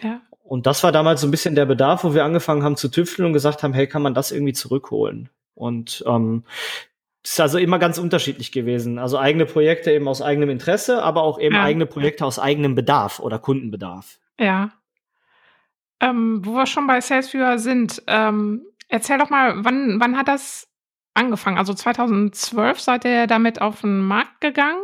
Ja. 0.00 0.20
Und 0.44 0.66
das 0.66 0.84
war 0.84 0.92
damals 0.92 1.20
so 1.20 1.26
ein 1.26 1.32
bisschen 1.32 1.56
der 1.56 1.66
Bedarf, 1.66 2.04
wo 2.04 2.14
wir 2.14 2.24
angefangen 2.24 2.62
haben 2.62 2.76
zu 2.76 2.88
tüfteln 2.88 3.26
und 3.26 3.32
gesagt 3.32 3.64
haben, 3.64 3.74
hey, 3.74 3.88
kann 3.88 4.02
man 4.02 4.14
das 4.14 4.30
irgendwie 4.30 4.52
zurückholen? 4.52 5.30
Und 5.54 6.04
ähm, 6.06 6.44
ist 7.24 7.40
also 7.40 7.58
immer 7.58 7.78
ganz 7.80 7.98
unterschiedlich 7.98 8.52
gewesen. 8.52 8.98
Also 8.98 9.18
eigene 9.18 9.46
Projekte 9.46 9.90
eben 9.90 10.06
aus 10.06 10.22
eigenem 10.22 10.50
Interesse, 10.50 11.02
aber 11.02 11.22
auch 11.22 11.40
eben 11.40 11.56
ja. 11.56 11.62
eigene 11.62 11.86
Projekte 11.86 12.24
aus 12.24 12.38
eigenem 12.38 12.76
Bedarf 12.76 13.18
oder 13.18 13.38
Kundenbedarf. 13.38 14.18
Ja. 14.38 14.70
Ähm, 16.00 16.40
wo 16.44 16.54
wir 16.54 16.66
schon 16.66 16.86
bei 16.86 17.00
Salesviewer 17.00 17.58
sind, 17.58 18.02
ähm, 18.06 18.62
erzähl 18.88 19.18
doch 19.18 19.30
mal, 19.30 19.64
wann, 19.64 20.00
wann 20.00 20.16
hat 20.16 20.28
das 20.28 20.68
angefangen? 21.14 21.58
Also 21.58 21.74
2012 21.74 22.80
seid 22.80 23.04
ihr 23.04 23.26
damit 23.26 23.60
auf 23.60 23.82
den 23.82 24.00
Markt 24.00 24.40
gegangen, 24.40 24.80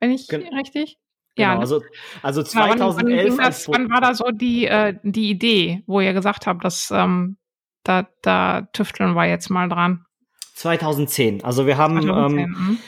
wenn 0.00 0.10
ich 0.10 0.28
Gen 0.28 0.42
richtig? 0.54 0.98
Genau, 1.36 1.48
ja, 1.48 1.54
ne? 1.54 1.60
also, 1.60 1.82
also 2.22 2.42
2011. 2.42 3.30
Wann, 3.30 3.38
wann, 3.38 3.44
das, 3.44 3.68
wann, 3.68 3.90
war 3.90 4.00
da 4.00 4.14
so 4.14 4.30
die, 4.30 4.66
äh, 4.66 4.94
die 5.02 5.30
Idee, 5.30 5.82
wo 5.86 6.00
ihr 6.00 6.12
gesagt 6.12 6.46
habt, 6.46 6.64
dass 6.64 6.90
ähm, 6.92 7.36
da, 7.82 8.08
da 8.22 8.62
tüfteln 8.72 9.14
wir 9.14 9.26
jetzt 9.26 9.50
mal 9.50 9.68
dran? 9.68 10.04
2010. 10.54 11.42
Also 11.42 11.66
wir 11.66 11.76
haben 11.76 12.00
2010, 12.00 12.38
ähm, 12.38 12.78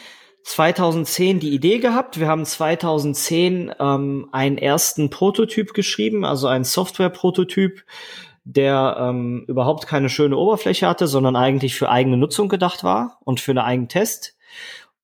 2010 0.46 1.40
die 1.40 1.52
Idee 1.52 1.80
gehabt. 1.80 2.20
Wir 2.20 2.28
haben 2.28 2.44
2010 2.44 3.72
ähm, 3.80 4.28
einen 4.30 4.58
ersten 4.58 5.10
Prototyp 5.10 5.74
geschrieben, 5.74 6.24
also 6.24 6.46
einen 6.46 6.62
Software-Prototyp, 6.62 7.82
der 8.44 8.96
ähm, 8.96 9.44
überhaupt 9.48 9.88
keine 9.88 10.08
schöne 10.08 10.36
Oberfläche 10.36 10.86
hatte, 10.86 11.08
sondern 11.08 11.34
eigentlich 11.34 11.74
für 11.74 11.88
eigene 11.88 12.16
Nutzung 12.16 12.48
gedacht 12.48 12.84
war 12.84 13.18
und 13.24 13.40
für 13.40 13.50
einen 13.50 13.58
eigenen 13.58 13.88
Test. 13.88 14.36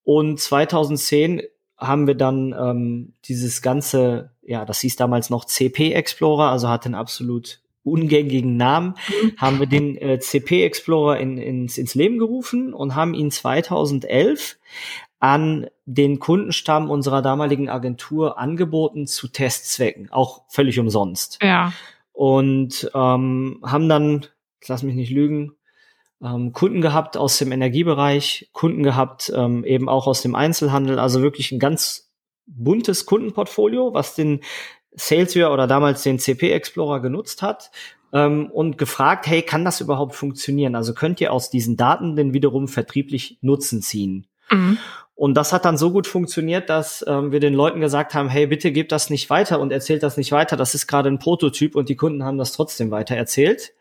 Und 0.04 0.38
2010 0.38 1.42
haben 1.76 2.06
wir 2.06 2.14
dann 2.14 2.54
ähm, 2.56 3.14
dieses 3.24 3.62
ganze, 3.62 4.30
ja, 4.42 4.64
das 4.64 4.78
hieß 4.78 4.94
damals 4.94 5.28
noch 5.28 5.44
CP 5.44 5.92
Explorer, 5.92 6.50
also 6.50 6.68
hatte 6.68 6.86
einen 6.86 6.94
absolut 6.94 7.62
ungängigen 7.82 8.56
Namen, 8.56 8.94
mhm. 9.08 9.32
haben 9.38 9.58
wir 9.58 9.66
den 9.66 9.96
äh, 9.96 10.20
CP 10.20 10.64
Explorer 10.64 11.18
in, 11.18 11.36
ins, 11.36 11.78
ins 11.78 11.96
Leben 11.96 12.18
gerufen 12.18 12.72
und 12.72 12.94
haben 12.94 13.12
ihn 13.12 13.32
2011 13.32 14.58
an 15.22 15.68
den 15.84 16.18
Kundenstamm 16.18 16.90
unserer 16.90 17.22
damaligen 17.22 17.68
Agentur 17.68 18.40
angeboten 18.40 19.06
zu 19.06 19.28
Testzwecken, 19.28 20.10
auch 20.10 20.42
völlig 20.48 20.80
umsonst. 20.80 21.38
Ja. 21.40 21.72
Und 22.12 22.90
ähm, 22.92 23.62
haben 23.64 23.88
dann, 23.88 24.26
lass 24.66 24.82
mich 24.82 24.96
nicht 24.96 25.12
lügen, 25.12 25.52
ähm, 26.20 26.52
Kunden 26.52 26.80
gehabt 26.80 27.16
aus 27.16 27.38
dem 27.38 27.52
Energiebereich, 27.52 28.50
Kunden 28.52 28.82
gehabt 28.82 29.32
ähm, 29.32 29.64
eben 29.64 29.88
auch 29.88 30.08
aus 30.08 30.22
dem 30.22 30.34
Einzelhandel, 30.34 30.98
also 30.98 31.22
wirklich 31.22 31.52
ein 31.52 31.60
ganz 31.60 32.10
buntes 32.46 33.06
Kundenportfolio, 33.06 33.94
was 33.94 34.16
den 34.16 34.40
Salesware 34.90 35.52
oder 35.52 35.68
damals 35.68 36.02
den 36.02 36.18
CP 36.18 36.50
Explorer 36.50 36.98
genutzt 36.98 37.42
hat 37.42 37.70
ähm, 38.12 38.50
und 38.50 38.76
gefragt, 38.76 39.28
hey, 39.28 39.42
kann 39.42 39.64
das 39.64 39.80
überhaupt 39.80 40.16
funktionieren? 40.16 40.74
Also 40.74 40.94
könnt 40.94 41.20
ihr 41.20 41.32
aus 41.32 41.48
diesen 41.48 41.76
Daten 41.76 42.16
denn 42.16 42.34
wiederum 42.34 42.66
vertrieblich 42.66 43.38
Nutzen 43.40 43.82
ziehen? 43.82 44.26
Mhm. 44.50 44.78
Und 45.22 45.34
das 45.34 45.52
hat 45.52 45.64
dann 45.64 45.76
so 45.76 45.92
gut 45.92 46.08
funktioniert, 46.08 46.68
dass 46.68 47.04
ähm, 47.06 47.30
wir 47.30 47.38
den 47.38 47.54
Leuten 47.54 47.78
gesagt 47.78 48.12
haben, 48.12 48.28
hey, 48.28 48.48
bitte 48.48 48.72
gebt 48.72 48.90
das 48.90 49.08
nicht 49.08 49.30
weiter 49.30 49.60
und 49.60 49.70
erzählt 49.70 50.02
das 50.02 50.16
nicht 50.16 50.32
weiter. 50.32 50.56
Das 50.56 50.74
ist 50.74 50.88
gerade 50.88 51.08
ein 51.08 51.20
Prototyp 51.20 51.76
und 51.76 51.88
die 51.88 51.94
Kunden 51.94 52.24
haben 52.24 52.38
das 52.38 52.50
trotzdem 52.50 52.90
weiter 52.90 53.14
erzählt. 53.14 53.72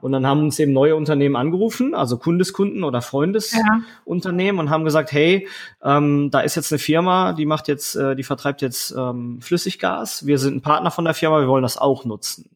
Und 0.00 0.12
dann 0.12 0.26
haben 0.26 0.40
uns 0.44 0.58
eben 0.58 0.72
neue 0.72 0.96
Unternehmen 0.96 1.36
angerufen, 1.36 1.94
also 1.94 2.16
Kundeskunden 2.16 2.82
oder 2.82 3.02
Freundesunternehmen 3.02 4.56
ja. 4.56 4.62
und 4.62 4.70
haben 4.70 4.84
gesagt, 4.86 5.12
hey, 5.12 5.46
ähm, 5.84 6.30
da 6.30 6.40
ist 6.40 6.54
jetzt 6.54 6.72
eine 6.72 6.78
Firma, 6.78 7.34
die 7.34 7.44
macht 7.44 7.68
jetzt, 7.68 7.94
äh, 7.94 8.16
die 8.16 8.22
vertreibt 8.22 8.62
jetzt 8.62 8.94
ähm, 8.96 9.42
Flüssiggas. 9.42 10.24
Wir 10.24 10.38
sind 10.38 10.56
ein 10.56 10.62
Partner 10.62 10.90
von 10.90 11.04
der 11.04 11.12
Firma, 11.12 11.40
wir 11.40 11.48
wollen 11.48 11.62
das 11.62 11.76
auch 11.76 12.06
nutzen. 12.06 12.55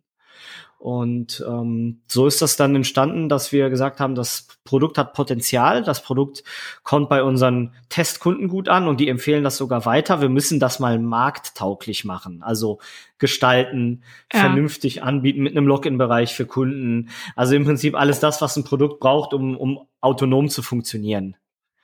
Und 0.81 1.45
ähm, 1.47 2.01
so 2.07 2.27
ist 2.27 2.41
das 2.41 2.57
dann 2.57 2.75
entstanden, 2.75 3.29
dass 3.29 3.53
wir 3.53 3.69
gesagt 3.69 4.01
haben, 4.01 4.15
das 4.15 4.49
Produkt 4.65 4.97
hat 4.97 5.13
Potenzial, 5.13 5.83
das 5.83 6.03
Produkt 6.03 6.43
kommt 6.85 7.11
bei 7.11 7.23
unseren 7.23 7.75
Testkunden 7.91 8.49
gut 8.49 8.71
an 8.71 8.89
und 8.89 8.99
die 8.99 9.11
empfehlen 9.11 9.45
das 9.45 9.59
sogar 9.59 9.85
weiter. 9.85 10.23
Wir 10.23 10.31
müssen 10.31 10.59
das 10.59 10.81
mal 10.81 10.99
markttauglich 10.99 12.07
machen, 12.07 12.43
also 12.43 12.79
gestalten, 13.19 14.05
ja. 14.33 14.41
vernünftig 14.41 15.03
anbieten 15.03 15.43
mit 15.43 15.55
einem 15.55 15.67
Login-Bereich 15.67 16.35
für 16.35 16.47
Kunden. 16.47 17.11
Also 17.37 17.57
im 17.57 17.67
Prinzip 17.67 17.95
alles 17.95 18.19
das, 18.19 18.41
was 18.41 18.57
ein 18.57 18.65
Produkt 18.65 19.01
braucht, 19.01 19.35
um, 19.35 19.59
um 19.59 19.87
autonom 20.01 20.49
zu 20.49 20.63
funktionieren. 20.63 21.37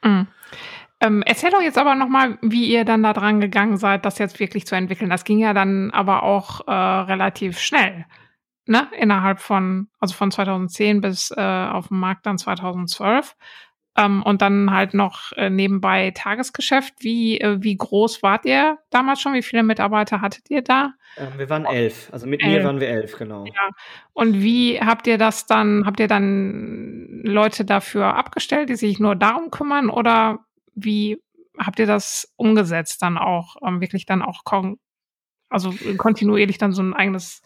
Mhm. 0.03 0.27
Ähm, 1.01 1.23
erzähl 1.27 1.51
doch 1.51 1.61
jetzt 1.61 1.77
aber 1.77 1.97
nochmal, 1.97 2.39
wie 2.41 2.73
ihr 2.73 2.87
dann 2.87 3.03
da 3.03 3.13
dran 3.13 3.43
gegangen 3.43 3.77
seid, 3.77 4.07
das 4.07 4.17
jetzt 4.17 4.41
wirklich 4.41 4.67
zu 4.67 4.75
entwickeln. 4.75 5.11
Das 5.11 5.25
ging 5.25 5.39
ja 5.39 5.53
dann 5.53 5.91
aber 5.91 6.23
auch 6.23 6.67
äh, 6.67 6.73
relativ 6.73 7.59
schnell 7.59 8.07
ne, 8.67 8.89
innerhalb 8.99 9.41
von, 9.41 9.89
also 9.99 10.15
von 10.15 10.31
2010 10.31 11.01
bis 11.01 11.31
äh, 11.31 11.41
auf 11.41 11.89
dem 11.89 12.01
Markt 12.01 12.27
dann 12.27 12.39
2012. 12.39 13.37
Ähm, 13.99 14.23
und 14.23 14.43
dann 14.43 14.71
halt 14.73 14.93
noch 14.93 15.33
äh, 15.33 15.49
nebenbei 15.49 16.11
Tagesgeschäft. 16.11 16.95
Wie, 17.01 17.41
äh, 17.41 17.63
wie 17.63 17.77
groß 17.77 18.23
wart 18.23 18.45
ihr 18.45 18.79
damals 18.91 19.21
schon? 19.21 19.33
Wie 19.33 19.43
viele 19.43 19.63
Mitarbeiter 19.63 20.21
hattet 20.21 20.51
ihr 20.51 20.63
da? 20.63 20.93
Ähm, 21.17 21.39
wir 21.39 21.49
waren 21.49 21.65
elf. 21.65 22.11
Also 22.13 22.27
mit 22.27 22.43
elf. 22.43 22.53
mir 22.59 22.65
waren 22.65 22.81
wir 22.81 22.89
elf, 22.89 23.17
genau. 23.17 23.47
Ja. 23.47 23.71
Und 24.13 24.43
wie 24.43 24.79
habt 24.81 25.07
ihr 25.07 25.17
das 25.17 25.47
dann, 25.47 25.87
habt 25.87 25.99
ihr 25.99 26.09
dann 26.09 27.23
Leute 27.25 27.65
dafür 27.65 28.15
abgestellt, 28.15 28.69
die 28.69 28.77
sich 28.77 29.01
nur 29.01 29.17
darum 29.17 29.51
kümmern? 29.51 29.89
Oder 29.89 30.41
wie 30.75 31.23
habt 31.59 31.79
ihr 31.79 31.87
das 31.87 32.33
umgesetzt 32.37 33.01
dann 33.01 33.17
auch, 33.17 33.57
ähm, 33.67 33.81
wirklich 33.81 34.05
dann 34.05 34.21
auch 34.21 34.45
kon 34.45 34.79
also 35.49 35.73
kontinuierlich 35.97 36.59
dann 36.59 36.73
so 36.73 36.83
ein 36.83 36.95
eigenes 36.95 37.43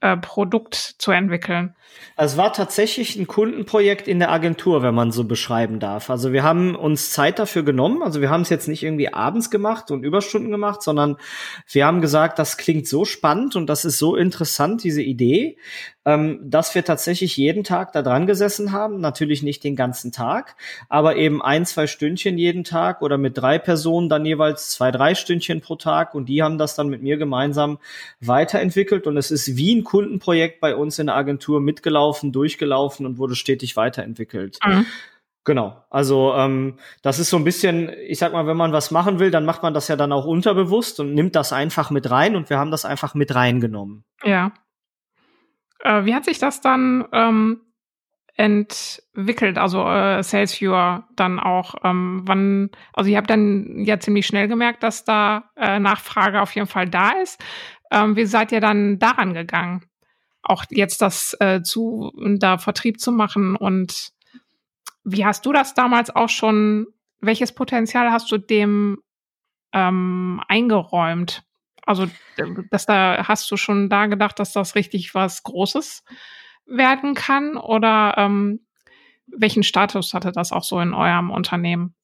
äh, 0.00 0.16
Produkt 0.16 0.74
zu 0.74 1.10
entwickeln. 1.10 1.74
Es 2.16 2.36
war 2.36 2.52
tatsächlich 2.52 3.16
ein 3.16 3.26
Kundenprojekt 3.26 4.08
in 4.08 4.18
der 4.18 4.30
Agentur, 4.30 4.82
wenn 4.82 4.94
man 4.94 5.12
so 5.12 5.24
beschreiben 5.24 5.78
darf. 5.78 6.08
Also 6.08 6.32
wir 6.32 6.42
haben 6.42 6.74
uns 6.74 7.10
Zeit 7.10 7.38
dafür 7.38 7.62
genommen. 7.62 8.02
Also 8.02 8.20
wir 8.20 8.30
haben 8.30 8.40
es 8.40 8.48
jetzt 8.48 8.68
nicht 8.68 8.82
irgendwie 8.82 9.12
abends 9.12 9.50
gemacht 9.50 9.90
und 9.90 10.02
Überstunden 10.02 10.50
gemacht, 10.50 10.82
sondern 10.82 11.16
wir 11.70 11.86
haben 11.86 12.00
gesagt, 12.00 12.38
das 12.38 12.56
klingt 12.56 12.86
so 12.86 13.04
spannend 13.04 13.54
und 13.54 13.66
das 13.66 13.84
ist 13.84 13.98
so 13.98 14.16
interessant, 14.16 14.82
diese 14.82 15.02
Idee, 15.02 15.58
ähm, 16.06 16.38
dass 16.42 16.74
wir 16.74 16.84
tatsächlich 16.84 17.36
jeden 17.36 17.64
Tag 17.64 17.92
da 17.92 18.00
dran 18.00 18.26
gesessen 18.26 18.70
haben. 18.72 19.00
Natürlich 19.00 19.42
nicht 19.42 19.64
den 19.64 19.74
ganzen 19.74 20.12
Tag, 20.12 20.54
aber 20.88 21.16
eben 21.16 21.42
ein, 21.42 21.66
zwei 21.66 21.88
Stündchen 21.88 22.38
jeden 22.38 22.64
Tag 22.64 23.02
oder 23.02 23.18
mit 23.18 23.36
drei 23.36 23.58
Personen 23.58 24.08
dann 24.08 24.24
jeweils 24.24 24.70
zwei, 24.70 24.92
drei 24.92 25.16
Stündchen 25.16 25.60
pro 25.60 25.74
Tag 25.74 26.14
und 26.14 26.28
die 26.28 26.42
haben 26.42 26.58
das 26.58 26.76
dann 26.76 26.88
mit 26.88 27.02
mir 27.02 27.16
gemeinsam 27.16 27.78
weiterentwickelt 28.20 29.06
und 29.08 29.16
es 29.16 29.32
ist 29.32 29.56
wie 29.56 29.74
ein 29.74 29.82
Kundenprojekt 29.82 30.60
bei 30.60 30.76
uns 30.76 30.98
in 31.00 31.06
der 31.06 31.16
Agentur 31.16 31.60
mitgelaufen, 31.60 32.30
durchgelaufen 32.30 33.04
und 33.04 33.18
wurde 33.18 33.34
stetig 33.34 33.76
weiterentwickelt. 33.76 34.58
Mhm. 34.64 34.86
Genau. 35.42 35.84
Also 35.90 36.34
ähm, 36.34 36.78
das 37.02 37.18
ist 37.18 37.30
so 37.30 37.36
ein 37.36 37.44
bisschen, 37.44 37.90
ich 38.06 38.18
sag 38.18 38.32
mal, 38.32 38.46
wenn 38.46 38.56
man 38.56 38.72
was 38.72 38.90
machen 38.90 39.18
will, 39.18 39.30
dann 39.30 39.44
macht 39.44 39.62
man 39.62 39.74
das 39.74 39.86
ja 39.88 39.94
dann 39.94 40.12
auch 40.12 40.24
unterbewusst 40.24 40.98
und 41.00 41.14
nimmt 41.14 41.36
das 41.36 41.52
einfach 41.52 41.90
mit 41.90 42.10
rein 42.10 42.36
und 42.36 42.50
wir 42.50 42.58
haben 42.58 42.72
das 42.72 42.84
einfach 42.84 43.14
mit 43.14 43.34
reingenommen. 43.34 44.04
Ja. 44.24 44.52
Äh, 45.86 46.04
wie 46.04 46.14
hat 46.14 46.24
sich 46.24 46.38
das 46.38 46.60
dann 46.60 47.06
ähm, 47.12 47.60
entwickelt, 48.34 49.56
also 49.56 49.88
äh, 49.88 50.20
SalesViewer 50.22 51.06
dann 51.14 51.38
auch? 51.38 51.76
Ähm, 51.84 52.22
wann, 52.24 52.70
also 52.92 53.08
ihr 53.08 53.16
habt 53.16 53.30
dann 53.30 53.84
ja 53.84 54.00
ziemlich 54.00 54.26
schnell 54.26 54.48
gemerkt, 54.48 54.82
dass 54.82 55.04
da 55.04 55.50
äh, 55.56 55.78
Nachfrage 55.78 56.42
auf 56.42 56.52
jeden 56.56 56.66
Fall 56.66 56.88
da 56.88 57.10
ist. 57.22 57.40
Ähm, 57.92 58.16
wie 58.16 58.26
seid 58.26 58.50
ihr 58.50 58.60
dann 58.60 58.98
daran 58.98 59.32
gegangen? 59.32 59.86
Auch 60.42 60.64
jetzt 60.70 61.02
das 61.02 61.36
äh, 61.38 61.62
zu, 61.62 62.12
da 62.38 62.58
Vertrieb 62.58 63.00
zu 63.00 63.12
machen 63.12 63.54
und 63.54 64.10
wie 65.04 65.24
hast 65.24 65.46
du 65.46 65.52
das 65.52 65.74
damals 65.74 66.14
auch 66.14 66.28
schon, 66.28 66.88
welches 67.20 67.52
Potenzial 67.52 68.10
hast 68.10 68.30
du 68.32 68.38
dem 68.38 68.98
ähm, 69.72 70.42
eingeräumt? 70.48 71.45
Also, 71.86 72.08
dass 72.70 72.84
da 72.84 73.26
hast 73.28 73.50
du 73.50 73.56
schon 73.56 73.88
da 73.88 74.06
gedacht, 74.06 74.38
dass 74.38 74.52
das 74.52 74.74
richtig 74.74 75.14
was 75.14 75.42
Großes 75.44 76.04
werden 76.66 77.14
kann? 77.14 77.56
Oder 77.56 78.14
ähm, 78.18 78.66
welchen 79.26 79.62
Status 79.62 80.12
hatte 80.12 80.32
das 80.32 80.52
auch 80.52 80.64
so 80.64 80.80
in 80.80 80.92
eurem 80.92 81.30
Unternehmen? 81.30 81.94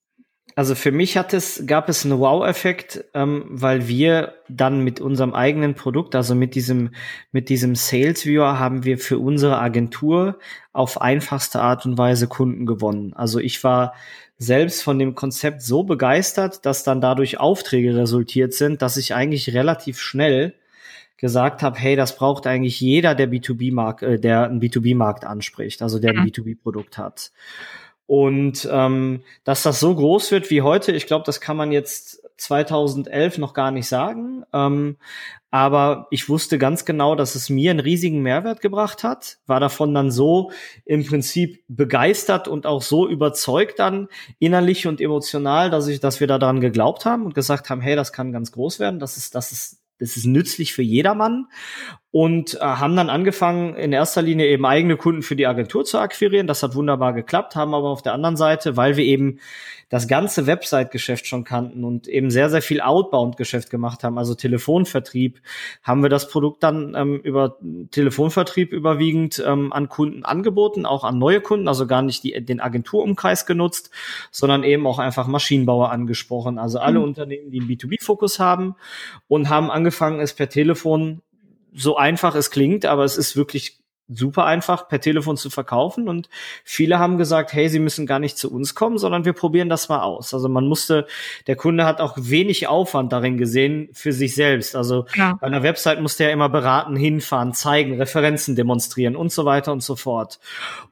Also 0.55 0.75
für 0.75 0.91
mich 0.91 1.17
hat 1.17 1.33
es, 1.33 1.63
gab 1.65 1.89
es 1.89 2.05
einen 2.05 2.19
Wow-Effekt, 2.19 3.05
ähm, 3.13 3.45
weil 3.49 3.87
wir 3.87 4.35
dann 4.49 4.83
mit 4.83 5.01
unserem 5.01 5.33
eigenen 5.33 5.73
Produkt, 5.73 6.15
also 6.15 6.35
mit 6.35 6.53
diesem, 6.53 6.91
mit 7.31 7.49
diesem 7.49 7.75
Sales 7.75 8.25
Viewer 8.25 8.59
haben 8.59 8.83
wir 8.83 8.99
für 8.99 9.17
unsere 9.17 9.57
Agentur 9.57 10.37
auf 10.71 11.01
einfachste 11.01 11.61
Art 11.61 11.85
und 11.85 11.97
Weise 11.97 12.27
Kunden 12.27 12.65
gewonnen. 12.65 13.13
Also 13.13 13.39
ich 13.39 13.63
war 13.63 13.93
selbst 14.37 14.83
von 14.83 14.99
dem 14.99 15.15
Konzept 15.15 15.61
so 15.61 15.83
begeistert, 15.83 16.65
dass 16.65 16.83
dann 16.83 17.01
dadurch 17.01 17.39
Aufträge 17.39 17.95
resultiert 17.95 18.53
sind, 18.53 18.81
dass 18.81 18.97
ich 18.97 19.15
eigentlich 19.15 19.53
relativ 19.53 19.99
schnell 19.99 20.53
gesagt 21.17 21.63
habe, 21.63 21.79
hey, 21.79 21.95
das 21.95 22.17
braucht 22.17 22.47
eigentlich 22.47 22.81
jeder, 22.81 23.15
der 23.15 23.31
B2B-Markt, 23.31 24.03
äh, 24.03 24.19
der 24.19 24.43
einen 24.43 24.59
B2B-Markt 24.59 25.23
anspricht, 25.23 25.81
also 25.81 25.97
der 25.97 26.11
ein 26.11 26.17
mhm. 26.17 26.25
B2B-Produkt 26.25 26.97
hat. 26.97 27.31
Und 28.05 28.67
ähm, 28.71 29.23
dass 29.43 29.63
das 29.63 29.79
so 29.79 29.95
groß 29.95 30.31
wird 30.31 30.49
wie 30.49 30.61
heute, 30.61 30.91
ich 30.91 31.07
glaube, 31.07 31.23
das 31.25 31.41
kann 31.41 31.57
man 31.57 31.71
jetzt 31.71 32.21
2011 32.37 33.37
noch 33.37 33.53
gar 33.53 33.71
nicht 33.71 33.87
sagen. 33.87 34.43
Ähm, 34.53 34.97
aber 35.51 36.07
ich 36.09 36.29
wusste 36.29 36.57
ganz 36.57 36.83
genau, 36.83 37.15
dass 37.15 37.35
es 37.35 37.49
mir 37.49 37.71
einen 37.71 37.79
riesigen 37.79 38.21
Mehrwert 38.21 38.59
gebracht 38.59 39.03
hat, 39.03 39.37
war 39.45 39.59
davon 39.59 39.93
dann 39.93 40.11
so 40.11 40.51
im 40.83 41.05
Prinzip 41.05 41.63
begeistert 41.67 42.47
und 42.47 42.65
auch 42.65 42.81
so 42.81 43.07
überzeugt 43.07 43.79
dann 43.79 44.07
innerlich 44.39 44.87
und 44.87 44.99
emotional, 44.99 45.69
dass 45.69 45.87
ich, 45.87 45.99
dass 45.99 46.19
wir 46.19 46.27
daran 46.27 46.59
geglaubt 46.59 47.05
haben 47.05 47.25
und 47.25 47.35
gesagt 47.35 47.69
haben, 47.69 47.81
hey, 47.81 47.95
das 47.95 48.11
kann 48.11 48.31
ganz 48.31 48.51
groß 48.51 48.79
werden, 48.79 48.99
das 48.99 49.17
ist, 49.17 49.35
das 49.35 49.51
ist 49.51 49.79
das 49.99 50.17
ist 50.17 50.25
nützlich 50.25 50.73
für 50.73 50.81
jedermann 50.81 51.47
und 52.13 52.53
äh, 52.53 52.59
haben 52.59 52.95
dann 52.95 53.09
angefangen, 53.09 53.73
in 53.73 53.91
erster 53.91 54.21
Linie 54.21 54.45
eben 54.45 54.67
eigene 54.67 54.97
Kunden 54.97 55.23
für 55.23 55.35
die 55.35 55.47
Agentur 55.47 55.83
zu 55.83 55.97
akquirieren. 55.97 56.45
Das 56.45 56.61
hat 56.61 56.75
wunderbar 56.75 57.11
geklappt, 57.11 57.55
haben 57.55 57.73
aber 57.73 57.89
auf 57.89 58.03
der 58.03 58.13
anderen 58.13 58.37
Seite, 58.37 58.77
weil 58.77 58.97
wir 58.97 59.03
eben 59.03 59.39
das 59.89 60.07
ganze 60.07 60.45
Website-Geschäft 60.45 61.25
schon 61.25 61.43
kannten 61.43 61.83
und 61.83 62.07
eben 62.07 62.29
sehr, 62.29 62.51
sehr 62.51 62.61
viel 62.61 62.81
Outbound-Geschäft 62.81 63.71
gemacht 63.71 64.03
haben, 64.03 64.19
also 64.19 64.35
Telefonvertrieb, 64.35 65.41
haben 65.81 66.03
wir 66.03 66.09
das 66.09 66.29
Produkt 66.29 66.61
dann 66.61 66.93
ähm, 66.95 67.19
über 67.19 67.57
Telefonvertrieb 67.89 68.73
überwiegend 68.73 69.43
ähm, 69.43 69.73
an 69.73 69.89
Kunden 69.89 70.23
angeboten, 70.23 70.85
auch 70.85 71.03
an 71.03 71.17
neue 71.17 71.41
Kunden, 71.41 71.67
also 71.67 71.87
gar 71.87 72.03
nicht 72.03 72.23
die, 72.23 72.45
den 72.45 72.59
Agenturumkreis 72.59 73.47
genutzt, 73.47 73.89
sondern 74.29 74.63
eben 74.63 74.85
auch 74.85 74.99
einfach 74.99 75.25
Maschinenbauer 75.25 75.91
angesprochen, 75.91 76.59
also 76.59 76.77
alle 76.77 76.99
mhm. 76.99 77.05
Unternehmen, 77.05 77.49
die 77.49 77.59
einen 77.59 77.69
B2B-Fokus 77.69 78.37
haben 78.37 78.75
und 79.27 79.49
haben 79.49 79.71
angefangen, 79.71 80.19
es 80.19 80.33
per 80.33 80.47
Telefon 80.47 81.23
so 81.73 81.97
einfach 81.97 82.35
es 82.35 82.51
klingt, 82.51 82.85
aber 82.85 83.03
es 83.03 83.17
ist 83.17 83.35
wirklich 83.35 83.83
super 84.09 84.45
einfach 84.45 84.87
per 84.89 84.99
Telefon 84.99 85.37
zu 85.37 85.49
verkaufen 85.49 86.09
und 86.09 86.29
viele 86.63 86.99
haben 86.99 87.17
gesagt, 87.17 87.53
hey, 87.53 87.69
sie 87.69 87.79
müssen 87.79 88.05
gar 88.05 88.19
nicht 88.19 88.37
zu 88.37 88.51
uns 88.51 88.75
kommen, 88.75 88.97
sondern 88.97 89.23
wir 89.23 89.33
probieren 89.33 89.69
das 89.69 89.87
mal 89.89 90.01
aus. 90.01 90.33
Also 90.33 90.49
man 90.49 90.67
musste, 90.67 91.07
der 91.47 91.55
Kunde 91.55 91.85
hat 91.85 92.01
auch 92.01 92.17
wenig 92.19 92.67
Aufwand 92.67 93.13
darin 93.13 93.37
gesehen 93.37 93.89
für 93.93 94.11
sich 94.11 94.35
selbst. 94.35 94.75
Also 94.75 95.05
ja. 95.15 95.37
bei 95.39 95.47
einer 95.47 95.63
Website 95.63 96.01
musste 96.01 96.25
er 96.25 96.31
immer 96.31 96.49
beraten, 96.49 96.95
hinfahren, 96.95 97.53
zeigen, 97.53 97.97
Referenzen 97.97 98.55
demonstrieren 98.55 99.15
und 99.15 99.31
so 99.31 99.45
weiter 99.45 99.71
und 99.71 99.81
so 99.81 99.95
fort. 99.95 100.39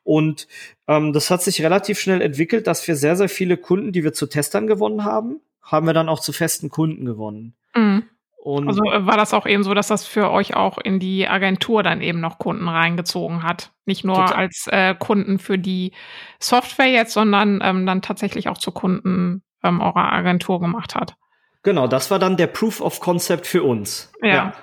Und 0.04 0.48
ähm, 0.88 1.12
das 1.12 1.30
hat 1.30 1.42
sich 1.44 1.62
relativ 1.62 2.00
schnell 2.00 2.22
entwickelt, 2.22 2.66
dass 2.66 2.88
wir 2.88 2.96
sehr, 2.96 3.18
sehr 3.18 3.30
viele 3.30 3.58
Kunden, 3.58 3.92
die 3.92 4.04
wir 4.04 4.14
zu 4.14 4.26
Testern 4.26 4.68
gewonnen 4.68 5.04
haben, 5.04 5.42
haben 5.62 5.86
wir 5.86 5.94
dann 5.94 6.10
auch 6.10 6.22
zu 6.22 6.32
festen 6.32 6.70
Kunden 6.70 7.06
gewonnen. 7.06 7.56
Mhm. 7.76 8.04
Und 8.44 8.68
also 8.68 8.84
äh, 8.86 9.06
war 9.06 9.18
das 9.18 9.36
auch 9.36 9.46
eben 9.46 9.64
so, 9.64 9.76
dass 9.76 9.88
das 9.88 10.08
für 10.08 10.32
euch 10.32 10.56
auch 10.56 10.80
in 10.80 11.00
die 11.00 11.28
Agentur 11.28 11.84
dann 11.84 12.02
eben 12.02 12.20
noch 12.20 12.40
Kunden 12.40 12.68
reingezogen 12.68 13.44
hat? 13.44 13.72
Nicht 13.86 14.04
nur 14.04 14.16
total. 14.16 14.36
als 14.36 14.68
äh, 14.72 14.96
Kunden 14.96 15.38
für 15.38 15.60
die 15.60 15.92
Software 16.40 16.88
jetzt, 16.88 17.14
sondern 17.14 17.60
ähm, 17.62 17.86
dann 17.86 18.02
tatsächlich 18.02 18.50
auch 18.50 18.58
zu 18.58 18.72
Kunden 18.72 19.44
ähm, 19.64 19.80
eurer 19.80 20.12
Agentur 20.12 20.60
gemacht 20.60 20.96
hat. 20.96 21.14
Genau, 21.62 21.86
das 21.86 22.10
war 22.10 22.18
dann 22.18 22.36
der 22.36 22.48
Proof 22.48 22.82
of 22.82 23.00
Concept 23.00 23.46
für 23.46 23.62
uns. 23.62 24.12
Ja. 24.24 24.28
ja. 24.28 24.54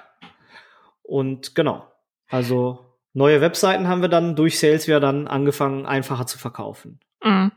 Und 1.03 1.55
genau, 1.55 1.87
also 2.29 2.97
neue 3.13 3.41
Webseiten 3.41 3.87
haben 3.87 4.03
wir 4.03 4.09
dann 4.09 4.35
durch 4.35 4.59
Sales 4.59 4.89
wieder 4.89 4.99
dann 4.99 5.29
angefangen, 5.29 5.87
einfacher 5.87 6.27
zu 6.27 6.37
verkaufen. 6.37 6.99
Mhm. 7.23 7.53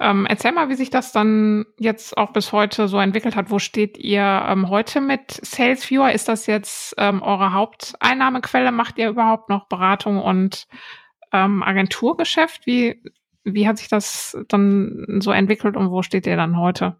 Ähm, 0.00 0.26
erzähl 0.26 0.52
mal, 0.52 0.68
wie 0.68 0.74
sich 0.74 0.90
das 0.90 1.12
dann 1.12 1.66
jetzt 1.78 2.16
auch 2.16 2.32
bis 2.32 2.52
heute 2.52 2.88
so 2.88 2.98
entwickelt 2.98 3.36
hat. 3.36 3.50
Wo 3.50 3.60
steht 3.60 3.96
ihr 3.96 4.44
ähm, 4.48 4.68
heute 4.68 5.00
mit 5.00 5.30
SalesViewer? 5.30 6.12
Ist 6.12 6.28
das 6.28 6.46
jetzt 6.46 6.94
ähm, 6.98 7.22
eure 7.22 7.52
Haupteinnahmequelle? 7.52 8.72
Macht 8.72 8.98
ihr 8.98 9.08
überhaupt 9.08 9.48
noch 9.48 9.68
Beratung 9.68 10.20
und 10.20 10.66
ähm, 11.32 11.62
Agenturgeschäft? 11.62 12.66
Wie, 12.66 13.00
wie 13.44 13.68
hat 13.68 13.78
sich 13.78 13.88
das 13.88 14.36
dann 14.48 15.20
so 15.20 15.30
entwickelt 15.30 15.76
und 15.76 15.90
wo 15.90 16.02
steht 16.02 16.26
ihr 16.26 16.36
dann 16.36 16.58
heute? 16.58 16.96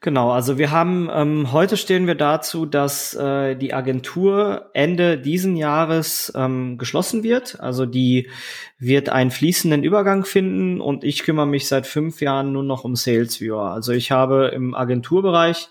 Genau, 0.00 0.30
also 0.30 0.58
wir 0.58 0.70
haben 0.70 1.08
ähm, 1.12 1.52
heute 1.52 1.76
stehen 1.76 2.06
wir 2.06 2.16
dazu, 2.16 2.66
dass 2.66 3.14
äh, 3.14 3.54
die 3.54 3.72
Agentur 3.72 4.70
Ende 4.72 5.16
diesen 5.18 5.56
Jahres 5.56 6.32
ähm, 6.34 6.76
geschlossen 6.76 7.22
wird. 7.22 7.60
Also 7.60 7.86
die 7.86 8.28
wird 8.78 9.08
einen 9.08 9.30
fließenden 9.30 9.84
Übergang 9.84 10.24
finden 10.24 10.80
und 10.80 11.04
ich 11.04 11.22
kümmere 11.22 11.46
mich 11.46 11.68
seit 11.68 11.86
fünf 11.86 12.20
Jahren 12.20 12.52
nur 12.52 12.64
noch 12.64 12.84
um 12.84 12.96
Sales 12.96 13.40
Viewer. 13.40 13.70
Also 13.70 13.92
ich 13.92 14.10
habe 14.10 14.48
im 14.48 14.74
Agenturbereich 14.74 15.68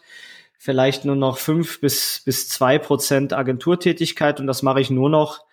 vielleicht 0.57 1.05
nur 1.05 1.17
noch 1.17 1.37
fünf 1.37 1.81
bis 1.81 2.21
bis 2.23 2.47
zwei 2.47 2.79
Prozent 2.79 3.33
Agenturtätigkeit 3.33 4.39
und 4.39 4.47
das 4.47 4.63
mache 4.63 4.79
ich 4.79 4.89
nur 4.89 5.09
noch 5.09 5.44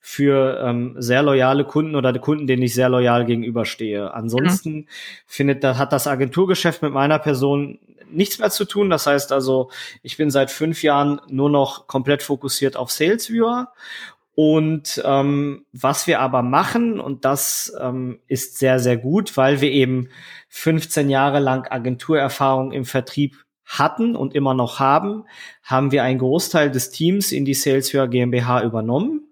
für 0.00 0.60
ähm, 0.64 0.96
sehr 0.98 1.22
loyale 1.22 1.64
Kunden 1.64 1.94
oder 1.94 2.18
Kunden, 2.18 2.46
denen 2.46 2.62
ich 2.62 2.74
sehr 2.74 2.88
loyal 2.88 3.26
gegenüberstehe. 3.26 4.12
Ansonsten 4.12 4.74
mhm. 4.74 4.86
findet, 5.26 5.62
da 5.62 5.76
hat 5.76 5.92
das 5.92 6.06
Agenturgeschäft 6.06 6.80
mit 6.82 6.92
meiner 6.92 7.18
Person 7.18 7.78
nichts 8.10 8.38
mehr 8.38 8.50
zu 8.50 8.64
tun. 8.64 8.88
Das 8.88 9.06
heißt 9.06 9.30
also, 9.30 9.70
ich 10.02 10.16
bin 10.16 10.30
seit 10.30 10.50
fünf 10.50 10.82
Jahren 10.82 11.20
nur 11.28 11.50
noch 11.50 11.86
komplett 11.86 12.22
fokussiert 12.22 12.76
auf 12.76 12.90
Sales 12.90 13.30
Viewer. 13.30 13.72
Und 14.34 15.02
ähm, 15.04 15.66
was 15.72 16.06
wir 16.06 16.20
aber 16.20 16.42
machen, 16.42 16.98
und 16.98 17.26
das 17.26 17.72
ähm, 17.78 18.20
ist 18.26 18.58
sehr, 18.58 18.78
sehr 18.78 18.96
gut, 18.96 19.36
weil 19.36 19.60
wir 19.60 19.70
eben 19.70 20.08
15 20.48 21.10
Jahre 21.10 21.40
lang 21.40 21.70
Agenturerfahrung 21.70 22.72
im 22.72 22.86
Vertrieb 22.86 23.36
hatten 23.66 24.16
und 24.16 24.34
immer 24.34 24.54
noch 24.54 24.78
haben, 24.78 25.24
haben 25.62 25.92
wir 25.92 26.04
einen 26.04 26.18
Großteil 26.18 26.70
des 26.70 26.90
Teams 26.90 27.32
in 27.32 27.44
die 27.44 27.54
Salesforce 27.54 28.10
GmbH 28.10 28.62
übernommen 28.62 29.29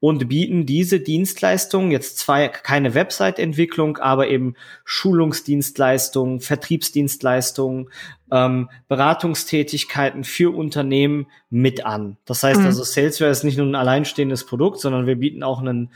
und 0.00 0.28
bieten 0.28 0.66
diese 0.66 1.00
Dienstleistungen 1.00 1.90
jetzt 1.90 2.18
zwar 2.18 2.48
keine 2.48 2.94
Website-Entwicklung, 2.94 3.98
aber 3.98 4.28
eben 4.28 4.54
Schulungsdienstleistungen, 4.84 6.40
Vertriebsdienstleistungen, 6.40 7.90
ähm, 8.30 8.68
Beratungstätigkeiten 8.88 10.24
für 10.24 10.54
Unternehmen 10.54 11.26
mit 11.50 11.86
an. 11.86 12.16
Das 12.24 12.42
heißt 12.42 12.60
mhm. 12.60 12.66
also, 12.66 12.82
Salesware 12.82 13.30
ist 13.30 13.44
nicht 13.44 13.58
nur 13.58 13.66
ein 13.66 13.74
alleinstehendes 13.74 14.46
Produkt, 14.46 14.80
sondern 14.80 15.06
wir 15.06 15.16
bieten 15.16 15.42
auch 15.42 15.60
einen 15.60 15.90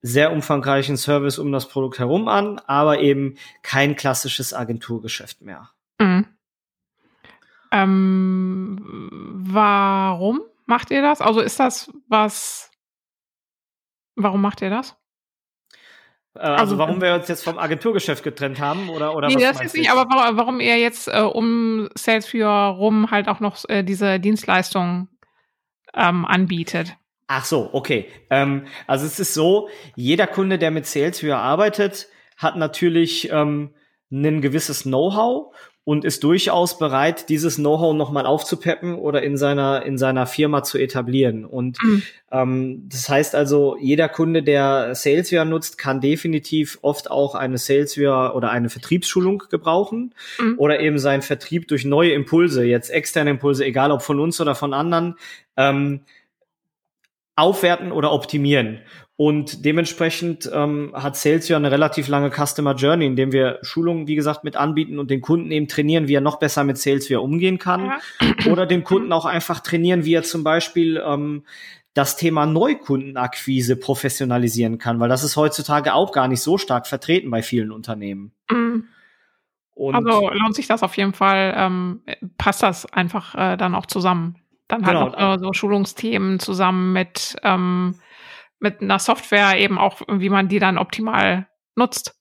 sehr 0.00 0.32
umfangreichen 0.32 0.96
Service 0.96 1.38
um 1.38 1.52
das 1.52 1.68
Produkt 1.68 1.98
herum 1.98 2.28
an, 2.28 2.60
aber 2.66 3.00
eben 3.00 3.34
kein 3.62 3.96
klassisches 3.96 4.54
Agenturgeschäft 4.54 5.42
mehr. 5.42 5.70
Mhm. 6.00 6.26
Ähm, 7.70 9.08
warum 9.50 10.40
macht 10.66 10.90
ihr 10.90 11.02
das? 11.02 11.20
Also 11.20 11.40
ist 11.40 11.60
das 11.60 11.92
was, 12.08 12.67
warum 14.18 14.42
macht 14.42 14.62
ihr 14.62 14.70
das? 14.70 14.96
Äh, 16.34 16.40
also, 16.40 16.60
also, 16.60 16.78
warum 16.78 17.00
wir 17.00 17.14
uns 17.14 17.28
jetzt 17.28 17.44
vom 17.44 17.58
Agenturgeschäft 17.58 18.22
getrennt 18.22 18.60
haben 18.60 18.88
oder 18.90 19.14
oder 19.14 19.28
nee, 19.28 19.36
was 19.36 19.58
das 19.58 19.60
ist 19.66 19.76
nicht, 19.76 19.90
aber 19.90 20.06
warum 20.36 20.60
ihr 20.60 20.78
jetzt 20.78 21.08
äh, 21.08 21.20
um 21.20 21.88
Salesforce 21.94 22.78
rum 22.78 23.10
halt 23.10 23.28
auch 23.28 23.40
noch 23.40 23.64
äh, 23.68 23.82
diese 23.82 24.20
Dienstleistung 24.20 25.08
ähm, 25.94 26.24
anbietet. 26.24 26.96
Ach 27.26 27.44
so, 27.44 27.70
okay. 27.72 28.08
Ähm, 28.30 28.66
also 28.86 29.04
es 29.04 29.20
ist 29.20 29.34
so, 29.34 29.68
jeder 29.96 30.26
Kunde, 30.26 30.58
der 30.58 30.70
mit 30.70 30.86
Salesforce 30.86 31.34
arbeitet, 31.34 32.08
hat 32.36 32.56
natürlich 32.56 33.30
ähm, 33.30 33.74
ein 34.10 34.40
gewisses 34.40 34.84
Know-how 34.84 35.54
und 35.88 36.04
ist 36.04 36.22
durchaus 36.22 36.76
bereit, 36.76 37.30
dieses 37.30 37.56
Know-how 37.56 37.94
nochmal 37.94 38.26
aufzupeppen 38.26 38.96
oder 38.96 39.22
in 39.22 39.38
seiner, 39.38 39.86
in 39.86 39.96
seiner 39.96 40.26
Firma 40.26 40.62
zu 40.62 40.76
etablieren. 40.76 41.46
Und 41.46 41.82
mhm. 41.82 42.02
ähm, 42.30 42.86
das 42.90 43.08
heißt 43.08 43.34
also, 43.34 43.74
jeder 43.80 44.10
Kunde, 44.10 44.42
der 44.42 44.94
Salesware 44.94 45.46
nutzt, 45.46 45.78
kann 45.78 46.02
definitiv 46.02 46.78
oft 46.82 47.10
auch 47.10 47.34
eine 47.34 47.56
Salesware 47.56 48.34
oder 48.34 48.50
eine 48.50 48.68
Vertriebsschulung 48.68 49.44
gebrauchen 49.48 50.14
mhm. 50.38 50.56
oder 50.58 50.78
eben 50.80 50.98
seinen 50.98 51.22
Vertrieb 51.22 51.68
durch 51.68 51.86
neue 51.86 52.12
Impulse, 52.12 52.64
jetzt 52.64 52.90
externe 52.90 53.30
Impulse, 53.30 53.64
egal 53.64 53.90
ob 53.90 54.02
von 54.02 54.20
uns 54.20 54.38
oder 54.42 54.54
von 54.54 54.74
anderen, 54.74 55.14
ähm, 55.56 56.00
aufwerten 57.34 57.92
oder 57.92 58.12
optimieren. 58.12 58.80
Und 59.20 59.64
dementsprechend 59.64 60.48
ähm, 60.54 60.92
hat 60.94 61.16
Sales 61.16 61.48
ja 61.48 61.56
eine 61.56 61.72
relativ 61.72 62.06
lange 62.06 62.30
Customer 62.30 62.76
Journey, 62.76 63.04
in 63.04 63.16
dem 63.16 63.32
wir 63.32 63.58
Schulungen, 63.62 64.06
wie 64.06 64.14
gesagt, 64.14 64.44
mit 64.44 64.54
anbieten 64.54 65.00
und 65.00 65.10
den 65.10 65.22
Kunden 65.22 65.50
eben 65.50 65.66
trainieren, 65.66 66.06
wie 66.06 66.14
er 66.14 66.20
noch 66.20 66.38
besser 66.38 66.62
mit 66.62 66.78
Sales 66.78 67.10
wie 67.10 67.14
er 67.14 67.22
umgehen 67.24 67.58
kann. 67.58 67.86
Ja. 67.86 68.52
Oder 68.52 68.64
den 68.64 68.84
Kunden 68.84 69.12
auch 69.12 69.24
einfach 69.24 69.58
trainieren, 69.58 70.04
wie 70.04 70.14
er 70.14 70.22
zum 70.22 70.44
Beispiel 70.44 71.02
ähm, 71.04 71.42
das 71.94 72.14
Thema 72.14 72.46
Neukundenakquise 72.46 73.74
professionalisieren 73.74 74.78
kann, 74.78 75.00
weil 75.00 75.08
das 75.08 75.24
ist 75.24 75.36
heutzutage 75.36 75.94
auch 75.94 76.12
gar 76.12 76.28
nicht 76.28 76.40
so 76.40 76.56
stark 76.56 76.86
vertreten 76.86 77.28
bei 77.28 77.42
vielen 77.42 77.72
Unternehmen. 77.72 78.30
Mhm. 78.48 78.84
also 79.76 80.30
lohnt 80.30 80.54
sich 80.54 80.68
das 80.68 80.84
auf 80.84 80.96
jeden 80.96 81.12
Fall, 81.12 81.54
ähm, 81.56 82.02
passt 82.36 82.62
das 82.62 82.86
einfach 82.92 83.34
äh, 83.34 83.56
dann 83.56 83.74
auch 83.74 83.86
zusammen. 83.86 84.36
Dann 84.68 84.86
halt 84.86 84.96
genau. 84.96 85.32
auch 85.32 85.34
äh, 85.34 85.38
so 85.40 85.52
Schulungsthemen 85.52 86.38
zusammen 86.38 86.92
mit 86.92 87.34
ähm, 87.42 87.96
mit 88.60 88.80
einer 88.80 88.98
Software 88.98 89.58
eben 89.58 89.78
auch, 89.78 90.00
wie 90.08 90.28
man 90.28 90.48
die 90.48 90.58
dann 90.58 90.78
optimal 90.78 91.48
nutzt. 91.74 92.14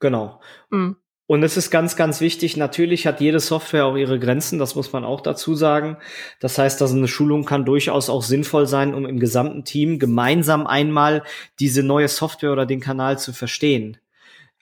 Genau. 0.00 0.40
Mhm. 0.70 0.96
Und 1.26 1.42
es 1.42 1.56
ist 1.56 1.70
ganz, 1.70 1.96
ganz 1.96 2.20
wichtig, 2.20 2.58
natürlich 2.58 3.06
hat 3.06 3.22
jede 3.22 3.40
Software 3.40 3.86
auch 3.86 3.96
ihre 3.96 4.18
Grenzen, 4.18 4.58
das 4.58 4.74
muss 4.74 4.92
man 4.92 5.04
auch 5.04 5.22
dazu 5.22 5.54
sagen. 5.54 5.96
Das 6.38 6.58
heißt, 6.58 6.78
dass 6.80 6.92
eine 6.92 7.08
Schulung 7.08 7.46
kann 7.46 7.64
durchaus 7.64 8.10
auch 8.10 8.22
sinnvoll 8.22 8.66
sein, 8.66 8.92
um 8.92 9.06
im 9.06 9.18
gesamten 9.18 9.64
Team 9.64 9.98
gemeinsam 9.98 10.66
einmal 10.66 11.22
diese 11.60 11.82
neue 11.82 12.08
Software 12.08 12.52
oder 12.52 12.66
den 12.66 12.80
Kanal 12.80 13.18
zu 13.18 13.32
verstehen. 13.32 13.96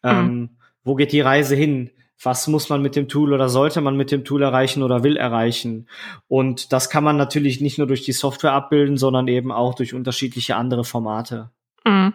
Mhm. 0.04 0.10
Ähm, 0.10 0.50
wo 0.84 0.94
geht 0.94 1.10
die 1.10 1.20
Reise 1.20 1.56
hin? 1.56 1.90
Was 2.22 2.46
muss 2.48 2.68
man 2.68 2.82
mit 2.82 2.96
dem 2.96 3.08
Tool 3.08 3.32
oder 3.32 3.48
sollte 3.48 3.80
man 3.80 3.96
mit 3.96 4.10
dem 4.10 4.24
Tool 4.24 4.42
erreichen 4.42 4.82
oder 4.82 5.02
will 5.02 5.16
erreichen. 5.16 5.88
Und 6.28 6.72
das 6.72 6.90
kann 6.90 7.04
man 7.04 7.16
natürlich 7.16 7.60
nicht 7.60 7.78
nur 7.78 7.86
durch 7.86 8.02
die 8.02 8.12
Software 8.12 8.52
abbilden, 8.52 8.96
sondern 8.96 9.28
eben 9.28 9.50
auch 9.52 9.74
durch 9.74 9.94
unterschiedliche 9.94 10.56
andere 10.56 10.84
Formate. 10.84 11.50
Mhm. 11.84 12.14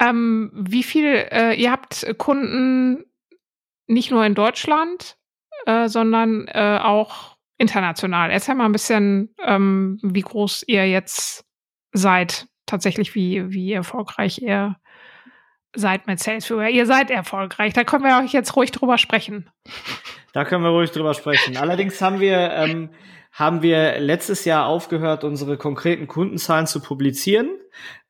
Ähm, 0.00 0.50
wie 0.54 0.82
viel, 0.82 1.26
äh, 1.30 1.54
ihr 1.54 1.70
habt 1.70 2.06
Kunden 2.18 3.04
nicht 3.86 4.10
nur 4.10 4.24
in 4.24 4.34
Deutschland, 4.34 5.16
äh, 5.66 5.88
sondern 5.88 6.48
äh, 6.48 6.78
auch 6.82 7.36
international. 7.58 8.30
Erzähl 8.30 8.54
mal 8.54 8.66
ein 8.66 8.72
bisschen, 8.72 9.34
ähm, 9.44 9.98
wie 10.02 10.22
groß 10.22 10.64
ihr 10.66 10.88
jetzt 10.88 11.44
seid, 11.92 12.46
tatsächlich, 12.66 13.14
wie, 13.14 13.52
wie 13.52 13.72
erfolgreich 13.72 14.40
ihr 14.40 14.76
seid 15.74 16.06
mit 16.06 16.20
Salesforce. 16.20 16.70
Ihr 16.70 16.86
seid 16.86 17.10
erfolgreich. 17.10 17.72
Da 17.72 17.84
können 17.84 18.04
wir 18.04 18.18
euch 18.22 18.32
jetzt 18.32 18.56
ruhig 18.56 18.70
drüber 18.70 18.98
sprechen. 18.98 19.50
Da 20.32 20.44
können 20.44 20.64
wir 20.64 20.70
ruhig 20.70 20.90
drüber 20.90 21.14
sprechen. 21.14 21.56
Allerdings 21.56 22.00
haben 22.00 22.20
wir, 22.20 22.52
ähm, 22.52 22.90
haben 23.32 23.62
wir 23.62 23.98
letztes 23.98 24.44
Jahr 24.44 24.66
aufgehört, 24.66 25.24
unsere 25.24 25.56
konkreten 25.56 26.06
Kundenzahlen 26.06 26.66
zu 26.66 26.80
publizieren. 26.80 27.48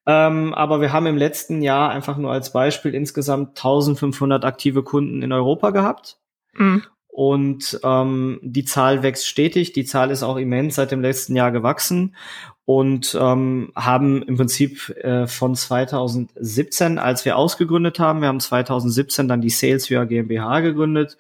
Ähm, 0.05 0.53
aber 0.55 0.81
wir 0.81 0.93
haben 0.93 1.07
im 1.07 1.17
letzten 1.17 1.63
Jahr 1.63 1.91
einfach 1.91 2.17
nur 2.17 2.33
als 2.33 2.53
Beispiel 2.53 2.95
insgesamt 2.95 3.51
1500 3.51 4.45
aktive 4.45 4.83
Kunden 4.83 5.23
in 5.23 5.33
Europa 5.33 5.71
gehabt. 5.71 6.19
Mhm. 6.55 6.83
Und 7.15 7.79
ähm, 7.85 8.41
die 8.43 8.65
Zahl 8.65 9.03
wächst 9.03 9.27
stetig. 9.27 9.75
Die 9.75 9.85
Zahl 9.85 10.11
ist 10.11 10.23
auch 10.23 10.39
immens 10.39 10.77
seit 10.77 10.93
dem 10.93 11.03
letzten 11.03 11.37
Jahr 11.37 11.53
gewachsen 11.53 12.17
und 12.65 13.19
ähm, 13.21 13.73
haben 13.75 14.23
im 14.23 14.37
Prinzip 14.37 14.89
äh, 14.97 15.27
von 15.27 15.55
2017, 15.55 16.99
als 16.99 17.25
wir 17.25 17.37
ausgegründet 17.37 17.99
haben, 17.99 18.21
wir 18.21 18.29
haben 18.29 18.39
2017 18.39 19.27
dann 19.27 19.41
die 19.41 19.51
Salesware 19.51 20.07
GmbH 20.07 20.61
gegründet, 20.61 21.19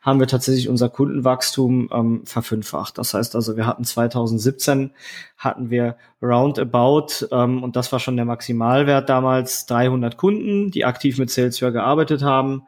haben 0.00 0.20
wir 0.20 0.28
tatsächlich 0.28 0.68
unser 0.68 0.88
Kundenwachstum 0.88 1.90
ähm, 1.92 2.22
verfünffacht. 2.24 2.96
Das 2.96 3.12
heißt 3.12 3.34
also, 3.34 3.56
wir 3.56 3.66
hatten 3.66 3.84
2017 3.84 4.92
hatten 5.36 5.68
wir 5.68 5.96
roundabout 6.22 7.26
ähm, 7.32 7.62
und 7.64 7.74
das 7.74 7.90
war 7.90 7.98
schon 7.98 8.16
der 8.16 8.24
Maximalwert 8.24 9.08
damals 9.08 9.66
300 9.66 10.16
Kunden, 10.16 10.70
die 10.70 10.84
aktiv 10.84 11.18
mit 11.18 11.28
Salesware 11.28 11.72
gearbeitet 11.72 12.22
haben 12.22 12.62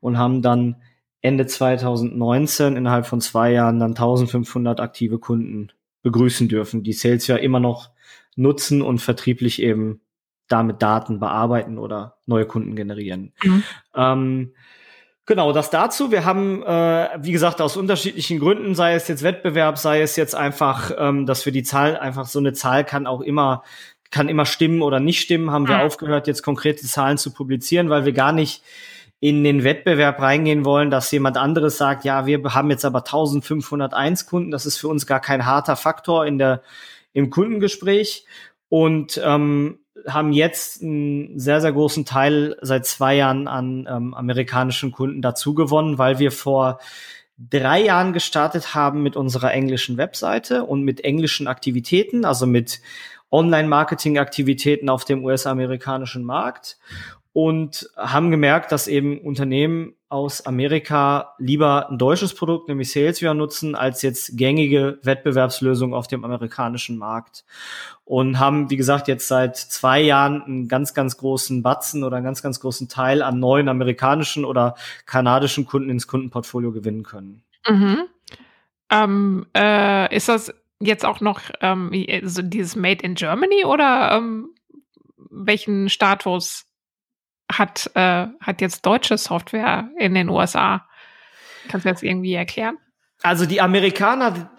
und 0.00 0.18
haben 0.18 0.42
dann 0.42 0.76
Ende 1.22 1.46
2019 1.46 2.76
innerhalb 2.76 3.06
von 3.06 3.20
zwei 3.20 3.52
Jahren 3.52 3.78
dann 3.78 3.90
1500 3.90 4.80
aktive 4.80 5.18
Kunden 5.18 5.68
begrüßen 6.02 6.48
dürfen, 6.48 6.82
die 6.82 6.92
Sales 6.92 7.26
ja 7.26 7.36
immer 7.36 7.60
noch 7.60 7.90
nutzen 8.36 8.80
und 8.80 9.00
vertrieblich 9.00 9.60
eben 9.60 10.00
damit 10.48 10.82
Daten 10.82 11.20
bearbeiten 11.20 11.78
oder 11.78 12.16
neue 12.26 12.46
Kunden 12.46 12.74
generieren. 12.74 13.32
Mhm. 13.42 13.62
Ähm, 13.94 14.54
genau, 15.26 15.52
das 15.52 15.70
dazu. 15.70 16.10
Wir 16.10 16.24
haben, 16.24 16.62
äh, 16.62 17.08
wie 17.20 17.32
gesagt, 17.32 17.60
aus 17.60 17.76
unterschiedlichen 17.76 18.40
Gründen, 18.40 18.74
sei 18.74 18.94
es 18.94 19.06
jetzt 19.08 19.22
Wettbewerb, 19.22 19.78
sei 19.78 20.00
es 20.00 20.16
jetzt 20.16 20.34
einfach, 20.34 20.90
ähm, 20.98 21.26
dass 21.26 21.44
wir 21.44 21.52
die 21.52 21.62
Zahl, 21.62 21.96
einfach 21.96 22.26
so 22.26 22.38
eine 22.38 22.52
Zahl 22.52 22.84
kann 22.84 23.06
auch 23.06 23.20
immer, 23.20 23.62
kann 24.10 24.28
immer 24.28 24.44
stimmen 24.46 24.82
oder 24.82 24.98
nicht 24.98 25.20
stimmen, 25.20 25.52
haben 25.52 25.68
wir 25.68 25.76
mhm. 25.76 25.82
aufgehört, 25.82 26.26
jetzt 26.26 26.42
konkrete 26.42 26.84
Zahlen 26.84 27.18
zu 27.18 27.32
publizieren, 27.32 27.90
weil 27.90 28.04
wir 28.04 28.12
gar 28.12 28.32
nicht 28.32 28.64
in 29.20 29.44
den 29.44 29.64
Wettbewerb 29.64 30.20
reingehen 30.20 30.64
wollen, 30.64 30.90
dass 30.90 31.10
jemand 31.10 31.36
anderes 31.36 31.76
sagt, 31.76 32.04
ja, 32.04 32.24
wir 32.24 32.42
haben 32.54 32.70
jetzt 32.70 32.86
aber 32.86 33.00
1501 33.00 34.26
Kunden, 34.26 34.50
das 34.50 34.64
ist 34.64 34.78
für 34.78 34.88
uns 34.88 35.06
gar 35.06 35.20
kein 35.20 35.44
harter 35.44 35.76
Faktor 35.76 36.26
in 36.26 36.38
der, 36.38 36.62
im 37.12 37.28
Kundengespräch. 37.28 38.24
Und 38.70 39.20
ähm, 39.22 39.80
haben 40.06 40.32
jetzt 40.32 40.82
einen 40.82 41.38
sehr, 41.38 41.60
sehr 41.60 41.72
großen 41.72 42.04
Teil 42.04 42.56
seit 42.62 42.86
zwei 42.86 43.16
Jahren 43.16 43.48
an 43.48 43.86
ähm, 43.90 44.14
amerikanischen 44.14 44.92
Kunden 44.92 45.20
dazu 45.20 45.54
gewonnen, 45.54 45.98
weil 45.98 46.18
wir 46.18 46.32
vor 46.32 46.78
drei 47.36 47.82
Jahren 47.82 48.12
gestartet 48.12 48.74
haben 48.74 49.02
mit 49.02 49.16
unserer 49.16 49.52
englischen 49.52 49.96
Webseite 49.96 50.64
und 50.64 50.82
mit 50.82 51.04
englischen 51.04 51.46
Aktivitäten, 51.46 52.24
also 52.24 52.46
mit 52.46 52.80
Online-Marketing-Aktivitäten 53.30 54.88
auf 54.88 55.04
dem 55.04 55.24
US-amerikanischen 55.24 56.24
Markt 56.24 56.78
und 57.32 57.88
haben 57.96 58.30
gemerkt, 58.30 58.72
dass 58.72 58.88
eben 58.88 59.20
Unternehmen 59.20 59.94
aus 60.08 60.44
Amerika 60.44 61.34
lieber 61.38 61.88
ein 61.88 61.96
deutsches 61.96 62.34
Produkt, 62.34 62.68
nämlich 62.68 62.90
Salesware, 62.90 63.34
nutzen, 63.34 63.76
als 63.76 64.02
jetzt 64.02 64.36
gängige 64.36 64.98
Wettbewerbslösungen 65.04 65.94
auf 65.94 66.08
dem 66.08 66.24
amerikanischen 66.24 66.98
Markt. 66.98 67.44
Und 68.04 68.40
haben, 68.40 68.70
wie 68.70 68.76
gesagt, 68.76 69.06
jetzt 69.06 69.28
seit 69.28 69.56
zwei 69.56 70.00
Jahren 70.00 70.42
einen 70.42 70.68
ganz, 70.68 70.94
ganz 70.94 71.16
großen 71.16 71.62
Batzen 71.62 72.02
oder 72.02 72.16
einen 72.16 72.24
ganz, 72.24 72.42
ganz 72.42 72.58
großen 72.58 72.88
Teil 72.88 73.22
an 73.22 73.38
neuen 73.38 73.68
amerikanischen 73.68 74.44
oder 74.44 74.74
kanadischen 75.06 75.64
Kunden 75.64 75.90
ins 75.90 76.08
Kundenportfolio 76.08 76.72
gewinnen 76.72 77.04
können. 77.04 77.44
Mhm. 77.68 77.98
Ähm, 78.90 79.46
äh, 79.56 80.14
ist 80.16 80.28
das 80.28 80.52
jetzt 80.80 81.04
auch 81.04 81.20
noch 81.20 81.40
ähm, 81.60 81.92
so 82.24 82.42
dieses 82.42 82.74
Made 82.74 83.04
in 83.04 83.14
Germany 83.14 83.64
oder 83.64 84.16
ähm, 84.16 84.48
welchen 85.30 85.88
Status 85.88 86.66
hat, 87.58 87.90
äh, 87.94 88.26
hat 88.40 88.60
jetzt 88.60 88.86
deutsche 88.86 89.18
Software 89.18 89.90
in 89.98 90.14
den 90.14 90.28
USA. 90.28 90.86
Kannst 91.68 91.86
du 91.86 91.90
das 91.90 92.02
irgendwie 92.02 92.34
erklären? 92.34 92.78
Also 93.22 93.46
die 93.46 93.60
Amerikaner 93.60 94.50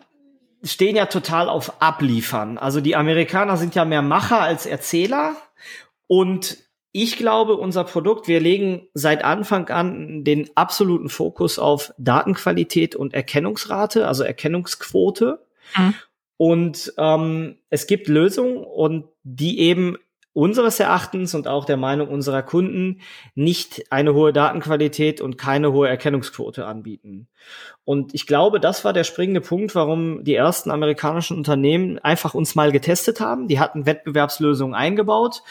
stehen 0.63 0.95
ja 0.95 1.07
total 1.07 1.49
auf 1.49 1.81
Abliefern. 1.81 2.57
Also 2.57 2.81
die 2.81 2.95
Amerikaner 2.95 3.57
sind 3.57 3.75
ja 3.75 3.85
mehr 3.85 4.01
Macher 4.01 4.41
als 4.41 4.65
Erzähler. 4.65 5.35
Und 6.07 6.57
ich 6.91 7.17
glaube, 7.17 7.55
unser 7.55 7.83
Produkt, 7.83 8.27
wir 8.27 8.39
legen 8.39 8.87
seit 8.93 9.23
Anfang 9.23 9.69
an 9.69 10.23
den 10.23 10.49
absoluten 10.55 11.09
Fokus 11.09 11.57
auf 11.57 11.93
Datenqualität 11.97 12.95
und 12.95 13.13
Erkennungsrate, 13.13 14.07
also 14.07 14.23
Erkennungsquote. 14.23 15.39
Mhm. 15.77 15.93
Und 16.37 16.93
ähm, 16.97 17.57
es 17.69 17.87
gibt 17.87 18.07
Lösungen 18.07 18.57
und 18.57 19.05
die 19.23 19.59
eben 19.59 19.97
unseres 20.33 20.79
Erachtens 20.79 21.35
und 21.35 21.47
auch 21.47 21.65
der 21.65 21.75
Meinung 21.75 22.07
unserer 22.07 22.41
Kunden 22.41 23.01
nicht 23.35 23.91
eine 23.91 24.13
hohe 24.13 24.31
Datenqualität 24.31 25.19
und 25.19 25.37
keine 25.37 25.73
hohe 25.73 25.89
Erkennungsquote 25.89 26.65
anbieten. 26.65 27.27
Und 27.83 28.13
ich 28.13 28.27
glaube, 28.27 28.61
das 28.61 28.85
war 28.85 28.93
der 28.93 29.03
springende 29.03 29.41
Punkt, 29.41 29.75
warum 29.75 30.23
die 30.23 30.35
ersten 30.35 30.71
amerikanischen 30.71 31.35
Unternehmen 31.35 31.99
einfach 31.99 32.33
uns 32.33 32.55
mal 32.55 32.71
getestet 32.71 33.19
haben. 33.19 33.49
Die 33.49 33.59
hatten 33.59 33.85
Wettbewerbslösungen 33.85 34.73
eingebaut 34.73 35.43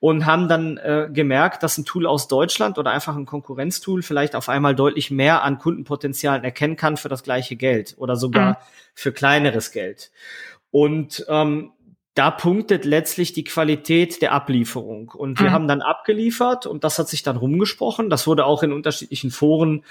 und 0.00 0.26
haben 0.26 0.48
dann 0.48 0.78
äh, 0.78 1.08
gemerkt, 1.12 1.62
dass 1.62 1.78
ein 1.78 1.84
Tool 1.84 2.06
aus 2.06 2.26
Deutschland 2.26 2.76
oder 2.78 2.90
einfach 2.90 3.14
ein 3.14 3.26
Konkurrenztool 3.26 4.02
vielleicht 4.02 4.34
auf 4.34 4.48
einmal 4.48 4.74
deutlich 4.74 5.12
mehr 5.12 5.44
an 5.44 5.58
Kundenpotenzialen 5.58 6.42
erkennen 6.42 6.76
kann 6.76 6.96
für 6.96 7.08
das 7.08 7.22
gleiche 7.22 7.54
Geld 7.54 7.94
oder 7.98 8.16
sogar 8.16 8.50
mhm. 8.50 8.56
für 8.94 9.12
kleineres 9.12 9.70
Geld. 9.70 10.10
Und 10.72 11.24
ähm, 11.28 11.70
da 12.14 12.30
punktet 12.30 12.84
letztlich 12.84 13.32
die 13.32 13.44
Qualität 13.44 14.22
der 14.22 14.32
Ablieferung. 14.32 15.10
Und 15.10 15.40
wir 15.40 15.48
mhm. 15.48 15.52
haben 15.52 15.68
dann 15.68 15.82
abgeliefert 15.82 16.64
und 16.66 16.84
das 16.84 16.98
hat 16.98 17.08
sich 17.08 17.22
dann 17.22 17.36
rumgesprochen. 17.36 18.08
Das 18.08 18.26
wurde 18.26 18.46
auch 18.46 18.62
in 18.62 18.72
unterschiedlichen 18.72 19.30
Foren 19.30 19.84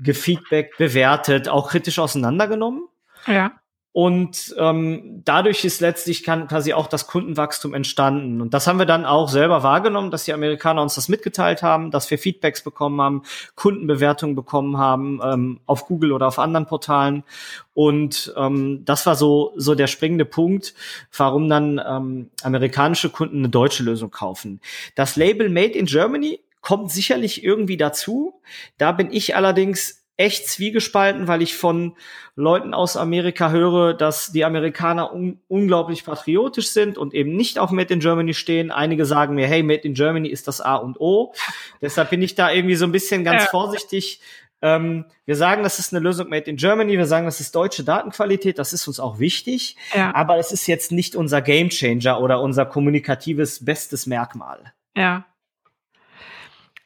gefeedback, 0.00 0.76
bewertet, 0.78 1.48
auch 1.48 1.70
kritisch 1.70 1.98
auseinandergenommen. 1.98 2.88
Ja. 3.26 3.52
Und 3.96 4.54
ähm, 4.58 5.22
dadurch 5.24 5.64
ist 5.64 5.80
letztlich 5.80 6.22
kann 6.22 6.48
quasi 6.48 6.74
auch 6.74 6.86
das 6.86 7.06
Kundenwachstum 7.06 7.72
entstanden. 7.72 8.42
Und 8.42 8.52
das 8.52 8.66
haben 8.66 8.78
wir 8.78 8.84
dann 8.84 9.06
auch 9.06 9.30
selber 9.30 9.62
wahrgenommen, 9.62 10.10
dass 10.10 10.24
die 10.24 10.34
Amerikaner 10.34 10.82
uns 10.82 10.96
das 10.96 11.08
mitgeteilt 11.08 11.62
haben, 11.62 11.90
dass 11.90 12.10
wir 12.10 12.18
Feedbacks 12.18 12.62
bekommen 12.62 13.00
haben, 13.00 13.22
Kundenbewertungen 13.54 14.36
bekommen 14.36 14.76
haben 14.76 15.20
ähm, 15.24 15.60
auf 15.64 15.86
Google 15.86 16.12
oder 16.12 16.26
auf 16.26 16.38
anderen 16.38 16.66
Portalen. 16.66 17.24
Und 17.72 18.34
ähm, 18.36 18.82
das 18.84 19.06
war 19.06 19.16
so 19.16 19.54
so 19.56 19.74
der 19.74 19.86
springende 19.86 20.26
Punkt, 20.26 20.74
warum 21.16 21.48
dann 21.48 21.80
ähm, 21.82 22.28
amerikanische 22.42 23.08
Kunden 23.08 23.38
eine 23.38 23.48
deutsche 23.48 23.82
Lösung 23.82 24.10
kaufen. 24.10 24.60
Das 24.94 25.16
Label 25.16 25.48
Made 25.48 25.72
in 25.72 25.86
Germany 25.86 26.40
kommt 26.60 26.92
sicherlich 26.92 27.42
irgendwie 27.42 27.78
dazu. 27.78 28.42
Da 28.76 28.92
bin 28.92 29.10
ich 29.10 29.36
allerdings 29.36 30.05
echt 30.16 30.48
zwiegespalten, 30.48 31.28
weil 31.28 31.42
ich 31.42 31.56
von 31.56 31.94
Leuten 32.34 32.74
aus 32.74 32.96
Amerika 32.96 33.50
höre, 33.50 33.94
dass 33.94 34.32
die 34.32 34.44
Amerikaner 34.44 35.12
un 35.12 35.40
unglaublich 35.48 36.04
patriotisch 36.04 36.68
sind 36.70 36.98
und 36.98 37.14
eben 37.14 37.36
nicht 37.36 37.58
auf 37.58 37.70
Made 37.70 37.92
in 37.92 38.00
Germany 38.00 38.34
stehen. 38.34 38.70
Einige 38.70 39.04
sagen 39.04 39.34
mir, 39.34 39.46
hey, 39.46 39.62
Made 39.62 39.82
in 39.82 39.94
Germany 39.94 40.28
ist 40.28 40.48
das 40.48 40.60
A 40.60 40.76
und 40.76 41.00
O. 41.00 41.32
Deshalb 41.80 42.10
bin 42.10 42.22
ich 42.22 42.34
da 42.34 42.50
irgendwie 42.50 42.76
so 42.76 42.84
ein 42.84 42.92
bisschen 42.92 43.24
ganz 43.24 43.44
ja. 43.44 43.50
vorsichtig. 43.50 44.20
Ähm, 44.62 45.04
wir 45.26 45.36
sagen, 45.36 45.62
das 45.62 45.78
ist 45.78 45.92
eine 45.92 46.02
Lösung 46.02 46.30
Made 46.30 46.50
in 46.50 46.56
Germany. 46.56 46.96
Wir 46.96 47.06
sagen, 47.06 47.26
das 47.26 47.40
ist 47.40 47.54
deutsche 47.54 47.84
Datenqualität. 47.84 48.58
Das 48.58 48.72
ist 48.72 48.88
uns 48.88 49.00
auch 49.00 49.18
wichtig. 49.18 49.76
Ja. 49.94 50.14
Aber 50.14 50.38
es 50.38 50.50
ist 50.50 50.66
jetzt 50.66 50.92
nicht 50.92 51.14
unser 51.14 51.42
Gamechanger 51.42 52.20
oder 52.20 52.40
unser 52.40 52.64
kommunikatives 52.64 53.64
bestes 53.64 54.06
Merkmal. 54.06 54.72
Ja, 54.96 55.26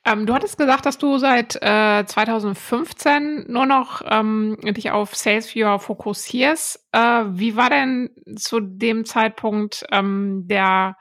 ähm, 0.05 0.25
du 0.25 0.33
hattest 0.33 0.57
gesagt, 0.57 0.87
dass 0.87 0.97
du 0.97 1.19
seit 1.19 1.57
äh, 1.61 2.05
2015 2.07 3.45
nur 3.49 3.67
noch 3.67 4.01
ähm, 4.07 4.57
dich 4.63 4.91
auf 4.91 5.15
SalesViewer 5.15 5.79
fokussierst. 5.79 6.89
Äh, 6.93 7.25
wie 7.29 7.55
war 7.57 7.69
denn 7.69 8.11
zu 8.37 8.61
dem 8.61 9.05
Zeitpunkt 9.05 9.85
ähm, 9.93 10.47
der, 10.47 10.97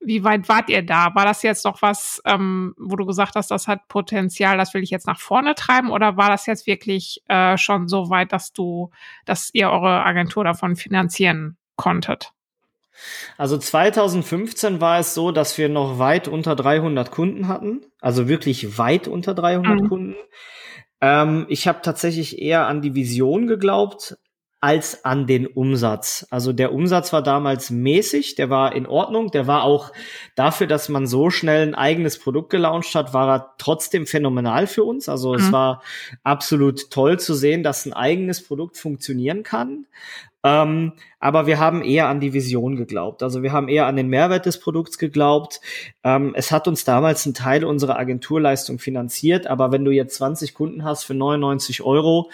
wie 0.00 0.24
weit 0.24 0.48
wart 0.48 0.70
ihr 0.70 0.80
da? 0.82 1.14
War 1.14 1.26
das 1.26 1.42
jetzt 1.42 1.66
noch 1.66 1.82
was, 1.82 2.22
ähm, 2.24 2.74
wo 2.78 2.96
du 2.96 3.04
gesagt 3.04 3.34
hast, 3.36 3.50
das 3.50 3.68
hat 3.68 3.88
Potenzial, 3.88 4.56
das 4.56 4.72
will 4.72 4.82
ich 4.82 4.90
jetzt 4.90 5.06
nach 5.06 5.20
vorne 5.20 5.54
treiben? 5.54 5.90
Oder 5.90 6.16
war 6.16 6.30
das 6.30 6.46
jetzt 6.46 6.66
wirklich 6.66 7.22
äh, 7.28 7.58
schon 7.58 7.88
so 7.88 8.08
weit, 8.08 8.32
dass 8.32 8.54
du, 8.54 8.90
dass 9.26 9.50
ihr 9.52 9.68
eure 9.70 10.02
Agentur 10.02 10.44
davon 10.44 10.76
finanzieren 10.76 11.58
konntet? 11.76 12.32
Also 13.38 13.58
2015 13.58 14.80
war 14.80 14.98
es 14.98 15.14
so, 15.14 15.32
dass 15.32 15.56
wir 15.58 15.68
noch 15.68 15.98
weit 15.98 16.28
unter 16.28 16.56
300 16.56 17.10
Kunden 17.10 17.48
hatten, 17.48 17.82
also 18.00 18.28
wirklich 18.28 18.78
weit 18.78 19.08
unter 19.08 19.34
300 19.34 19.80
mhm. 19.80 19.88
Kunden. 19.88 20.16
Ähm, 21.00 21.46
ich 21.48 21.66
habe 21.66 21.80
tatsächlich 21.82 22.40
eher 22.40 22.66
an 22.66 22.82
die 22.82 22.94
Vision 22.94 23.46
geglaubt 23.46 24.16
als 24.62 25.06
an 25.06 25.26
den 25.26 25.46
Umsatz. 25.46 26.26
Also 26.30 26.52
der 26.52 26.74
Umsatz 26.74 27.14
war 27.14 27.22
damals 27.22 27.70
mäßig, 27.70 28.34
der 28.34 28.50
war 28.50 28.74
in 28.74 28.86
Ordnung, 28.86 29.30
der 29.30 29.46
war 29.46 29.64
auch 29.64 29.90
dafür, 30.34 30.66
dass 30.66 30.90
man 30.90 31.06
so 31.06 31.30
schnell 31.30 31.66
ein 31.66 31.74
eigenes 31.74 32.18
Produkt 32.18 32.50
gelauncht 32.50 32.94
hat, 32.94 33.14
war 33.14 33.28
er 33.34 33.54
trotzdem 33.56 34.06
phänomenal 34.06 34.66
für 34.66 34.84
uns. 34.84 35.08
Also 35.08 35.32
mhm. 35.32 35.38
es 35.38 35.52
war 35.52 35.82
absolut 36.24 36.90
toll 36.90 37.18
zu 37.18 37.32
sehen, 37.32 37.62
dass 37.62 37.86
ein 37.86 37.94
eigenes 37.94 38.46
Produkt 38.46 38.76
funktionieren 38.76 39.44
kann. 39.44 39.86
Ähm, 40.42 40.92
aber 41.18 41.46
wir 41.46 41.58
haben 41.58 41.82
eher 41.82 42.08
an 42.08 42.18
die 42.18 42.32
Vision 42.32 42.76
geglaubt. 42.76 43.22
Also 43.22 43.42
wir 43.42 43.52
haben 43.52 43.68
eher 43.68 43.86
an 43.86 43.96
den 43.96 44.08
Mehrwert 44.08 44.46
des 44.46 44.58
Produkts 44.58 44.96
geglaubt. 44.96 45.60
Ähm, 46.02 46.32
es 46.34 46.50
hat 46.50 46.66
uns 46.66 46.84
damals 46.84 47.26
einen 47.26 47.34
Teil 47.34 47.64
unserer 47.64 47.98
Agenturleistung 47.98 48.78
finanziert, 48.78 49.46
aber 49.46 49.70
wenn 49.70 49.84
du 49.84 49.90
jetzt 49.90 50.14
20 50.16 50.54
Kunden 50.54 50.82
hast 50.82 51.04
für 51.04 51.12
99 51.12 51.82
Euro, 51.82 52.30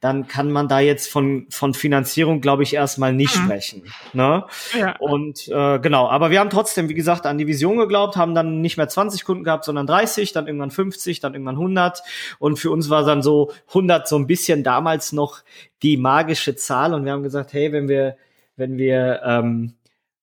dann 0.00 0.28
kann 0.28 0.52
man 0.52 0.68
da 0.68 0.78
jetzt 0.78 1.10
von, 1.10 1.46
von 1.50 1.74
Finanzierung, 1.74 2.40
glaube 2.40 2.62
ich, 2.62 2.74
erstmal 2.74 3.12
nicht 3.12 3.36
mhm. 3.36 3.42
sprechen. 3.42 3.82
Ne? 4.12 4.44
Ja. 4.78 4.96
Und 5.00 5.48
äh, 5.48 5.80
genau, 5.80 6.08
aber 6.08 6.30
wir 6.30 6.38
haben 6.38 6.50
trotzdem, 6.50 6.88
wie 6.88 6.94
gesagt, 6.94 7.26
an 7.26 7.38
die 7.38 7.48
Vision 7.48 7.78
geglaubt, 7.78 8.16
haben 8.16 8.36
dann 8.36 8.60
nicht 8.60 8.76
mehr 8.76 8.88
20 8.88 9.24
Kunden 9.24 9.42
gehabt, 9.42 9.64
sondern 9.64 9.88
30, 9.88 10.32
dann 10.32 10.46
irgendwann 10.46 10.70
50, 10.70 11.18
dann 11.18 11.34
irgendwann 11.34 11.56
100. 11.56 12.04
Und 12.38 12.60
für 12.60 12.70
uns 12.70 12.88
war 12.90 13.04
dann 13.04 13.22
so 13.22 13.50
100 13.68 14.06
so 14.06 14.16
ein 14.16 14.28
bisschen 14.28 14.62
damals 14.62 15.10
noch 15.10 15.42
die 15.82 15.96
magische 15.96 16.56
Zahl. 16.56 16.94
Und 16.94 17.04
wir 17.04 17.12
haben 17.12 17.22
gesagt, 17.22 17.52
hey, 17.52 17.72
wenn 17.72 17.88
wir 17.88 18.16
wenn 18.56 18.76
wir 18.76 19.20
ähm, 19.24 19.74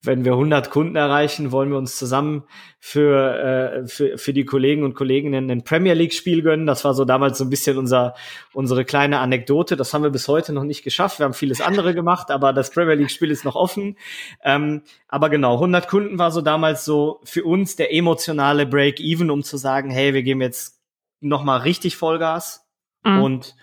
wenn 0.06 0.26
wir 0.26 0.34
100 0.34 0.70
Kunden 0.70 0.96
erreichen, 0.96 1.52
wollen 1.52 1.70
wir 1.70 1.78
uns 1.78 1.98
zusammen 1.98 2.44
für, 2.80 3.84
äh, 3.84 3.88
für, 3.88 4.18
für 4.18 4.34
die 4.34 4.46
Kollegen 4.46 4.84
und 4.84 4.94
Kolleginnen 4.94 5.50
ein 5.50 5.64
Premier 5.64 5.94
League 5.94 6.14
Spiel 6.14 6.42
gönnen. 6.42 6.66
Das 6.66 6.86
war 6.86 6.94
so 6.94 7.06
damals 7.06 7.38
so 7.38 7.44
ein 7.44 7.50
bisschen 7.50 7.78
unser, 7.78 8.16
unsere 8.54 8.86
kleine 8.86 9.20
Anekdote. 9.20 9.76
Das 9.76 9.94
haben 9.94 10.04
wir 10.04 10.10
bis 10.10 10.28
heute 10.28 10.54
noch 10.54 10.64
nicht 10.64 10.84
geschafft. 10.84 11.20
Wir 11.20 11.26
haben 11.26 11.34
vieles 11.34 11.62
andere 11.62 11.94
gemacht, 11.94 12.32
aber 12.32 12.54
das 12.54 12.72
Premier 12.72 12.96
League 12.96 13.12
Spiel 13.12 13.32
ist 13.32 13.46
noch 13.46 13.56
offen. 13.56 13.98
Ähm, 14.44 14.84
aber 15.08 15.30
genau, 15.30 15.56
100 15.56 15.88
Kunden 15.88 16.20
war 16.20 16.32
so 16.32 16.42
damals 16.42 16.86
so 16.86 17.20
für 17.24 17.44
uns 17.44 17.76
der 17.76 17.94
emotionale 17.94 18.66
Break-Even, 18.66 19.32
um 19.32 19.44
zu 19.44 19.58
sagen, 19.58 19.90
hey, 19.90 20.14
wir 20.14 20.24
geben 20.24 20.42
jetzt 20.42 20.82
nochmal 21.20 21.62
richtig 21.62 21.98
Vollgas. 21.98 22.65
Mhm. 23.06 23.22
Und 23.22 23.56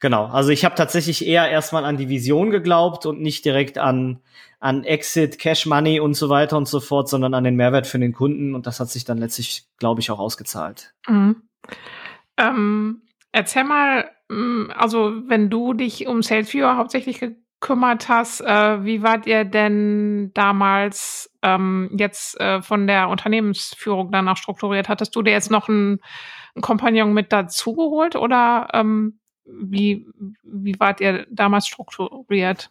genau, 0.00 0.26
also 0.26 0.50
ich 0.50 0.64
habe 0.64 0.76
tatsächlich 0.76 1.26
eher 1.26 1.50
erstmal 1.50 1.84
an 1.84 1.96
die 1.96 2.08
Vision 2.08 2.50
geglaubt 2.50 3.06
und 3.06 3.20
nicht 3.20 3.44
direkt 3.44 3.76
an, 3.76 4.20
an 4.60 4.84
Exit, 4.84 5.38
Cash 5.38 5.66
Money 5.66 6.00
und 6.00 6.14
so 6.14 6.28
weiter 6.28 6.56
und 6.56 6.68
so 6.68 6.80
fort, 6.80 7.08
sondern 7.08 7.34
an 7.34 7.44
den 7.44 7.56
Mehrwert 7.56 7.86
für 7.86 7.98
den 7.98 8.12
Kunden. 8.12 8.54
Und 8.54 8.66
das 8.66 8.80
hat 8.80 8.88
sich 8.88 9.04
dann 9.04 9.18
letztlich, 9.18 9.66
glaube 9.78 10.00
ich, 10.00 10.10
auch 10.10 10.20
ausgezahlt. 10.20 10.94
Mhm. 11.08 11.42
Ähm, 12.36 13.02
erzähl 13.32 13.64
mal, 13.64 14.10
mm, 14.28 14.70
also 14.76 15.12
wenn 15.26 15.50
du 15.50 15.74
dich 15.74 16.06
um 16.06 16.22
SalesViewer 16.22 16.76
hauptsächlich 16.76 17.20
gekümmert 17.20 18.08
hast, 18.08 18.42
äh, 18.42 18.84
wie 18.84 19.02
wart 19.02 19.26
ihr 19.26 19.44
denn 19.44 20.30
damals 20.34 21.30
ähm, 21.42 21.90
jetzt 21.98 22.40
äh, 22.40 22.62
von 22.62 22.86
der 22.86 23.08
Unternehmensführung 23.08 24.12
danach 24.12 24.36
strukturiert? 24.36 24.88
Hattest 24.88 25.16
du 25.16 25.22
dir 25.22 25.32
jetzt 25.32 25.50
noch 25.50 25.68
ein 25.68 25.98
einen 26.54 26.62
Kompagnon 26.62 27.12
mit 27.12 27.32
dazugeholt 27.32 28.16
oder 28.16 28.68
ähm, 28.72 29.18
wie, 29.44 30.06
wie 30.42 30.78
wart 30.78 31.00
ihr 31.00 31.26
damals 31.30 31.66
strukturiert? 31.66 32.70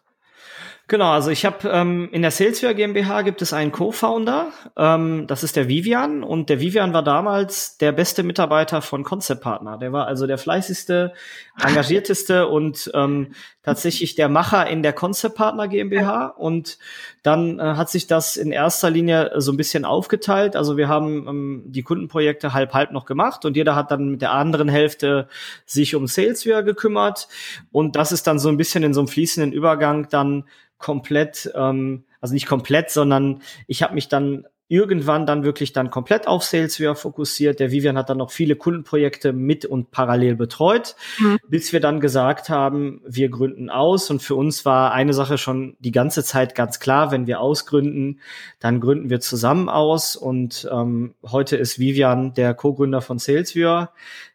Genau, 0.90 1.12
also 1.12 1.32
ich 1.32 1.46
habe 1.46 1.70
ähm, 1.70 2.10
in 2.12 2.24
der 2.24 2.32
Salesware 2.32 2.76
GmbH 2.76 3.22
gibt 3.22 3.42
es 3.42 3.54
einen 3.54 3.72
Co-Founder, 3.72 4.52
ähm, 4.76 5.28
das 5.28 5.42
ist 5.42 5.56
der 5.56 5.70
Vivian 5.70 6.24
und 6.24 6.50
der 6.50 6.60
Vivian 6.60 6.92
war 6.92 7.04
damals 7.04 7.78
der 7.78 7.94
beste 7.94 8.22
Mitarbeiter 8.22 8.82
von 8.82 9.06
Concept 9.06 9.42
Partner. 9.42 9.78
Der 9.78 9.94
war 9.94 10.08
also 10.08 10.28
der 10.28 10.38
fleißigste, 10.38 11.14
engagierteste 11.66 12.48
und 12.48 12.92
ähm, 12.94 13.34
tatsächlich 13.64 14.16
der 14.16 14.28
Macher 14.28 14.68
in 14.68 14.84
der 14.84 14.92
Concept 14.92 15.36
Partner 15.36 15.70
GmbH 15.70 16.26
und 16.28 16.78
dann 17.22 17.60
äh, 17.60 17.64
hat 17.76 17.90
sich 17.90 18.08
das 18.08 18.36
in 18.36 18.52
erster 18.52 18.90
Linie 18.90 19.32
so 19.38 19.54
ein 19.54 19.58
bisschen 19.58 19.86
aufgeteilt. 19.86 20.58
Also 20.58 20.76
wir 20.76 20.90
haben 20.90 21.28
ähm, 21.30 21.64
die 21.68 21.84
Kundenprojekte 21.84 22.54
halb 22.54 22.74
halb 22.74 22.92
noch 22.92 23.06
gemacht 23.06 23.46
und 23.46 23.56
jeder 23.56 23.78
hat 23.78 23.90
dann 23.90 24.10
mit 24.10 24.22
der 24.22 24.34
anderen 24.34 24.68
Hälfte 24.68 25.30
sich 25.66 25.96
um 25.96 26.08
Salesware 26.08 26.66
gekümmert 26.66 27.30
und 27.72 27.96
das 27.96 28.12
ist 28.12 28.28
dann 28.28 28.38
so 28.38 28.50
ein 28.50 28.58
bisschen 28.58 28.84
in 28.84 28.94
so 28.94 29.00
einem 29.00 29.08
fließenden 29.08 29.54
Übergang 29.54 30.10
dann 30.10 30.44
komplett, 30.84 31.52
ähm, 31.56 32.04
also 32.20 32.34
nicht 32.34 32.46
komplett, 32.46 32.92
sondern 32.92 33.42
ich 33.68 33.82
habe 33.82 33.96
mich 33.96 34.10
dann 34.10 34.46
irgendwann 34.74 35.28
dann 35.28 35.44
wirklich 35.44 35.72
dann 35.72 35.92
komplett 35.92 36.28
auf 36.28 36.44
Salesware 36.44 36.96
fokussiert. 36.96 37.60
Der 37.60 37.72
Vivian 37.72 37.98
hat 37.98 38.10
dann 38.10 38.18
noch 38.18 38.32
viele 38.32 38.56
Kundenprojekte 38.56 39.32
mit 39.32 39.66
und 39.66 39.92
parallel 39.92 40.36
betreut, 40.36 40.96
mhm. 41.20 41.38
bis 41.48 41.74
wir 41.74 41.80
dann 41.80 42.00
gesagt 42.00 42.50
haben, 42.50 43.00
wir 43.06 43.30
gründen 43.30 43.70
aus. 43.70 44.10
Und 44.10 44.24
für 44.24 44.34
uns 44.36 44.66
war 44.66 44.92
eine 44.92 45.14
Sache 45.14 45.38
schon 45.38 45.76
die 45.80 45.92
ganze 45.92 46.24
Zeit 46.24 46.56
ganz 46.56 46.80
klar, 46.80 47.12
wenn 47.12 47.28
wir 47.28 47.40
ausgründen, 47.40 48.20
dann 48.60 48.80
gründen 48.80 49.12
wir 49.12 49.20
zusammen 49.20 49.70
aus. 49.70 50.16
Und 50.16 50.68
ähm, 50.72 51.14
heute 51.24 51.56
ist 51.56 51.78
Vivian 51.78 52.34
der 52.34 52.56
Co-Gründer 52.56 53.02
von 53.02 53.20
Salesware. 53.20 53.90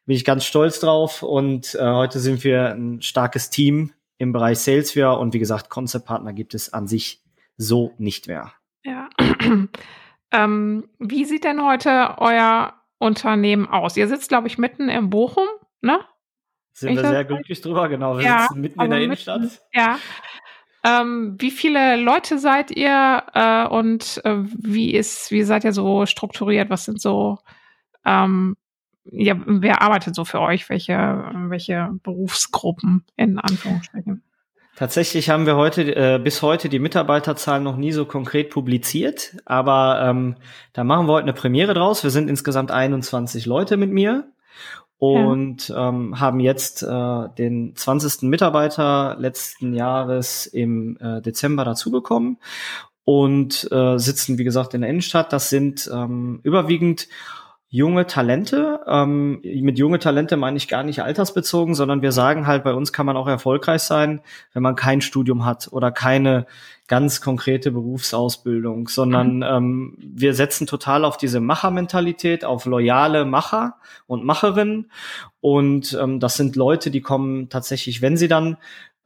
Bin 0.06 0.14
ich 0.14 0.24
ganz 0.24 0.44
stolz 0.44 0.78
drauf. 0.78 1.24
Und 1.24 1.74
äh, 1.74 1.84
heute 1.84 2.20
sind 2.20 2.44
wir 2.44 2.74
ein 2.74 3.02
starkes 3.02 3.50
Team 3.50 3.90
im 4.18 4.32
Bereich 4.32 4.58
Salesware 4.58 5.18
und 5.18 5.32
wie 5.32 5.38
gesagt, 5.38 5.70
Concept 5.70 6.06
Partner 6.06 6.32
gibt 6.32 6.54
es 6.54 6.72
an 6.72 6.86
sich 6.86 7.22
so 7.56 7.94
nicht 7.98 8.26
mehr. 8.26 8.52
Ja. 8.84 9.08
ähm, 10.32 10.88
wie 10.98 11.24
sieht 11.24 11.44
denn 11.44 11.64
heute 11.64 12.16
euer 12.18 12.74
Unternehmen 12.98 13.66
aus? 13.68 13.96
Ihr 13.96 14.08
sitzt, 14.08 14.28
glaube 14.28 14.48
ich, 14.48 14.58
mitten 14.58 14.88
im 14.88 15.10
Bochum, 15.10 15.46
ne? 15.80 16.00
Sind 16.72 16.90
ich 16.90 16.96
wir 16.96 17.08
sehr 17.08 17.24
glücklich 17.24 17.60
drüber, 17.60 17.88
genau. 17.88 18.18
Wir 18.18 18.24
ja, 18.24 18.40
sitzen 18.42 18.60
mitten 18.60 18.80
in 18.80 18.90
der 18.90 18.98
mitten, 18.98 19.12
Innenstadt. 19.12 19.62
Ja. 19.72 19.98
Ähm, 20.84 21.36
wie 21.38 21.50
viele 21.50 21.96
Leute 21.96 22.38
seid 22.38 22.70
ihr 22.70 23.24
äh, 23.34 23.66
und 23.66 24.20
äh, 24.24 24.36
wie 24.44 24.94
ist, 24.94 25.30
wie 25.32 25.42
seid 25.42 25.64
ihr 25.64 25.72
so 25.72 26.06
strukturiert? 26.06 26.70
Was 26.70 26.84
sind 26.84 27.00
so 27.00 27.38
ähm, 28.04 28.56
ja, 29.10 29.36
wer 29.46 29.82
arbeitet 29.82 30.14
so 30.14 30.24
für 30.24 30.40
euch? 30.40 30.68
Welche, 30.68 30.96
welche 31.48 31.90
Berufsgruppen 32.02 33.04
in 33.16 33.38
Anführungsstrichen? 33.38 34.22
Tatsächlich 34.76 35.28
haben 35.28 35.44
wir 35.44 35.56
heute 35.56 35.96
äh, 35.96 36.20
bis 36.22 36.40
heute 36.40 36.68
die 36.68 36.78
Mitarbeiterzahlen 36.78 37.64
noch 37.64 37.76
nie 37.76 37.90
so 37.90 38.04
konkret 38.04 38.50
publiziert, 38.50 39.36
aber 39.44 40.00
ähm, 40.04 40.36
da 40.72 40.84
machen 40.84 41.06
wir 41.06 41.14
heute 41.14 41.24
eine 41.24 41.32
Premiere 41.32 41.74
draus. 41.74 42.04
Wir 42.04 42.10
sind 42.10 42.30
insgesamt 42.30 42.70
21 42.70 43.44
Leute 43.44 43.76
mit 43.76 43.90
mir 43.90 44.30
und 44.98 45.68
ja. 45.68 45.88
ähm, 45.88 46.20
haben 46.20 46.38
jetzt 46.38 46.84
äh, 46.84 47.28
den 47.38 47.74
20. 47.74 48.22
Mitarbeiter 48.22 49.16
letzten 49.18 49.74
Jahres 49.74 50.46
im 50.46 50.96
äh, 51.00 51.22
Dezember 51.22 51.64
dazu 51.64 51.90
bekommen 51.90 52.38
und 53.04 53.66
äh, 53.72 53.98
sitzen, 53.98 54.38
wie 54.38 54.44
gesagt, 54.44 54.74
in 54.74 54.82
der 54.82 54.90
Innenstadt. 54.90 55.32
Das 55.32 55.50
sind 55.50 55.90
ähm, 55.92 56.38
überwiegend 56.42 57.08
junge 57.70 58.06
Talente. 58.06 58.80
Ähm, 58.86 59.40
mit 59.42 59.78
junge 59.78 59.98
Talente 59.98 60.36
meine 60.36 60.56
ich 60.56 60.68
gar 60.68 60.82
nicht 60.82 61.02
altersbezogen, 61.02 61.74
sondern 61.74 62.00
wir 62.00 62.12
sagen 62.12 62.46
halt, 62.46 62.64
bei 62.64 62.72
uns 62.72 62.92
kann 62.92 63.06
man 63.06 63.16
auch 63.16 63.28
erfolgreich 63.28 63.82
sein, 63.82 64.20
wenn 64.54 64.62
man 64.62 64.74
kein 64.74 65.00
Studium 65.00 65.44
hat 65.44 65.68
oder 65.70 65.90
keine 65.90 66.46
ganz 66.86 67.20
konkrete 67.20 67.70
Berufsausbildung, 67.70 68.88
sondern 68.88 69.36
mhm. 69.36 69.42
ähm, 69.42 69.98
wir 69.98 70.32
setzen 70.32 70.66
total 70.66 71.04
auf 71.04 71.18
diese 71.18 71.40
Machermentalität, 71.40 72.46
auf 72.46 72.64
loyale 72.64 73.26
Macher 73.26 73.76
und 74.06 74.24
Macherinnen. 74.24 74.90
Und 75.40 75.96
ähm, 76.00 76.18
das 76.18 76.36
sind 76.36 76.56
Leute, 76.56 76.90
die 76.90 77.02
kommen 77.02 77.50
tatsächlich, 77.50 78.00
wenn 78.00 78.16
sie 78.16 78.28
dann 78.28 78.56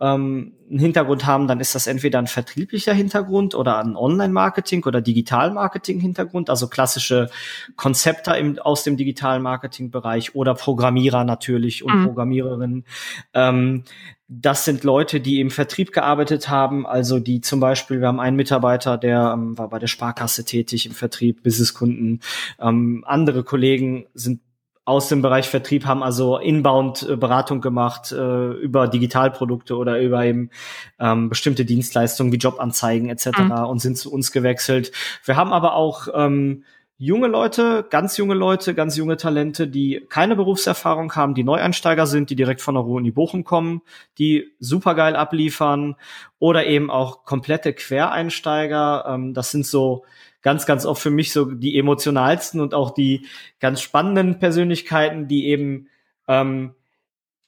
ähm, 0.02 0.52
einen 0.68 0.78
Hintergrund 0.80 1.26
haben, 1.26 1.46
dann 1.46 1.60
ist 1.60 1.74
das 1.74 1.86
entweder 1.86 2.18
ein 2.18 2.26
vertrieblicher 2.26 2.92
Hintergrund 2.92 3.54
oder 3.54 3.78
ein 3.78 3.94
Online-Marketing 3.94 4.84
oder 4.84 5.00
Digital-Marketing-Hintergrund, 5.00 6.50
also 6.50 6.66
klassische 6.66 7.30
Konzepte 7.76 8.32
im, 8.32 8.58
aus 8.58 8.82
dem 8.82 8.96
Digital-Marketing-Bereich 8.96 10.34
oder 10.34 10.54
Programmierer 10.54 11.24
natürlich 11.24 11.84
und 11.84 12.00
mhm. 12.00 12.06
Programmiererinnen. 12.06 12.84
Ähm, 13.32 13.84
das 14.28 14.64
sind 14.64 14.82
Leute, 14.82 15.20
die 15.20 15.40
im 15.40 15.50
Vertrieb 15.50 15.92
gearbeitet 15.92 16.48
haben, 16.48 16.86
also 16.86 17.18
die 17.18 17.40
zum 17.42 17.60
Beispiel, 17.60 18.00
wir 18.00 18.08
haben 18.08 18.20
einen 18.20 18.36
Mitarbeiter, 18.36 18.98
der 18.98 19.32
ähm, 19.34 19.56
war 19.56 19.68
bei 19.68 19.78
der 19.78 19.88
Sparkasse 19.88 20.44
tätig 20.44 20.86
im 20.86 20.92
Vertrieb, 20.92 21.42
Businesskunden. 21.42 22.20
Ähm, 22.58 23.04
andere 23.06 23.44
Kollegen 23.44 24.06
sind 24.14 24.40
aus 24.84 25.08
dem 25.08 25.22
Bereich 25.22 25.48
Vertrieb 25.48 25.86
haben 25.86 26.02
also 26.02 26.38
Inbound-Beratung 26.38 27.60
gemacht 27.60 28.10
äh, 28.10 28.50
über 28.52 28.88
Digitalprodukte 28.88 29.76
oder 29.76 30.00
über 30.00 30.24
eben 30.24 30.50
ähm, 30.98 31.28
bestimmte 31.28 31.64
Dienstleistungen 31.64 32.32
wie 32.32 32.38
Jobanzeigen 32.38 33.08
etc. 33.08 33.26
Mhm. 33.38 33.52
und 33.52 33.78
sind 33.78 33.96
zu 33.96 34.12
uns 34.12 34.32
gewechselt. 34.32 34.90
Wir 35.24 35.36
haben 35.36 35.52
aber 35.52 35.74
auch 35.74 36.08
ähm, 36.12 36.64
junge 36.98 37.28
Leute, 37.28 37.84
ganz 37.90 38.16
junge 38.16 38.34
Leute, 38.34 38.74
ganz 38.74 38.96
junge 38.96 39.16
Talente, 39.16 39.68
die 39.68 40.04
keine 40.08 40.34
Berufserfahrung 40.34 41.14
haben, 41.14 41.34
die 41.34 41.44
Neueinsteiger 41.44 42.06
sind, 42.06 42.30
die 42.30 42.36
direkt 42.36 42.60
von 42.60 42.74
der 42.74 42.82
Ruhr 42.82 42.98
in 42.98 43.04
die 43.04 43.10
Bochum 43.12 43.44
kommen, 43.44 43.82
die 44.18 44.52
supergeil 44.58 45.14
abliefern 45.14 45.96
oder 46.38 46.66
eben 46.66 46.90
auch 46.90 47.24
komplette 47.24 47.72
Quereinsteiger. 47.72 49.04
Ähm, 49.08 49.32
das 49.32 49.52
sind 49.52 49.64
so 49.64 50.04
ganz, 50.42 50.66
ganz 50.66 50.84
oft 50.84 51.00
für 51.00 51.10
mich 51.10 51.32
so 51.32 51.46
die 51.46 51.78
emotionalsten 51.78 52.60
und 52.60 52.74
auch 52.74 52.90
die 52.90 53.26
ganz 53.60 53.80
spannenden 53.80 54.38
Persönlichkeiten, 54.38 55.28
die 55.28 55.46
eben 55.46 55.88
ähm, 56.28 56.74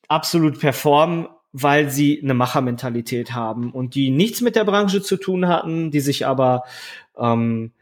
absolut 0.08 0.58
performen, 0.58 1.28
weil 1.52 1.90
sie 1.90 2.20
eine 2.22 2.34
Machermentalität 2.34 3.32
haben 3.32 3.72
und 3.72 3.94
die 3.94 4.10
nichts 4.10 4.40
mit 4.40 4.56
der 4.56 4.64
Branche 4.64 5.02
zu 5.02 5.16
tun 5.16 5.46
hatten, 5.46 5.90
die 5.90 6.00
sich 6.00 6.26
aber 6.26 6.64
ähm, 7.16 7.72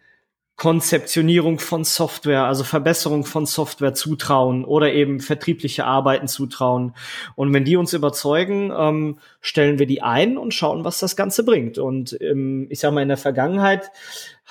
Konzeptionierung 0.57 1.59
von 1.59 1.83
Software, 1.83 2.45
also 2.45 2.63
Verbesserung 2.63 3.25
von 3.25 3.47
Software 3.47 3.95
zutrauen 3.95 4.65
oder 4.65 4.93
eben 4.93 5.19
vertriebliche 5.19 5.85
Arbeiten 5.87 6.29
zutrauen. 6.29 6.95
Und 7.35 7.53
wenn 7.53 7.65
die 7.65 7.77
uns 7.77 7.95
überzeugen, 7.95 8.73
ähm, 8.77 9.19
stellen 9.41 9.79
wir 9.79 9.87
die 9.87 10.03
ein 10.03 10.39
und 10.39 10.55
schauen, 10.55 10.85
was 10.85 11.01
das 11.01 11.17
Ganze 11.17 11.43
bringt. 11.45 11.79
Und 11.79 12.17
ähm, 12.21 12.67
ich 12.71 12.79
sage 12.79 12.95
mal, 12.95 13.03
in 13.03 13.09
der 13.09 13.17
Vergangenheit 13.17 13.91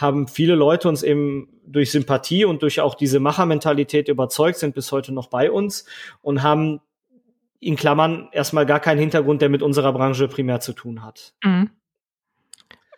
haben 0.01 0.27
viele 0.27 0.55
Leute 0.55 0.89
uns 0.89 1.03
eben 1.03 1.47
durch 1.65 1.91
Sympathie 1.91 2.45
und 2.45 2.61
durch 2.61 2.81
auch 2.81 2.95
diese 2.95 3.19
Machermentalität 3.19 4.07
überzeugt, 4.07 4.57
sind 4.57 4.75
bis 4.75 4.91
heute 4.91 5.13
noch 5.13 5.27
bei 5.27 5.51
uns 5.51 5.85
und 6.21 6.43
haben 6.43 6.81
in 7.59 7.75
Klammern 7.75 8.27
erstmal 8.31 8.65
gar 8.65 8.79
keinen 8.79 8.99
Hintergrund, 8.99 9.41
der 9.41 9.49
mit 9.49 9.61
unserer 9.61 9.93
Branche 9.93 10.27
primär 10.27 10.59
zu 10.59 10.73
tun 10.73 11.03
hat. 11.03 11.33
Mhm. 11.43 11.69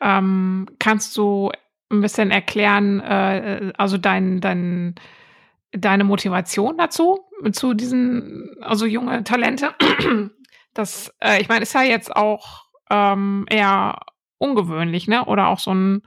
Ähm, 0.01 0.67
kannst 0.79 1.15
du 1.17 1.51
ein 1.91 2.01
bisschen 2.01 2.31
erklären, 2.31 2.99
äh, 3.01 3.73
also 3.77 3.97
dein, 3.97 4.41
dein, 4.41 4.95
deine 5.71 6.03
Motivation 6.03 6.77
dazu, 6.77 7.19
zu 7.51 7.73
diesen, 7.73 8.55
also 8.61 8.85
junge 8.85 9.23
Talente? 9.23 9.73
Das, 10.73 11.13
äh, 11.19 11.39
ich 11.39 11.49
meine, 11.49 11.61
ist 11.61 11.75
ja 11.75 11.83
jetzt 11.83 12.15
auch 12.15 12.65
ähm, 12.89 13.45
eher 13.49 13.99
ungewöhnlich, 14.39 15.07
ne? 15.07 15.25
Oder 15.25 15.49
auch 15.49 15.59
so 15.59 15.71
ein 15.71 16.01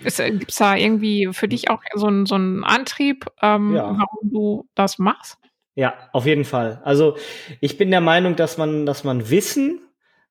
Gibt 0.00 0.50
es 0.50 0.56
da 0.56 0.76
irgendwie 0.76 1.28
für 1.32 1.48
dich 1.48 1.70
auch 1.70 1.80
so 1.94 2.06
einen 2.06 2.26
so 2.26 2.36
Antrieb, 2.36 3.26
ähm, 3.42 3.74
ja. 3.74 3.84
warum 3.84 4.30
du 4.30 4.68
das 4.74 4.98
machst? 4.98 5.38
Ja, 5.74 5.94
auf 6.12 6.26
jeden 6.26 6.44
Fall. 6.44 6.80
Also 6.84 7.16
ich 7.60 7.78
bin 7.78 7.90
der 7.90 8.00
Meinung, 8.00 8.36
dass 8.36 8.58
man, 8.58 8.84
dass 8.84 9.04
man 9.04 9.30
Wissen 9.30 9.80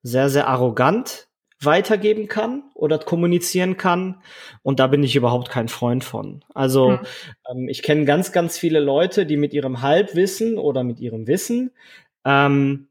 sehr, 0.04 0.30
sehr 0.30 0.48
arrogant 0.48 1.28
weitergeben 1.62 2.28
kann 2.28 2.64
oder 2.76 3.00
kommunizieren 3.00 3.78
kann. 3.78 4.22
Und 4.62 4.80
da 4.80 4.88
bin 4.88 5.04
ich 5.04 5.16
überhaupt 5.16 5.50
kein 5.50 5.70
Freund 5.70 6.04
von. 6.04 6.44
Also 6.54 6.92
mhm. 6.92 7.00
ähm, 7.50 7.70
ich 7.70 7.82
kenne 7.82 8.06
ganz, 8.06 8.32
ganz 8.32 8.58
viele 8.58 8.80
Leute, 8.80 9.26
die 9.26 9.38
mit 9.38 9.54
ihrem 9.54 9.82
Halbwissen 9.82 10.58
oder 10.58 10.84
mit 10.84 11.00
ihrem 11.00 11.28
Wissen, 11.28 11.72
ähm, 12.26 12.90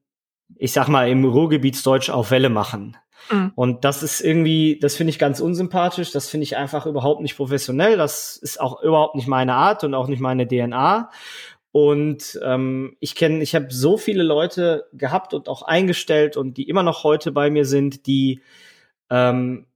ich 0.56 0.72
sag 0.72 0.88
mal, 0.88 1.08
im 1.08 1.24
Ruhrgebietsdeutsch 1.24 2.10
auf 2.10 2.30
Welle 2.30 2.48
machen. 2.48 2.96
Mhm. 3.30 3.52
Und 3.54 3.84
das 3.84 4.02
ist 4.02 4.20
irgendwie, 4.20 4.78
das 4.80 4.96
finde 4.96 5.10
ich 5.10 5.18
ganz 5.18 5.40
unsympathisch, 5.40 6.12
das 6.12 6.28
finde 6.28 6.44
ich 6.44 6.56
einfach 6.56 6.86
überhaupt 6.86 7.20
nicht 7.20 7.36
professionell, 7.36 7.96
das 7.96 8.36
ist 8.36 8.60
auch 8.60 8.82
überhaupt 8.82 9.14
nicht 9.14 9.28
meine 9.28 9.54
Art 9.54 9.84
und 9.84 9.94
auch 9.94 10.08
nicht 10.08 10.20
meine 10.20 10.46
DNA. 10.46 11.10
Und 11.72 12.40
ähm, 12.42 12.96
ich 13.00 13.14
kenne, 13.14 13.42
ich 13.42 13.54
habe 13.54 13.66
so 13.70 13.98
viele 13.98 14.22
Leute 14.22 14.86
gehabt 14.94 15.34
und 15.34 15.48
auch 15.48 15.62
eingestellt 15.62 16.36
und 16.36 16.56
die 16.56 16.68
immer 16.68 16.82
noch 16.82 17.04
heute 17.04 17.32
bei 17.32 17.50
mir 17.50 17.66
sind, 17.66 18.06
die 18.06 18.40
ähm, 19.10 19.66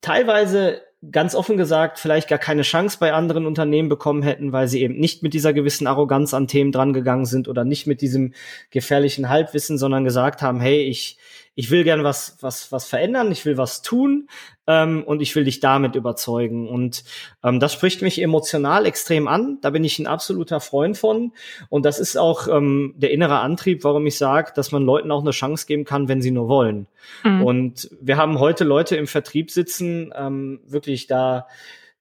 teilweise 0.00 0.82
ganz 1.10 1.34
offen 1.34 1.56
gesagt 1.56 1.98
vielleicht 1.98 2.28
gar 2.28 2.38
keine 2.38 2.62
Chance 2.62 2.98
bei 3.00 3.12
anderen 3.12 3.46
Unternehmen 3.46 3.88
bekommen 3.88 4.22
hätten, 4.22 4.52
weil 4.52 4.68
sie 4.68 4.82
eben 4.82 4.98
nicht 4.98 5.22
mit 5.22 5.34
dieser 5.34 5.52
gewissen 5.52 5.86
Arroganz 5.86 6.32
an 6.32 6.48
Themen 6.48 6.72
drangegangen 6.72 7.26
sind 7.26 7.48
oder 7.48 7.64
nicht 7.64 7.86
mit 7.86 8.00
diesem 8.00 8.32
gefährlichen 8.70 9.28
Halbwissen, 9.28 9.78
sondern 9.78 10.04
gesagt 10.04 10.42
haben, 10.42 10.60
hey, 10.60 10.82
ich 10.82 11.18
ich 11.58 11.70
will 11.70 11.84
gern 11.84 12.04
was, 12.04 12.36
was, 12.40 12.70
was 12.70 12.84
verändern, 12.84 13.32
ich 13.32 13.46
will 13.46 13.56
was 13.56 13.80
tun 13.80 14.28
ähm, 14.66 15.02
und 15.04 15.22
ich 15.22 15.34
will 15.34 15.44
dich 15.44 15.58
damit 15.58 15.96
überzeugen. 15.96 16.68
Und 16.68 17.02
ähm, 17.42 17.60
das 17.60 17.72
spricht 17.72 18.02
mich 18.02 18.20
emotional 18.20 18.84
extrem 18.84 19.26
an. 19.26 19.56
Da 19.62 19.70
bin 19.70 19.82
ich 19.82 19.98
ein 19.98 20.06
absoluter 20.06 20.60
Freund 20.60 20.98
von. 20.98 21.32
Und 21.70 21.86
das 21.86 21.98
ist 21.98 22.18
auch 22.18 22.46
ähm, 22.46 22.92
der 22.98 23.10
innere 23.10 23.38
Antrieb, 23.38 23.84
warum 23.84 24.06
ich 24.06 24.18
sage, 24.18 24.52
dass 24.54 24.70
man 24.70 24.84
Leuten 24.84 25.10
auch 25.10 25.22
eine 25.22 25.30
Chance 25.30 25.66
geben 25.66 25.84
kann, 25.84 26.08
wenn 26.08 26.20
sie 26.20 26.30
nur 26.30 26.48
wollen. 26.48 26.88
Mhm. 27.24 27.42
Und 27.42 27.90
wir 28.02 28.18
haben 28.18 28.38
heute 28.38 28.64
Leute 28.64 28.96
im 28.96 29.06
Vertrieb 29.06 29.50
sitzen, 29.50 30.12
ähm, 30.14 30.60
wirklich 30.66 31.06
da 31.06 31.46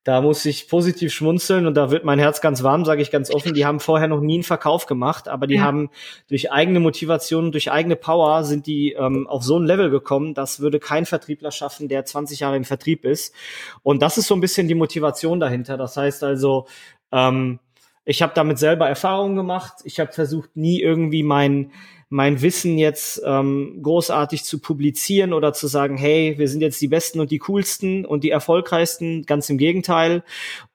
da 0.06 0.22
muss 0.22 0.46
ich 0.46 0.70
positiv 0.70 1.12
schmunzeln 1.12 1.66
und 1.66 1.74
da 1.74 1.90
wird 1.90 2.06
mein 2.06 2.20
Herz 2.20 2.40
ganz 2.40 2.62
warm, 2.62 2.86
sage 2.86 3.02
ich 3.02 3.10
ganz 3.10 3.34
offen. 3.34 3.56
Die 3.56 3.66
haben 3.66 3.80
vorher 3.80 4.08
noch 4.08 4.22
nie 4.22 4.36
einen 4.36 4.44
Verkauf 4.44 4.86
gemacht, 4.86 5.28
aber 5.28 5.48
die 5.48 5.56
ja. 5.56 5.64
haben 5.64 5.90
durch 6.30 6.52
eigene 6.52 6.80
Motivation, 6.80 7.52
durch 7.52 7.72
eigene 7.72 7.96
Power 7.96 8.44
sind 8.44 8.68
die 8.68 8.92
ähm, 8.92 9.26
auf 9.26 9.44
so 9.44 9.58
ein 9.58 9.66
Level 9.66 9.90
gekommen, 9.90 10.36
das 10.36 10.60
würde 10.60 10.80
kein 10.80 11.08
Vertriebler 11.08 11.50
schaffen, 11.50 11.88
der 11.88 12.06
20 12.06 12.42
Jahre 12.42 12.56
im 12.56 12.66
Vertrieb 12.66 13.04
ist. 13.04 13.34
Und 13.82 14.04
das 14.04 14.20
ist 14.20 14.28
so 14.28 14.36
ein 14.36 14.42
bisschen 14.42 14.68
die 14.68 14.76
Motivation 14.76 15.40
dahinter. 15.40 15.76
Das 15.76 15.98
heißt 15.98 16.24
also, 16.24 16.68
ähm, 17.12 17.58
ich 18.06 18.22
habe 18.22 18.34
damit 18.36 18.60
selber 18.60 18.88
Erfahrungen 18.88 19.36
gemacht. 19.36 19.74
Ich 19.86 20.00
habe 20.00 20.12
versucht, 20.12 20.56
nie 20.56 20.82
irgendwie 20.82 21.24
mein 21.24 21.72
mein 22.10 22.42
Wissen 22.42 22.78
jetzt 22.78 23.22
ähm, 23.26 23.80
großartig 23.82 24.44
zu 24.44 24.60
publizieren 24.60 25.34
oder 25.34 25.54
zu 25.54 25.68
sagen, 25.68 25.98
hey, 25.98 26.36
wir 26.38 26.48
sind 26.48 26.62
jetzt 26.62 26.80
die 26.82 26.88
Besten 26.88 27.20
und 27.20 27.32
die 27.32 27.40
Coolsten 27.40 28.06
und 28.06 28.24
die 28.24 28.30
Erfolgreichsten. 28.30 29.26
Ganz 29.26 29.50
im 29.50 29.58
Gegenteil. 29.58 30.24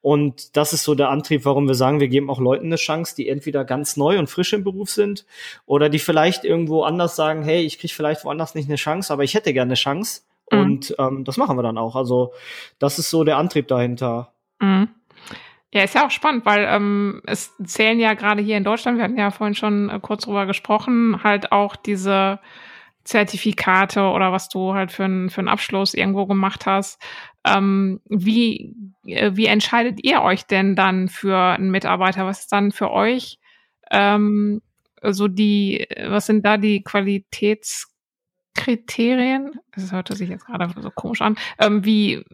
Und 0.00 0.56
das 0.56 0.72
ist 0.72 0.82
so 0.82 0.94
der 0.94 1.10
Antrieb, 1.10 1.44
warum 1.44 1.68
wir 1.68 1.74
sagen, 1.74 2.00
wir 2.00 2.08
geben 2.08 2.30
auch 2.30 2.40
Leuten 2.40 2.66
eine 2.66 2.76
Chance, 2.76 3.14
die 3.16 3.28
entweder 3.28 3.64
ganz 3.64 3.96
neu 3.96 4.18
und 4.18 4.28
frisch 4.28 4.52
im 4.52 4.64
Beruf 4.64 4.90
sind 4.90 5.24
oder 5.66 5.88
die 5.88 5.98
vielleicht 5.98 6.44
irgendwo 6.44 6.82
anders 6.82 7.16
sagen, 7.16 7.42
hey, 7.42 7.62
ich 7.62 7.78
kriege 7.78 7.94
vielleicht 7.94 8.24
woanders 8.24 8.54
nicht 8.54 8.68
eine 8.68 8.76
Chance, 8.76 9.12
aber 9.12 9.22
ich 9.22 9.34
hätte 9.34 9.52
gerne 9.52 9.70
eine 9.70 9.74
Chance. 9.74 10.22
Mhm. 10.50 10.58
Und 10.58 10.94
ähm, 10.98 11.24
das 11.24 11.36
machen 11.36 11.56
wir 11.56 11.62
dann 11.62 11.78
auch. 11.78 11.94
Also 11.94 12.32
das 12.78 12.98
ist 12.98 13.10
so 13.10 13.24
der 13.24 13.36
Antrieb 13.36 13.68
dahinter. 13.68 14.32
Mhm. 14.60 14.88
Ja, 15.72 15.84
ist 15.84 15.94
ja 15.94 16.04
auch 16.04 16.10
spannend, 16.10 16.44
weil 16.46 16.66
ähm, 16.68 17.22
es 17.26 17.56
zählen 17.64 18.00
ja 18.00 18.14
gerade 18.14 18.42
hier 18.42 18.56
in 18.56 18.64
Deutschland, 18.64 18.98
wir 18.98 19.04
hatten 19.04 19.18
ja 19.18 19.30
vorhin 19.30 19.54
schon 19.54 19.88
äh, 19.88 20.00
kurz 20.00 20.24
drüber 20.24 20.46
gesprochen, 20.46 21.22
halt 21.22 21.52
auch 21.52 21.76
diese 21.76 22.40
Zertifikate 23.04 24.02
oder 24.02 24.32
was 24.32 24.48
du 24.48 24.74
halt 24.74 24.90
für, 24.90 25.04
ein, 25.04 25.30
für 25.30 25.38
einen 25.38 25.48
Abschluss 25.48 25.94
irgendwo 25.94 26.26
gemacht 26.26 26.66
hast. 26.66 27.00
Ähm, 27.46 28.00
wie, 28.08 28.74
äh, 29.06 29.30
wie 29.34 29.46
entscheidet 29.46 30.00
ihr 30.02 30.22
euch 30.22 30.44
denn 30.46 30.74
dann 30.74 31.08
für 31.08 31.38
einen 31.38 31.70
Mitarbeiter? 31.70 32.26
Was 32.26 32.40
ist 32.40 32.52
dann 32.52 32.72
für 32.72 32.90
euch 32.90 33.38
ähm, 33.92 34.62
so 35.02 35.28
die, 35.28 35.86
was 36.06 36.26
sind 36.26 36.44
da 36.44 36.56
die 36.56 36.82
Qualitäts 36.82 37.94
Kriterien, 38.54 39.52
das 39.74 39.92
hörte 39.92 40.14
sich 40.16 40.28
jetzt 40.28 40.46
gerade 40.46 40.68
so 40.80 40.90
komisch 40.90 41.22
an, 41.22 41.36
ähm, 41.58 41.84
wie, 41.84 42.24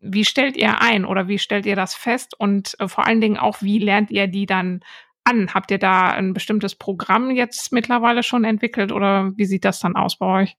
wie 0.00 0.24
stellt 0.24 0.56
ihr 0.56 0.80
ein 0.80 1.04
oder 1.04 1.28
wie 1.28 1.38
stellt 1.38 1.66
ihr 1.66 1.76
das 1.76 1.94
fest 1.94 2.38
und 2.38 2.74
äh, 2.78 2.88
vor 2.88 3.06
allen 3.06 3.20
Dingen 3.20 3.36
auch, 3.36 3.62
wie 3.62 3.78
lernt 3.78 4.10
ihr 4.10 4.28
die 4.28 4.46
dann 4.46 4.80
an? 5.24 5.52
Habt 5.54 5.70
ihr 5.70 5.78
da 5.78 6.08
ein 6.10 6.32
bestimmtes 6.32 6.74
Programm 6.74 7.30
jetzt 7.30 7.72
mittlerweile 7.72 8.22
schon 8.22 8.44
entwickelt 8.44 8.92
oder 8.92 9.32
wie 9.36 9.44
sieht 9.44 9.64
das 9.64 9.80
dann 9.80 9.96
aus 9.96 10.16
bei 10.16 10.42
euch? 10.42 10.56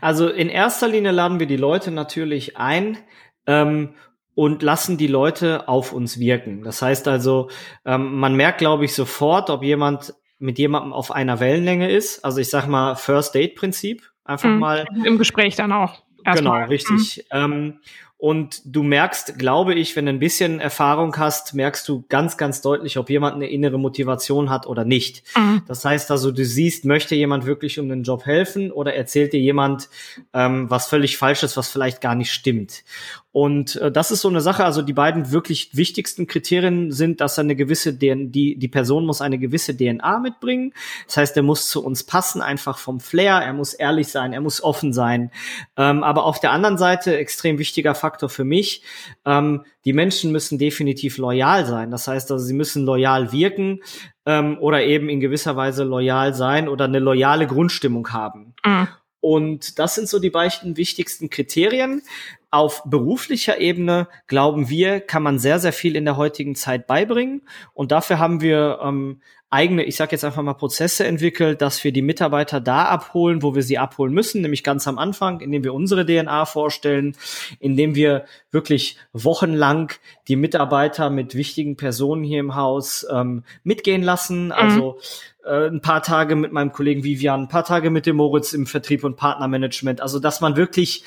Also 0.00 0.28
in 0.28 0.48
erster 0.48 0.88
Linie 0.88 1.12
laden 1.12 1.38
wir 1.38 1.46
die 1.46 1.56
Leute 1.56 1.90
natürlich 1.90 2.56
ein 2.56 2.98
ähm, 3.46 3.94
und 4.34 4.62
lassen 4.62 4.96
die 4.96 5.06
Leute 5.06 5.68
auf 5.68 5.92
uns 5.92 6.18
wirken. 6.18 6.62
Das 6.62 6.82
heißt 6.82 7.06
also, 7.08 7.50
ähm, 7.84 8.18
man 8.18 8.34
merkt, 8.34 8.58
glaube 8.58 8.84
ich, 8.84 8.94
sofort, 8.94 9.50
ob 9.50 9.62
jemand 9.62 10.14
mit 10.38 10.58
jemandem 10.58 10.92
auf 10.92 11.12
einer 11.12 11.38
Wellenlänge 11.38 11.90
ist. 11.90 12.24
Also 12.24 12.40
ich 12.40 12.50
sag 12.50 12.66
mal 12.66 12.96
First 12.96 13.34
Date 13.34 13.54
Prinzip. 13.54 14.11
Einfach 14.24 14.48
mhm. 14.48 14.58
mal. 14.58 14.86
Im 15.04 15.18
Gespräch 15.18 15.56
dann 15.56 15.72
auch. 15.72 16.02
Genau, 16.24 16.54
richtig. 16.64 17.24
Mhm. 17.32 17.38
Ähm, 17.38 17.78
und 18.22 18.62
du 18.64 18.84
merkst, 18.84 19.36
glaube 19.36 19.74
ich, 19.74 19.96
wenn 19.96 20.06
du 20.06 20.12
ein 20.12 20.20
bisschen 20.20 20.60
Erfahrung 20.60 21.16
hast, 21.16 21.54
merkst 21.54 21.88
du 21.88 22.04
ganz, 22.08 22.36
ganz 22.36 22.60
deutlich, 22.60 22.96
ob 22.96 23.10
jemand 23.10 23.34
eine 23.34 23.48
innere 23.48 23.80
Motivation 23.80 24.48
hat 24.48 24.68
oder 24.68 24.84
nicht. 24.84 25.24
Mhm. 25.36 25.62
Das 25.66 25.84
heißt 25.84 26.08
also, 26.12 26.30
du 26.30 26.44
siehst, 26.44 26.84
möchte 26.84 27.16
jemand 27.16 27.46
wirklich 27.46 27.80
um 27.80 27.88
den 27.88 28.04
Job 28.04 28.24
helfen 28.24 28.70
oder 28.70 28.94
erzählt 28.94 29.32
dir 29.32 29.40
jemand 29.40 29.88
ähm, 30.32 30.70
was 30.70 30.86
völlig 30.86 31.18
Falsches, 31.18 31.56
was 31.56 31.68
vielleicht 31.68 32.00
gar 32.00 32.14
nicht 32.14 32.30
stimmt. 32.30 32.84
Und 33.32 33.76
äh, 33.76 33.90
das 33.90 34.10
ist 34.10 34.20
so 34.20 34.28
eine 34.28 34.42
Sache, 34.42 34.64
also 34.64 34.82
die 34.82 34.92
beiden 34.92 35.32
wirklich 35.32 35.74
wichtigsten 35.74 36.26
Kriterien 36.26 36.92
sind, 36.92 37.22
dass 37.22 37.38
er 37.38 37.44
eine 37.44 37.56
gewisse 37.56 37.98
DNA, 37.98 38.30
die, 38.30 38.58
die 38.58 38.68
Person 38.68 39.06
muss 39.06 39.22
eine 39.22 39.38
gewisse 39.38 39.74
DNA 39.74 40.18
mitbringen. 40.18 40.74
Das 41.06 41.16
heißt, 41.16 41.36
er 41.36 41.42
muss 41.42 41.68
zu 41.68 41.82
uns 41.82 42.04
passen, 42.04 42.42
einfach 42.42 42.76
vom 42.76 43.00
Flair, 43.00 43.36
er 43.36 43.54
muss 43.54 43.72
ehrlich 43.72 44.08
sein, 44.08 44.34
er 44.34 44.42
muss 44.42 44.62
offen 44.62 44.92
sein. 44.92 45.30
Ähm, 45.78 46.04
aber 46.04 46.24
auf 46.24 46.40
der 46.40 46.52
anderen 46.52 46.76
Seite, 46.76 47.16
extrem 47.16 47.58
wichtiger 47.58 47.94
Faktor 47.94 48.28
für 48.28 48.44
mich, 48.44 48.82
ähm, 49.24 49.64
die 49.86 49.94
Menschen 49.94 50.30
müssen 50.30 50.58
definitiv 50.58 51.16
loyal 51.16 51.64
sein. 51.64 51.90
Das 51.90 52.06
heißt 52.06 52.30
also, 52.30 52.44
sie 52.44 52.54
müssen 52.54 52.84
loyal 52.84 53.32
wirken 53.32 53.80
ähm, 54.26 54.58
oder 54.60 54.82
eben 54.84 55.08
in 55.08 55.20
gewisser 55.20 55.56
Weise 55.56 55.84
loyal 55.84 56.34
sein 56.34 56.68
oder 56.68 56.84
eine 56.84 56.98
loyale 56.98 57.46
Grundstimmung 57.46 58.12
haben. 58.12 58.54
Mhm. 58.64 58.88
Und 59.22 59.78
das 59.78 59.94
sind 59.94 60.08
so 60.08 60.18
die 60.18 60.30
beiden 60.30 60.76
wichtigsten 60.76 61.30
Kriterien. 61.30 62.02
Auf 62.50 62.82
beruflicher 62.84 63.60
Ebene, 63.60 64.08
glauben 64.26 64.68
wir, 64.68 65.00
kann 65.00 65.22
man 65.22 65.38
sehr, 65.38 65.60
sehr 65.60 65.72
viel 65.72 65.94
in 65.94 66.04
der 66.04 66.16
heutigen 66.16 66.56
Zeit 66.56 66.88
beibringen. 66.88 67.42
Und 67.72 67.92
dafür 67.92 68.18
haben 68.18 68.40
wir 68.40 68.80
ähm, 68.82 69.22
eigene, 69.52 69.84
ich 69.84 69.96
sage 69.96 70.12
jetzt 70.12 70.24
einfach 70.24 70.42
mal 70.42 70.54
Prozesse 70.54 71.04
entwickelt, 71.04 71.60
dass 71.60 71.84
wir 71.84 71.92
die 71.92 72.00
Mitarbeiter 72.00 72.58
da 72.58 72.86
abholen, 72.86 73.42
wo 73.42 73.54
wir 73.54 73.62
sie 73.62 73.76
abholen 73.76 74.14
müssen, 74.14 74.40
nämlich 74.40 74.64
ganz 74.64 74.88
am 74.88 74.98
Anfang, 74.98 75.40
indem 75.40 75.62
wir 75.62 75.74
unsere 75.74 76.06
DNA 76.06 76.46
vorstellen, 76.46 77.16
indem 77.60 77.94
wir 77.94 78.24
wirklich 78.50 78.96
wochenlang 79.12 79.92
die 80.26 80.36
Mitarbeiter 80.36 81.10
mit 81.10 81.34
wichtigen 81.34 81.76
Personen 81.76 82.24
hier 82.24 82.40
im 82.40 82.54
Haus 82.54 83.06
ähm, 83.12 83.44
mitgehen 83.62 84.02
lassen. 84.02 84.46
Mhm. 84.46 84.52
Also 84.52 84.98
äh, 85.44 85.68
ein 85.68 85.82
paar 85.82 86.02
Tage 86.02 86.34
mit 86.34 86.52
meinem 86.52 86.72
Kollegen 86.72 87.04
Vivian, 87.04 87.42
ein 87.42 87.48
paar 87.48 87.64
Tage 87.64 87.90
mit 87.90 88.06
dem 88.06 88.16
Moritz 88.16 88.54
im 88.54 88.66
Vertrieb 88.66 89.04
und 89.04 89.16
Partnermanagement. 89.16 90.00
Also, 90.00 90.18
dass 90.18 90.40
man 90.40 90.56
wirklich 90.56 91.04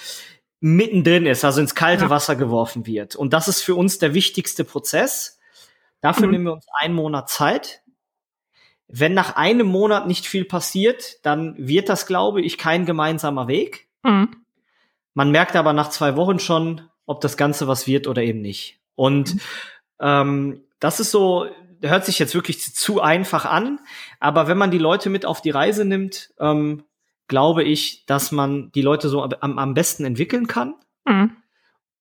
mittendrin 0.59 1.25
ist, 1.25 1.43
also 1.43 1.61
ins 1.61 1.73
kalte 1.73 2.05
ja. 2.05 2.09
Wasser 2.11 2.35
geworfen 2.35 2.85
wird. 2.85 3.15
Und 3.15 3.33
das 3.33 3.47
ist 3.47 3.61
für 3.61 3.73
uns 3.73 3.97
der 3.97 4.13
wichtigste 4.13 4.63
Prozess. 4.63 5.39
Dafür 6.01 6.27
mhm. 6.27 6.31
nehmen 6.31 6.45
wir 6.45 6.53
uns 6.53 6.67
einen 6.79 6.93
Monat 6.93 7.29
Zeit. 7.29 7.81
Wenn 8.87 9.13
nach 9.13 9.35
einem 9.35 9.67
Monat 9.67 10.07
nicht 10.07 10.27
viel 10.27 10.45
passiert, 10.45 11.25
dann 11.25 11.55
wird 11.57 11.89
das, 11.89 12.05
glaube 12.05 12.41
ich, 12.41 12.57
kein 12.57 12.85
gemeinsamer 12.85 13.47
Weg. 13.47 13.87
Mhm. 14.03 14.29
Man 15.13 15.31
merkt 15.31 15.55
aber 15.55 15.73
nach 15.73 15.89
zwei 15.89 16.15
Wochen 16.15 16.39
schon, 16.39 16.81
ob 17.05 17.21
das 17.21 17.37
Ganze 17.37 17.67
was 17.67 17.87
wird 17.87 18.07
oder 18.07 18.21
eben 18.21 18.41
nicht. 18.41 18.79
Und 18.95 19.35
mhm. 19.35 19.39
ähm, 19.99 20.61
das 20.79 20.99
ist 20.99 21.11
so 21.11 21.47
hört 21.81 22.05
sich 22.05 22.19
jetzt 22.19 22.33
wirklich 22.33 22.61
zu 22.61 23.01
einfach 23.01 23.45
an, 23.45 23.79
aber 24.19 24.47
wenn 24.47 24.57
man 24.57 24.71
die 24.71 24.77
Leute 24.77 25.09
mit 25.09 25.25
auf 25.25 25.41
die 25.41 25.51
Reise 25.51 25.85
nimmt, 25.85 26.33
ähm, 26.39 26.83
glaube 27.27 27.63
ich, 27.63 28.05
dass 28.05 28.31
man 28.31 28.71
die 28.73 28.81
Leute 28.81 29.09
so 29.09 29.23
am, 29.23 29.59
am 29.59 29.73
besten 29.73 30.05
entwickeln 30.05 30.47
kann. 30.47 30.75
Mhm. 31.05 31.37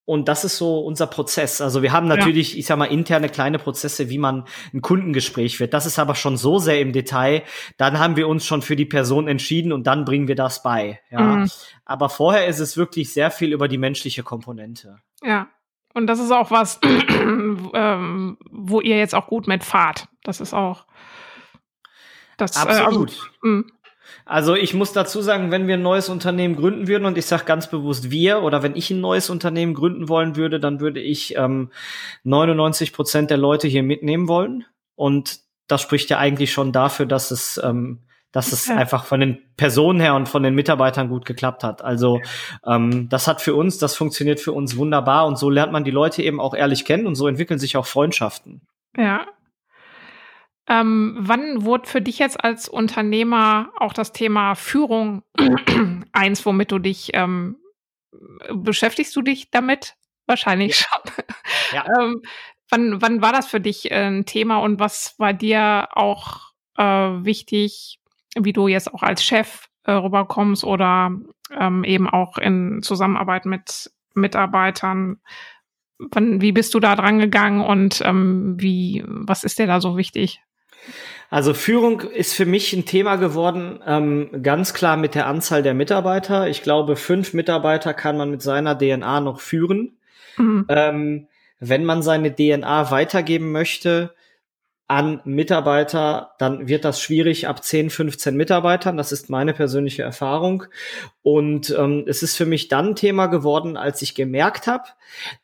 Und 0.07 0.29
das 0.29 0.45
ist 0.45 0.59
so 0.59 0.81
unser 0.81 1.07
Prozess. 1.07 1.63
Also 1.63 1.83
wir 1.83 1.93
haben 1.93 2.07
natürlich, 2.09 2.53
ja. 2.53 2.59
ich 2.59 2.67
sag 2.67 2.77
mal, 2.77 2.87
interne 2.87 3.31
kleine 3.31 3.59
Prozesse, 3.59 4.11
wie 4.11 4.19
man 4.19 4.45
ein 4.75 4.83
Kundengespräch 4.83 5.61
wird. 5.61 5.73
Das 5.73 5.87
ist 5.87 5.99
aber 5.99 6.15
schon 6.15 6.37
so 6.37 6.59
sehr 6.59 6.81
im 6.81 6.93
Detail. 6.93 7.43
Dann 7.79 7.99
haben 7.99 8.17
wir 8.17 8.29
uns 8.29 8.45
schon 8.45 8.61
für 8.61 8.77
die 8.77 8.85
Person 8.85 9.29
entschieden 9.29 9.73
und 9.73 9.87
dann 9.87 10.05
bringen 10.05 10.29
wir 10.29 10.35
das 10.35 10.63
bei. 10.63 11.01
Ja. 11.11 11.21
Mhm. 11.21 11.51
Aber 11.87 12.11
vorher 12.11 12.47
ist 12.47 12.61
es 12.61 12.77
wirklich 12.77 13.15
sehr 13.15 13.31
viel 13.31 13.53
über 13.53 13.67
die 13.67 13.79
menschliche 13.79 14.23
Komponente. 14.23 15.01
Ja. 15.23 15.49
Und 15.95 16.07
das 16.07 16.19
ist 16.19 16.33
auch 16.33 16.51
was, 16.51 16.81
ähm, 16.85 18.37
wo 18.51 18.81
ihr 18.81 18.99
jetzt 18.99 19.15
auch 19.15 19.29
gut 19.29 19.47
mit 19.47 19.65
fahrt. 19.65 20.09
Das 20.23 20.41
ist 20.41 20.53
auch. 20.53 20.85
Das, 22.37 22.57
Absolut. 22.57 23.13
Äh, 23.43 23.49
also, 23.49 23.65
also 24.27 24.55
ich 24.55 24.73
muss 24.73 24.93
dazu 24.93 25.21
sagen, 25.21 25.51
wenn 25.51 25.67
wir 25.67 25.75
ein 25.75 25.83
neues 25.83 26.09
Unternehmen 26.09 26.57
gründen 26.57 26.89
würden 26.89 27.05
und 27.05 27.19
ich 27.19 27.27
sage 27.27 27.45
ganz 27.45 27.69
bewusst 27.69 28.11
wir 28.11 28.43
oder 28.43 28.63
wenn 28.63 28.77
ich 28.77 28.91
ein 28.91 29.01
neues 29.01 29.29
Unternehmen 29.29 29.75
gründen 29.75 30.09
wollen 30.09 30.37
würde, 30.37 30.61
dann 30.61 30.81
würde 30.81 31.01
ich 31.01 31.37
ähm, 31.37 31.71
99 32.23 32.93
Prozent 32.93 33.31
der 33.31 33.37
Leute 33.37 33.69
hier 33.69 33.83
mitnehmen 33.83 34.29
wollen 34.29 34.65
und 34.95 35.41
das 35.67 35.83
spricht 35.83 36.11
ja 36.11 36.19
eigentlich 36.19 36.53
schon 36.53 36.73
dafür, 36.73 37.07
dass 37.07 37.31
es 37.31 37.61
ähm, 37.63 38.01
dass 38.35 38.51
es 38.51 38.67
ja. 38.67 38.75
einfach 38.75 39.05
von 39.05 39.21
den 39.21 39.39
Personen 39.57 40.01
her 40.01 40.17
und 40.17 40.29
von 40.29 40.43
den 40.43 40.57
Mitarbeitern 40.57 41.09
gut 41.09 41.25
geklappt 41.25 41.63
hat. 41.63 41.83
Also 41.83 42.21
ähm, 42.67 43.09
das 43.09 43.29
hat 43.29 43.41
für 43.41 43.55
uns, 43.55 43.79
das 43.79 43.95
funktioniert 43.95 44.41
für 44.41 44.51
uns 44.51 44.77
wunderbar 44.77 45.27
und 45.27 45.39
so 45.39 45.49
lernt 45.49 45.71
man 45.71 45.85
die 45.85 45.93
Leute 45.93 46.21
eben 46.21 46.41
auch 46.41 46.53
ehrlich 46.53 46.85
kennen 46.85 47.07
und 47.07 47.15
so 47.15 47.29
entwickeln 47.29 47.61
sich 47.61 47.77
auch 47.77 47.87
Freundschaften. 47.87 48.63
Ja. 48.97 49.27
Ähm, 50.69 51.17
wann 51.19 51.65
wurde 51.65 51.89
für 51.89 52.01
dich 52.01 52.19
jetzt 52.19 52.43
als 52.43 52.69
Unternehmer 52.69 53.71
auch 53.77 53.93
das 53.93 54.13
Thema 54.13 54.55
Führung 54.55 55.23
eins, 56.13 56.47
womit 56.47 56.73
du 56.73 56.79
dich 56.79 57.11
ähm, 57.13 57.57
beschäftigst 58.51 59.15
du 59.15 59.23
dich 59.23 59.51
damit? 59.51 59.97
Wahrscheinlich 60.27 60.81
ja. 60.81 60.87
schon. 60.87 61.25
Ja. 61.73 61.85
ähm, 62.01 62.23
wann, 62.71 63.03
wann 63.03 63.23
war 63.23 63.33
das 63.33 63.47
für 63.47 63.61
dich 63.61 63.91
äh, 63.91 64.07
ein 64.07 64.25
Thema 64.25 64.59
und 64.59 64.81
was 64.81 65.15
war 65.19 65.35
dir 65.35 65.89
auch 65.93 66.53
äh, 66.77 66.83
wichtig, 66.83 68.01
wie 68.37 68.53
du 68.53 68.69
jetzt 68.69 68.93
auch 68.93 69.03
als 69.03 69.23
Chef 69.23 69.69
äh, 69.85 69.93
rüberkommst 69.93 70.65
oder 70.65 71.13
ähm, 71.51 71.85
eben 71.85 72.09
auch 72.09 72.39
in 72.39 72.83
Zusammenarbeit 72.83 73.45
mit 73.47 73.93
Mitarbeitern. 74.15 75.21
Wann, 75.99 76.41
wie 76.41 76.53
bist 76.53 76.75
du 76.75 76.81
da 76.81 76.97
dran 76.97 77.19
gegangen 77.19 77.61
und 77.61 78.01
ähm, 78.05 78.57
wie, 78.59 79.05
was 79.07 79.45
ist 79.45 79.59
dir 79.59 79.67
da 79.67 79.81
so 79.81 79.97
wichtig? 79.97 80.41
Also 81.31 81.55
Führung 81.55 82.01
ist 82.01 82.35
für 82.35 82.47
mich 82.47 82.73
ein 82.73 82.85
Thema 82.85 83.17
geworden, 83.17 83.81
ähm, 83.87 84.43
ganz 84.43 84.75
klar 84.75 84.97
mit 84.97 85.15
der 85.15 85.27
Anzahl 85.27 85.63
der 85.63 85.75
Mitarbeiter. 85.75 86.49
Ich 86.49 86.63
glaube, 86.63 86.97
fünf 86.97 87.35
Mitarbeiter 87.35 87.95
kann 87.95 88.17
man 88.17 88.31
mit 88.31 88.43
seiner 88.43 88.77
DNA 88.79 89.21
noch 89.21 89.41
führen. 89.41 89.97
Mhm. 90.37 90.67
Ähm, 90.69 91.29
wenn 91.61 91.85
man 91.85 92.03
seine 92.03 92.35
DNA 92.35 92.91
weitergeben 92.91 93.53
möchte, 93.53 94.15
an 94.87 95.21
Mitarbeiter, 95.25 96.33
dann 96.39 96.69
wird 96.69 96.85
das 96.85 97.01
schwierig 97.01 97.49
ab 97.49 97.65
10, 97.65 97.89
15 97.89 98.37
Mitarbeitern. 98.37 98.99
Das 98.99 99.13
ist 99.13 99.31
meine 99.31 99.55
persönliche 99.55 100.03
Erfahrung. 100.03 100.65
Und 101.23 101.75
ähm, 101.79 102.05
es 102.07 102.23
ist 102.23 102.37
für 102.37 102.45
mich 102.45 102.69
dann 102.69 102.95
Thema 102.95 103.29
geworden, 103.29 103.79
als 103.79 104.03
ich 104.03 104.15
gemerkt 104.15 104.67
habe, 104.67 104.85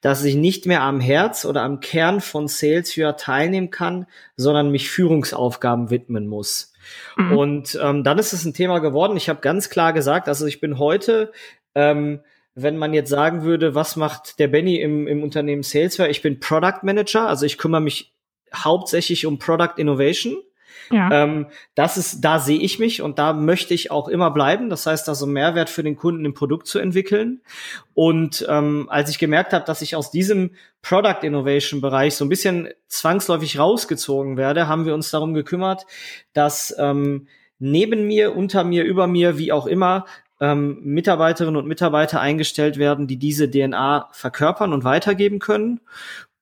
dass 0.03 0.24
ich 0.24 0.34
nicht 0.34 0.66
mehr 0.66 0.82
am 0.82 1.01
Herz 1.01 1.47
oder 1.47 1.62
am 1.62 1.80
Kern 1.80 2.20
von 2.20 2.49
Sales 2.49 2.95
Year 2.97 3.16
teilnehmen 3.16 3.70
kann, 3.70 4.07
sondern 4.36 4.70
mich 4.70 4.91
Führungsaufgaben 4.91 5.88
widmen 5.88 6.26
muss. 6.26 6.74
Mhm. 7.16 7.38
Und 7.38 7.78
ähm, 7.82 8.05
dann 8.05 8.18
ist 8.18 8.34
es 8.34 8.45
ein 8.45 8.53
Thema 8.53 8.80
geworden. 8.80 9.16
Ich 9.16 9.30
habe 9.30 9.41
ganz 9.41 9.70
klar 9.70 9.95
gesagt, 9.95 10.28
also 10.28 10.45
ich 10.47 10.61
bin 10.61 10.78
heute 10.78 11.32
ähm, 11.74 12.20
wenn 12.57 12.76
man 12.76 12.93
jetzt 12.93 13.11
sagen 13.11 13.43
würde, 13.43 13.74
was 13.74 13.97
macht 13.97 14.38
der 14.38 14.49
Benny 14.49 14.80
im, 14.80 15.07
im 15.07 15.22
Unternehmen 15.22 15.62
Salesware? 15.62 16.11
Ich 16.11 16.20
bin 16.20 16.41
Product 16.41 16.80
Manager, 16.82 17.28
also 17.28 17.47
ich 17.47 17.59
kümmere 17.59 17.80
mich 17.80 18.12
hauptsächlich 18.55 19.26
um 19.26 19.38
Product 19.38 19.74
Innovation. 19.76 20.36
Ja. 20.90 21.22
Ähm, 21.22 21.46
das 21.74 21.96
ist, 21.96 22.20
da 22.20 22.40
sehe 22.40 22.59
ich 22.59 22.78
mich 22.78 23.01
und 23.01 23.18
da 23.18 23.32
möchte 23.32 23.74
ich 23.74 23.90
auch 23.90 24.09
immer 24.09 24.30
bleiben. 24.30 24.70
Das 24.70 24.86
heißt 24.86 25.09
also 25.09 25.26
Mehrwert 25.26 25.70
für 25.70 25.84
den 25.84 25.96
Kunden 25.96 26.24
im 26.24 26.34
Produkt 26.34 26.66
zu 26.66 26.78
entwickeln. 26.80 27.42
Und 27.94 28.44
ähm, 28.48 28.88
als 28.90 29.09
ich 29.09 29.18
gemerkt 29.18 29.53
habe, 29.53 29.64
dass 29.64 29.82
ich 29.82 29.94
aus 29.94 30.11
diesem 30.11 30.51
Product 30.82 31.22
Innovation 31.22 31.80
Bereich 31.80 32.16
so 32.16 32.24
ein 32.24 32.28
bisschen 32.28 32.68
zwangsläufig 32.88 33.59
rausgezogen 33.59 34.36
werde, 34.36 34.66
haben 34.66 34.84
wir 34.84 34.94
uns 34.94 35.11
darum 35.11 35.32
gekümmert, 35.32 35.86
dass 36.32 36.74
ähm, 36.78 37.28
neben 37.61 38.07
mir, 38.07 38.34
unter 38.34 38.64
mir, 38.64 38.84
über 38.84 39.07
mir, 39.07 39.38
wie 39.38 39.53
auch 39.53 39.66
immer, 39.66 40.07
ähm, 40.40 40.80
Mitarbeiterinnen 40.82 41.57
und 41.57 41.68
Mitarbeiter 41.68 42.20
eingestellt 42.20 42.78
werden, 42.78 43.07
die 43.07 43.18
diese 43.18 43.48
DNA 43.48 44.09
verkörpern 44.12 44.72
und 44.72 44.84
weitergeben 44.84 45.38
können 45.38 45.80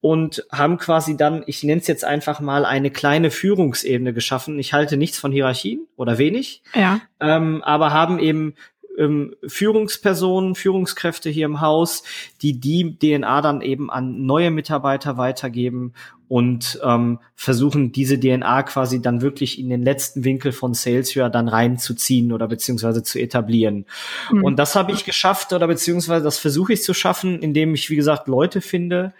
und 0.01 0.47
haben 0.53 0.79
quasi 0.79 1.17
dann, 1.17 1.43
ich 1.47 1.65
nenne 1.65 1.81
es 1.81 1.87
jetzt 1.87 2.05
einfach 2.05 2.41
mal, 2.41 2.65
eine 2.65 2.91
kleine 2.91 3.31
Führungsebene 3.31 4.13
geschaffen. 4.13 4.59
Ich 4.59 4.73
halte 4.73 4.97
nichts 4.97 5.19
von 5.19 5.33
Hierarchien 5.33 5.87
oder 5.97 6.19
wenig, 6.19 6.63
ja. 6.75 7.01
ähm, 7.21 7.63
aber 7.63 7.93
haben 7.93 8.19
eben 8.19 8.55
ähm, 8.97 9.35
Führungspersonen, 9.47 10.55
Führungskräfte 10.55 11.31
hier 11.31 11.47
im 11.47 11.61
Haus, 11.61 12.03
die 12.43 12.61
die 12.61 12.97
DNA 12.99 13.41
dann 13.41 13.61
eben 13.61 13.91
an 13.91 14.27
neue 14.27 14.51
Mitarbeiter 14.51 15.17
weitergeben 15.17 15.95
und 16.29 16.79
ähm, 16.85 17.21
versuchen, 17.35 17.91
diese 17.91 18.21
DNA 18.21 18.65
quasi 18.65 19.01
dann 19.01 19.23
wirklich 19.23 19.59
in 19.59 19.71
den 19.71 19.83
letzten 19.83 20.25
Winkel 20.25 20.53
von 20.53 20.75
Salesforce 20.75 21.33
dann 21.33 21.49
reinzuziehen 21.49 22.33
oder 22.33 22.47
beziehungsweise 22.49 23.03
zu 23.03 23.19
etablieren. 23.19 23.87
Mhm. 24.31 24.45
Und 24.45 24.59
das 24.59 24.77
habe 24.77 24.93
ich 24.93 25.05
geschafft 25.05 25.53
oder 25.55 25.67
beziehungsweise 25.67 26.25
das 26.25 26.39
versuche 26.39 26.75
ich 26.75 26.83
zu 26.83 26.93
schaffen, 26.93 27.41
indem 27.41 27.75
ich, 27.75 27.89
wie 27.89 27.97
gesagt, 27.97 28.29
Leute 28.29 28.61
finde, 28.61 29.15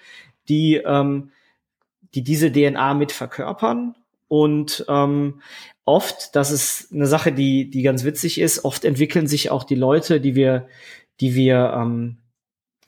die, 0.49 0.77
ähm, 0.77 1.31
die 2.15 2.23
diese 2.23 2.51
DNA 2.51 2.95
mit 2.95 3.13
verkörpern 3.13 3.95
und 4.29 4.85
ähm, 4.89 5.41
oft, 5.85 6.37
das 6.37 6.51
ist 6.51 6.93
eine 6.93 7.07
Sache, 7.07 7.33
die, 7.33 7.71
die 7.71 7.83
ganz 7.83 8.05
witzig 8.05 8.41
ist, 8.41 8.65
oft 8.65 8.85
entwickeln 8.85 9.27
sich 9.27 9.51
auch 9.51 9.65
die 9.65 9.75
Leute, 9.75 10.21
die 10.21 10.35
wir, 10.35 10.69
die 11.21 11.35
wir 11.35 11.73
ähm, 11.75 12.19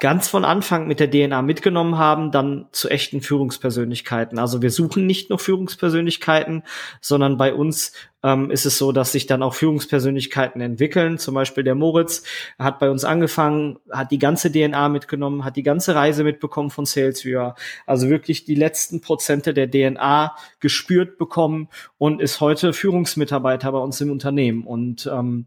ganz 0.00 0.28
von 0.28 0.46
Anfang 0.46 0.88
mit 0.88 0.98
der 0.98 1.10
DNA 1.10 1.42
mitgenommen 1.42 1.98
haben, 1.98 2.32
dann 2.32 2.66
zu 2.72 2.88
echten 2.88 3.20
Führungspersönlichkeiten. 3.20 4.38
Also 4.38 4.62
wir 4.62 4.70
suchen 4.70 5.06
nicht 5.06 5.28
nur 5.28 5.38
Führungspersönlichkeiten, 5.38 6.64
sondern 7.02 7.36
bei 7.36 7.52
uns 7.52 7.92
ähm, 8.22 8.50
ist 8.50 8.64
es 8.64 8.78
so, 8.78 8.92
dass 8.92 9.12
sich 9.12 9.26
dann 9.26 9.42
auch 9.42 9.54
Führungspersönlichkeiten 9.54 10.62
entwickeln. 10.62 11.18
Zum 11.18 11.34
Beispiel 11.34 11.64
der 11.64 11.74
Moritz 11.74 12.22
hat 12.58 12.78
bei 12.78 12.90
uns 12.90 13.04
angefangen, 13.04 13.78
hat 13.90 14.10
die 14.10 14.18
ganze 14.18 14.50
DNA 14.50 14.88
mitgenommen, 14.88 15.44
hat 15.44 15.56
die 15.56 15.62
ganze 15.62 15.94
Reise 15.94 16.24
mitbekommen 16.24 16.70
von 16.70 16.86
SalesViewer. 16.86 17.54
Also 17.86 18.08
wirklich 18.08 18.44
die 18.44 18.54
letzten 18.54 19.02
Prozente 19.02 19.52
der 19.52 19.70
DNA 19.70 20.34
gespürt 20.60 21.18
bekommen 21.18 21.68
und 21.98 22.22
ist 22.22 22.40
heute 22.40 22.72
Führungsmitarbeiter 22.72 23.70
bei 23.70 23.78
uns 23.78 24.00
im 24.00 24.10
Unternehmen. 24.10 24.66
Und 24.66 25.08
ähm, 25.12 25.44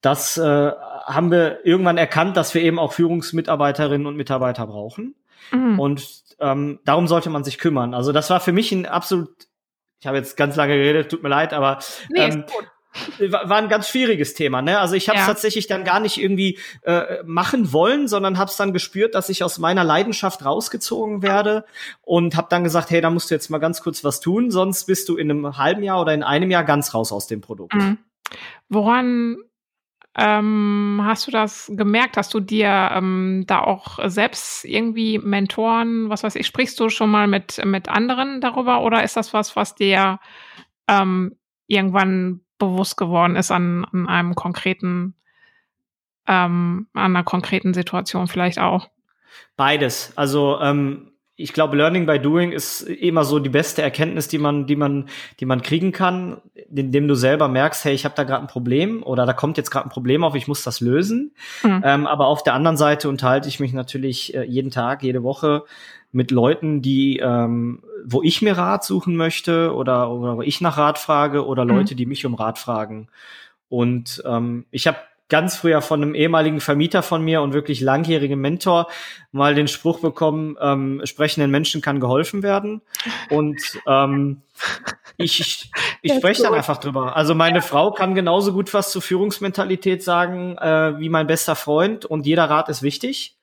das 0.00 0.38
äh, 0.38 0.72
haben 1.04 1.30
wir 1.30 1.64
irgendwann 1.64 1.98
erkannt, 1.98 2.36
dass 2.36 2.54
wir 2.54 2.62
eben 2.62 2.78
auch 2.78 2.92
Führungsmitarbeiterinnen 2.92 4.06
und 4.06 4.16
Mitarbeiter 4.16 4.66
brauchen. 4.66 5.14
Mhm. 5.52 5.78
Und 5.78 6.22
ähm, 6.40 6.80
darum 6.84 7.06
sollte 7.06 7.30
man 7.30 7.44
sich 7.44 7.58
kümmern. 7.58 7.94
Also 7.94 8.12
das 8.12 8.30
war 8.30 8.40
für 8.40 8.52
mich 8.52 8.72
ein 8.72 8.86
absolut, 8.86 9.30
ich 10.00 10.06
habe 10.06 10.16
jetzt 10.16 10.36
ganz 10.36 10.56
lange 10.56 10.76
geredet, 10.76 11.10
tut 11.10 11.22
mir 11.22 11.28
leid, 11.28 11.52
aber 11.52 11.78
nee, 12.10 12.20
ähm, 12.20 12.44
war 13.30 13.56
ein 13.56 13.68
ganz 13.68 13.88
schwieriges 13.88 14.34
Thema. 14.34 14.62
Ne? 14.62 14.78
Also 14.78 14.94
ich 14.94 15.08
habe 15.08 15.18
es 15.18 15.26
ja. 15.26 15.32
tatsächlich 15.32 15.66
dann 15.66 15.84
gar 15.84 16.00
nicht 16.00 16.20
irgendwie 16.20 16.58
äh, 16.82 17.22
machen 17.24 17.72
wollen, 17.72 18.08
sondern 18.08 18.38
habe 18.38 18.50
es 18.50 18.56
dann 18.56 18.72
gespürt, 18.72 19.14
dass 19.14 19.28
ich 19.28 19.44
aus 19.44 19.58
meiner 19.58 19.84
Leidenschaft 19.84 20.44
rausgezogen 20.44 21.22
werde 21.22 21.64
und 22.02 22.36
habe 22.36 22.48
dann 22.50 22.64
gesagt, 22.64 22.90
hey, 22.90 23.00
da 23.00 23.10
musst 23.10 23.30
du 23.30 23.34
jetzt 23.34 23.48
mal 23.50 23.58
ganz 23.58 23.80
kurz 23.80 24.02
was 24.02 24.20
tun, 24.20 24.50
sonst 24.50 24.84
bist 24.84 25.08
du 25.08 25.16
in 25.16 25.30
einem 25.30 25.56
halben 25.56 25.82
Jahr 25.82 26.00
oder 26.00 26.14
in 26.14 26.22
einem 26.22 26.50
Jahr 26.50 26.64
ganz 26.64 26.94
raus 26.94 27.12
aus 27.12 27.26
dem 27.26 27.40
Produkt. 27.40 27.74
Mhm. 27.74 27.98
Woran 28.68 29.36
ähm, 30.16 31.00
hast 31.04 31.26
du 31.26 31.30
das 31.30 31.70
gemerkt? 31.74 32.16
Hast 32.16 32.34
du 32.34 32.40
dir 32.40 32.90
ähm, 32.92 33.44
da 33.46 33.60
auch 33.60 33.98
selbst 34.08 34.64
irgendwie 34.64 35.18
Mentoren, 35.18 36.10
was 36.10 36.24
weiß 36.24 36.34
ich, 36.34 36.46
sprichst 36.46 36.78
du 36.80 36.88
schon 36.88 37.10
mal 37.10 37.28
mit, 37.28 37.64
mit 37.64 37.88
anderen 37.88 38.40
darüber 38.40 38.82
oder 38.82 39.04
ist 39.04 39.16
das 39.16 39.32
was, 39.32 39.54
was 39.54 39.74
dir 39.74 40.18
ähm, 40.88 41.36
irgendwann 41.68 42.40
bewusst 42.58 42.96
geworden 42.96 43.36
ist 43.36 43.52
an, 43.52 43.86
an 43.92 44.08
einem 44.08 44.34
konkreten, 44.34 45.14
ähm, 46.26 46.88
an 46.92 47.16
einer 47.16 47.24
konkreten 47.24 47.72
Situation 47.72 48.26
vielleicht 48.26 48.58
auch? 48.58 48.90
Beides. 49.56 50.12
Also 50.16 50.58
ähm, 50.60 51.09
ich 51.40 51.52
glaube, 51.52 51.76
Learning 51.76 52.06
by 52.06 52.18
Doing 52.18 52.52
ist 52.52 52.82
immer 52.82 53.24
so 53.24 53.38
die 53.38 53.48
beste 53.48 53.82
Erkenntnis, 53.82 54.28
die 54.28 54.38
man, 54.38 54.66
die 54.66 54.76
man, 54.76 55.08
die 55.40 55.46
man 55.46 55.62
kriegen 55.62 55.92
kann, 55.92 56.38
indem 56.74 57.08
du 57.08 57.14
selber 57.14 57.48
merkst, 57.48 57.84
hey, 57.84 57.94
ich 57.94 58.04
habe 58.04 58.14
da 58.14 58.24
gerade 58.24 58.42
ein 58.42 58.48
Problem 58.48 59.02
oder 59.02 59.26
da 59.26 59.32
kommt 59.32 59.56
jetzt 59.56 59.70
gerade 59.70 59.86
ein 59.86 59.90
Problem 59.90 60.24
auf, 60.24 60.34
ich 60.34 60.48
muss 60.48 60.62
das 60.62 60.80
lösen. 60.80 61.32
Mhm. 61.62 61.82
Ähm, 61.84 62.06
aber 62.06 62.26
auf 62.26 62.42
der 62.42 62.54
anderen 62.54 62.76
Seite 62.76 63.08
unterhalte 63.08 63.48
ich 63.48 63.60
mich 63.60 63.72
natürlich 63.72 64.34
äh, 64.34 64.44
jeden 64.44 64.70
Tag, 64.70 65.02
jede 65.02 65.22
Woche 65.22 65.64
mit 66.12 66.30
Leuten, 66.30 66.82
die, 66.82 67.18
ähm, 67.18 67.82
wo 68.04 68.22
ich 68.22 68.42
mir 68.42 68.58
Rat 68.58 68.84
suchen 68.84 69.16
möchte 69.16 69.74
oder, 69.74 70.10
oder 70.10 70.36
wo 70.38 70.42
ich 70.42 70.60
nach 70.60 70.76
Rat 70.76 70.98
frage 70.98 71.46
oder 71.46 71.64
mhm. 71.64 71.70
Leute, 71.70 71.94
die 71.94 72.06
mich 72.06 72.26
um 72.26 72.34
Rat 72.34 72.58
fragen. 72.58 73.08
Und 73.68 74.22
ähm, 74.26 74.66
ich 74.72 74.86
habe 74.88 74.98
ganz 75.30 75.56
früher 75.56 75.80
von 75.80 76.02
einem 76.02 76.14
ehemaligen 76.14 76.60
Vermieter 76.60 77.02
von 77.02 77.22
mir 77.22 77.40
und 77.40 77.54
wirklich 77.54 77.80
langjährigen 77.80 78.40
Mentor 78.40 78.88
mal 79.32 79.54
den 79.54 79.68
Spruch 79.68 80.00
bekommen, 80.00 80.56
ähm, 80.60 81.00
sprechenden 81.04 81.50
Menschen 81.50 81.80
kann 81.80 82.00
geholfen 82.00 82.42
werden. 82.42 82.82
Und 83.30 83.80
ähm, 83.86 84.42
ich, 85.16 85.40
ich, 85.40 85.70
ich 86.02 86.12
spreche 86.14 86.42
dann 86.42 86.54
einfach 86.54 86.78
drüber. 86.78 87.16
Also 87.16 87.34
meine 87.34 87.58
ja. 87.58 87.62
Frau 87.62 87.92
kann 87.92 88.14
genauso 88.14 88.52
gut 88.52 88.72
was 88.74 88.90
zur 88.90 89.02
Führungsmentalität 89.02 90.02
sagen 90.02 90.58
äh, 90.58 90.98
wie 90.98 91.08
mein 91.08 91.26
bester 91.26 91.56
Freund 91.56 92.04
und 92.04 92.26
jeder 92.26 92.50
Rat 92.50 92.68
ist 92.68 92.82
wichtig. 92.82 93.39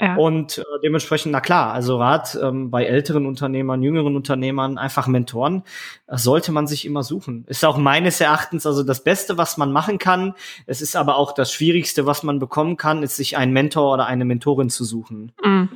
Ja. 0.00 0.14
Und 0.14 0.58
äh, 0.58 0.62
dementsprechend, 0.82 1.32
na 1.32 1.40
klar, 1.40 1.72
also 1.72 1.98
Rat 1.98 2.38
ähm, 2.40 2.70
bei 2.70 2.84
älteren 2.84 3.26
Unternehmern, 3.26 3.82
jüngeren 3.82 4.14
Unternehmern, 4.14 4.78
einfach 4.78 5.08
Mentoren, 5.08 5.64
äh, 6.06 6.16
sollte 6.16 6.52
man 6.52 6.68
sich 6.68 6.84
immer 6.84 7.02
suchen. 7.02 7.44
Ist 7.48 7.64
auch 7.64 7.78
meines 7.78 8.20
Erachtens 8.20 8.64
also 8.64 8.84
das 8.84 9.02
Beste, 9.02 9.38
was 9.38 9.56
man 9.56 9.72
machen 9.72 9.98
kann. 9.98 10.34
Es 10.66 10.80
ist 10.82 10.94
aber 10.94 11.16
auch 11.16 11.32
das 11.32 11.52
Schwierigste, 11.52 12.06
was 12.06 12.22
man 12.22 12.38
bekommen 12.38 12.76
kann, 12.76 13.02
ist 13.02 13.16
sich 13.16 13.36
einen 13.36 13.52
Mentor 13.52 13.92
oder 13.92 14.06
eine 14.06 14.24
Mentorin 14.24 14.70
zu 14.70 14.84
suchen. 14.84 15.32
Mhm. 15.42 15.68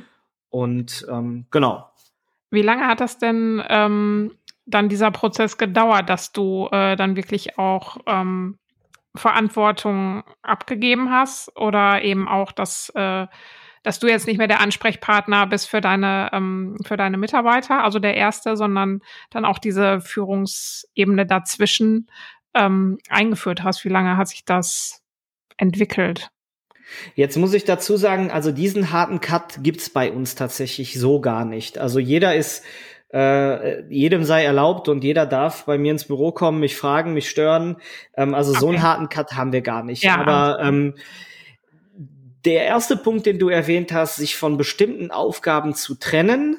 Und 0.49 1.05
ähm, 1.09 1.45
genau. 1.51 1.89
Wie 2.49 2.61
lange 2.61 2.87
hat 2.87 3.01
das 3.01 3.17
denn 3.17 3.61
ähm, 3.67 4.31
dann 4.65 4.87
dieser 4.87 5.11
Prozess 5.11 5.57
gedauert, 5.57 6.09
dass 6.09 6.31
du 6.31 6.69
äh, 6.71 6.95
dann 6.95 7.17
wirklich 7.17 7.57
auch 7.57 7.97
ähm, 8.05 8.57
Verantwortung 9.15 10.23
abgegeben 10.41 11.11
hast 11.11 11.55
oder 11.57 12.03
eben 12.03 12.27
auch 12.27 12.51
das 12.51 12.89
äh, 12.95 13.27
dass 13.83 13.99
du 13.99 14.07
jetzt 14.07 14.27
nicht 14.27 14.37
mehr 14.37 14.47
der 14.47 14.61
Ansprechpartner 14.61 15.45
bist 15.47 15.69
für 15.69 15.81
deine, 15.81 16.29
ähm, 16.33 16.77
für 16.85 16.97
deine 16.97 17.17
Mitarbeiter, 17.17 17.83
also 17.83 17.99
der 17.99 18.15
erste, 18.15 18.57
sondern 18.57 19.01
dann 19.29 19.45
auch 19.45 19.59
diese 19.59 20.01
Führungsebene 20.01 21.25
dazwischen 21.25 22.09
ähm, 22.53 22.97
eingeführt 23.09 23.63
hast. 23.63 23.83
Wie 23.83 23.89
lange 23.89 24.17
hat 24.17 24.29
sich 24.29 24.45
das 24.45 25.01
entwickelt? 25.57 26.29
Jetzt 27.15 27.37
muss 27.37 27.53
ich 27.53 27.65
dazu 27.65 27.97
sagen, 27.97 28.31
also 28.31 28.51
diesen 28.51 28.91
harten 28.91 29.19
Cut 29.19 29.59
gibt's 29.61 29.89
bei 29.89 30.11
uns 30.11 30.35
tatsächlich 30.35 30.99
so 30.99 31.21
gar 31.21 31.45
nicht. 31.45 31.77
Also 31.77 31.99
jeder 31.99 32.35
ist 32.35 32.63
äh, 33.13 33.83
jedem 33.93 34.23
sei 34.23 34.43
erlaubt 34.43 34.89
und 34.89 35.03
jeder 35.03 35.25
darf 35.25 35.65
bei 35.65 35.77
mir 35.77 35.91
ins 35.91 36.05
Büro 36.05 36.31
kommen, 36.31 36.59
mich 36.59 36.75
fragen, 36.75 37.13
mich 37.13 37.29
stören. 37.29 37.77
Ähm, 38.15 38.33
also 38.33 38.51
okay. 38.51 38.59
so 38.59 38.69
einen 38.69 38.81
harten 38.81 39.09
Cut 39.09 39.33
haben 39.33 39.53
wir 39.53 39.61
gar 39.61 39.83
nicht. 39.83 40.03
Ja, 40.03 40.17
Aber 40.17 40.59
ähm, 40.61 40.95
der 42.45 42.65
erste 42.65 42.97
Punkt, 42.97 43.25
den 43.25 43.39
du 43.39 43.49
erwähnt 43.49 43.91
hast, 43.93 44.17
sich 44.17 44.35
von 44.35 44.57
bestimmten 44.57 45.11
Aufgaben 45.11 45.75
zu 45.75 45.95
trennen, 45.95 46.57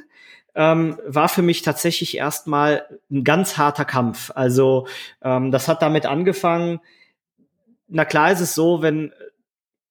ähm, 0.54 0.98
war 1.06 1.28
für 1.28 1.42
mich 1.42 1.62
tatsächlich 1.62 2.16
erstmal 2.16 2.86
ein 3.10 3.24
ganz 3.24 3.56
harter 3.56 3.84
Kampf. 3.84 4.30
Also 4.34 4.86
ähm, 5.22 5.50
das 5.50 5.68
hat 5.68 5.82
damit 5.82 6.06
angefangen. 6.06 6.80
Na 7.88 8.04
klar 8.04 8.32
ist 8.32 8.40
es 8.40 8.54
so, 8.54 8.80
wenn 8.80 9.12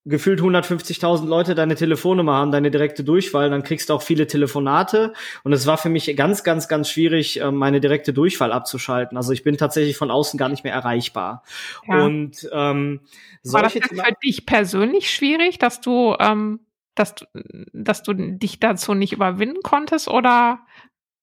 gefühlt 0.05 0.41
150.000 0.41 1.25
Leute 1.25 1.55
deine 1.55 1.75
Telefonnummer 1.75 2.33
haben, 2.33 2.51
deine 2.51 2.71
direkte 2.71 3.03
Durchwahl, 3.03 3.49
dann 3.49 3.63
kriegst 3.63 3.89
du 3.89 3.93
auch 3.93 4.01
viele 4.01 4.27
Telefonate. 4.27 5.13
Und 5.43 5.53
es 5.53 5.65
war 5.65 5.77
für 5.77 5.89
mich 5.89 6.13
ganz, 6.17 6.43
ganz, 6.43 6.67
ganz 6.67 6.89
schwierig, 6.89 7.39
ähm, 7.39 7.55
meine 7.55 7.79
direkte 7.79 8.13
Durchwahl 8.13 8.51
abzuschalten. 8.51 9.17
Also 9.17 9.31
ich 9.31 9.43
bin 9.43 9.57
tatsächlich 9.57 9.95
von 9.95 10.11
außen 10.11 10.37
gar 10.37 10.49
nicht 10.49 10.63
mehr 10.63 10.73
erreichbar. 10.73 11.43
Ja. 11.87 12.03
Und 12.03 12.49
ähm, 12.51 13.01
war 13.43 13.63
das 13.63 13.73
jetzt 13.75 13.89
für 13.89 14.03
dich 14.23 14.45
persönlich 14.45 15.09
schwierig, 15.09 15.57
dass 15.57 15.79
du, 15.79 16.15
ähm, 16.19 16.59
dass 16.95 17.15
du, 17.15 17.25
dass 17.71 18.03
du 18.03 18.13
dich 18.13 18.59
dazu 18.59 18.93
nicht 18.93 19.13
überwinden 19.13 19.61
konntest? 19.63 20.09
Oder 20.09 20.59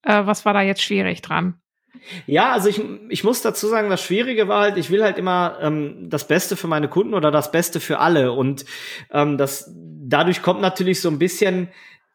äh, 0.02 0.24
was 0.24 0.46
war 0.46 0.54
da 0.54 0.62
jetzt 0.62 0.82
schwierig 0.82 1.20
dran? 1.20 1.60
Ja, 2.26 2.52
also 2.52 2.68
ich, 2.68 2.82
ich 3.08 3.24
muss 3.24 3.42
dazu 3.42 3.66
sagen, 3.68 3.90
das 3.90 4.02
Schwierige 4.02 4.48
war 4.48 4.62
halt, 4.62 4.76
ich 4.76 4.90
will 4.90 5.02
halt 5.02 5.18
immer 5.18 5.58
ähm, 5.60 6.08
das 6.10 6.26
Beste 6.26 6.56
für 6.56 6.68
meine 6.68 6.88
Kunden 6.88 7.14
oder 7.14 7.30
das 7.30 7.52
Beste 7.52 7.80
für 7.80 7.98
alle. 7.98 8.32
Und 8.32 8.64
ähm, 9.12 9.38
das 9.38 9.70
dadurch 9.74 10.42
kommt 10.42 10.60
natürlich 10.60 11.00
so 11.00 11.08
ein 11.08 11.18
bisschen 11.18 11.68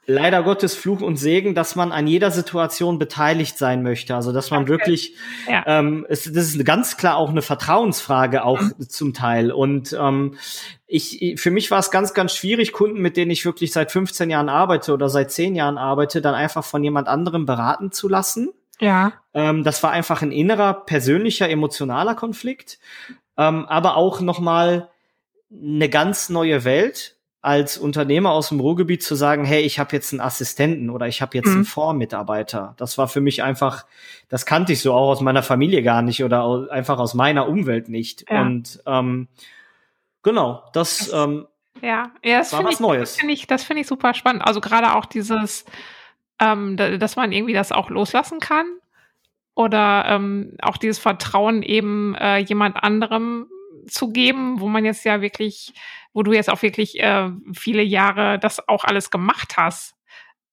leider 0.07 0.43
Gottes 0.43 0.75
Fluch 0.75 1.01
und 1.01 1.17
Segen, 1.17 1.55
dass 1.55 1.75
man 1.75 1.91
an 1.91 2.07
jeder 2.07 2.29
Situation 2.31 2.99
beteiligt 2.99 3.57
sein 3.57 3.81
möchte. 3.81 4.15
Also 4.15 4.31
dass 4.31 4.51
man 4.51 4.63
okay. 4.63 4.69
wirklich, 4.69 5.15
ja. 5.49 5.63
ähm, 5.65 6.05
es, 6.09 6.23
das 6.31 6.55
ist 6.55 6.65
ganz 6.65 6.97
klar 6.97 7.17
auch 7.17 7.29
eine 7.29 7.41
Vertrauensfrage 7.41 8.43
auch 8.43 8.61
mhm. 8.61 8.87
zum 8.87 9.13
Teil. 9.13 9.51
Und 9.51 9.97
ähm, 9.99 10.35
ich, 10.87 11.35
für 11.37 11.51
mich 11.51 11.71
war 11.71 11.79
es 11.79 11.89
ganz, 11.89 12.13
ganz 12.13 12.35
schwierig, 12.35 12.71
Kunden, 12.71 13.01
mit 13.01 13.17
denen 13.17 13.31
ich 13.31 13.45
wirklich 13.45 13.71
seit 13.71 13.91
15 13.91 14.29
Jahren 14.29 14.49
arbeite 14.49 14.93
oder 14.93 15.09
seit 15.09 15.31
10 15.31 15.55
Jahren 15.55 15.77
arbeite, 15.77 16.21
dann 16.21 16.35
einfach 16.35 16.63
von 16.63 16.83
jemand 16.83 17.07
anderem 17.07 17.45
beraten 17.45 17.91
zu 17.91 18.07
lassen. 18.07 18.49
Ja. 18.79 19.13
Ähm, 19.33 19.63
das 19.63 19.81
war 19.83 19.91
einfach 19.91 20.21
ein 20.21 20.31
innerer, 20.31 20.73
persönlicher, 20.73 21.49
emotionaler 21.49 22.15
Konflikt, 22.15 22.79
ähm, 23.37 23.65
aber 23.65 23.97
auch 23.97 24.21
nochmal 24.21 24.89
eine 25.51 25.89
ganz 25.89 26.29
neue 26.29 26.63
Welt 26.63 27.15
als 27.41 27.77
Unternehmer 27.77 28.31
aus 28.31 28.49
dem 28.49 28.59
Ruhrgebiet 28.59 29.03
zu 29.03 29.13
sagen, 29.13 29.45
hey, 29.45 29.61
ich 29.61 29.77
habe 29.77 29.95
jetzt 29.95 30.11
einen 30.11 30.19
Assistenten 30.19 30.89
oder 30.89 31.07
ich 31.07 31.21
habe 31.21 31.37
jetzt 31.37 31.47
mhm. 31.47 31.53
einen 31.57 31.65
Vormitarbeiter. 31.65 32.73
Das 32.77 32.97
war 32.97 33.07
für 33.07 33.21
mich 33.21 33.43
einfach, 33.43 33.85
das 34.29 34.47
kannte 34.47 34.73
ich 34.73 34.81
so 34.81 34.93
auch 34.93 35.11
aus 35.11 35.21
meiner 35.21 35.43
Familie 35.43 35.83
gar 35.83 36.01
nicht 36.01 36.23
oder 36.23 36.67
einfach 36.71 36.97
aus 36.97 37.13
meiner 37.13 37.47
Umwelt 37.47 37.87
nicht. 37.87 38.25
Ja. 38.29 38.41
Und 38.41 38.81
ähm, 38.87 39.27
Genau, 40.25 40.63
das, 40.73 40.97
das 40.97 41.13
ähm, 41.13 41.45
ja, 41.83 42.09
ja, 42.23 42.39
das 42.39 42.51
war 42.51 42.63
was 42.63 42.73
ich, 42.73 42.79
Neues. 42.79 43.11
Das 43.11 43.19
finde 43.19 43.33
ich, 43.35 43.45
das 43.45 43.63
finde 43.63 43.81
ich 43.81 43.87
super 43.87 44.15
spannend. 44.15 44.41
Also 44.43 44.59
gerade 44.59 44.95
auch 44.95 45.05
dieses, 45.05 45.65
ähm, 46.39 46.77
dass 46.77 47.15
man 47.15 47.31
irgendwie 47.31 47.53
das 47.53 47.71
auch 47.71 47.89
loslassen 47.89 48.39
kann 48.39 48.65
oder 49.55 50.05
ähm, 50.07 50.57
auch 50.61 50.77
dieses 50.77 50.99
Vertrauen 50.99 51.63
eben 51.63 52.15
äh, 52.15 52.37
jemand 52.39 52.75
anderem 52.83 53.47
zu 53.87 54.11
geben, 54.11 54.59
wo 54.59 54.67
man 54.67 54.83
jetzt 54.85 55.05
ja 55.05 55.21
wirklich, 55.21 55.73
wo 56.13 56.23
du 56.23 56.33
jetzt 56.33 56.49
auch 56.49 56.61
wirklich 56.61 56.99
äh, 56.99 57.29
viele 57.53 57.83
Jahre 57.83 58.39
das 58.39 58.67
auch 58.67 58.83
alles 58.83 59.11
gemacht 59.11 59.55
hast, 59.57 59.95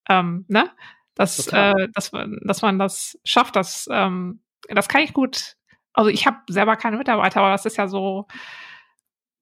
ähm, 0.09 0.45
ne? 0.49 0.71
Dass, 1.15 1.47
äh, 1.49 1.89
dass, 1.93 2.11
dass 2.43 2.63
man 2.63 2.79
das 2.79 3.19
schafft, 3.25 3.57
das, 3.57 3.87
ähm, 3.93 4.41
das 4.69 4.89
kann 4.89 5.03
ich 5.03 5.13
gut. 5.13 5.57
Also 5.93 6.09
ich 6.09 6.27
habe 6.27 6.39
selber 6.49 6.77
keine 6.77 6.97
Mitarbeiter, 6.97 7.41
aber 7.41 7.51
das 7.51 7.67
ist 7.67 7.77
ja 7.77 7.87
so, 7.87 8.27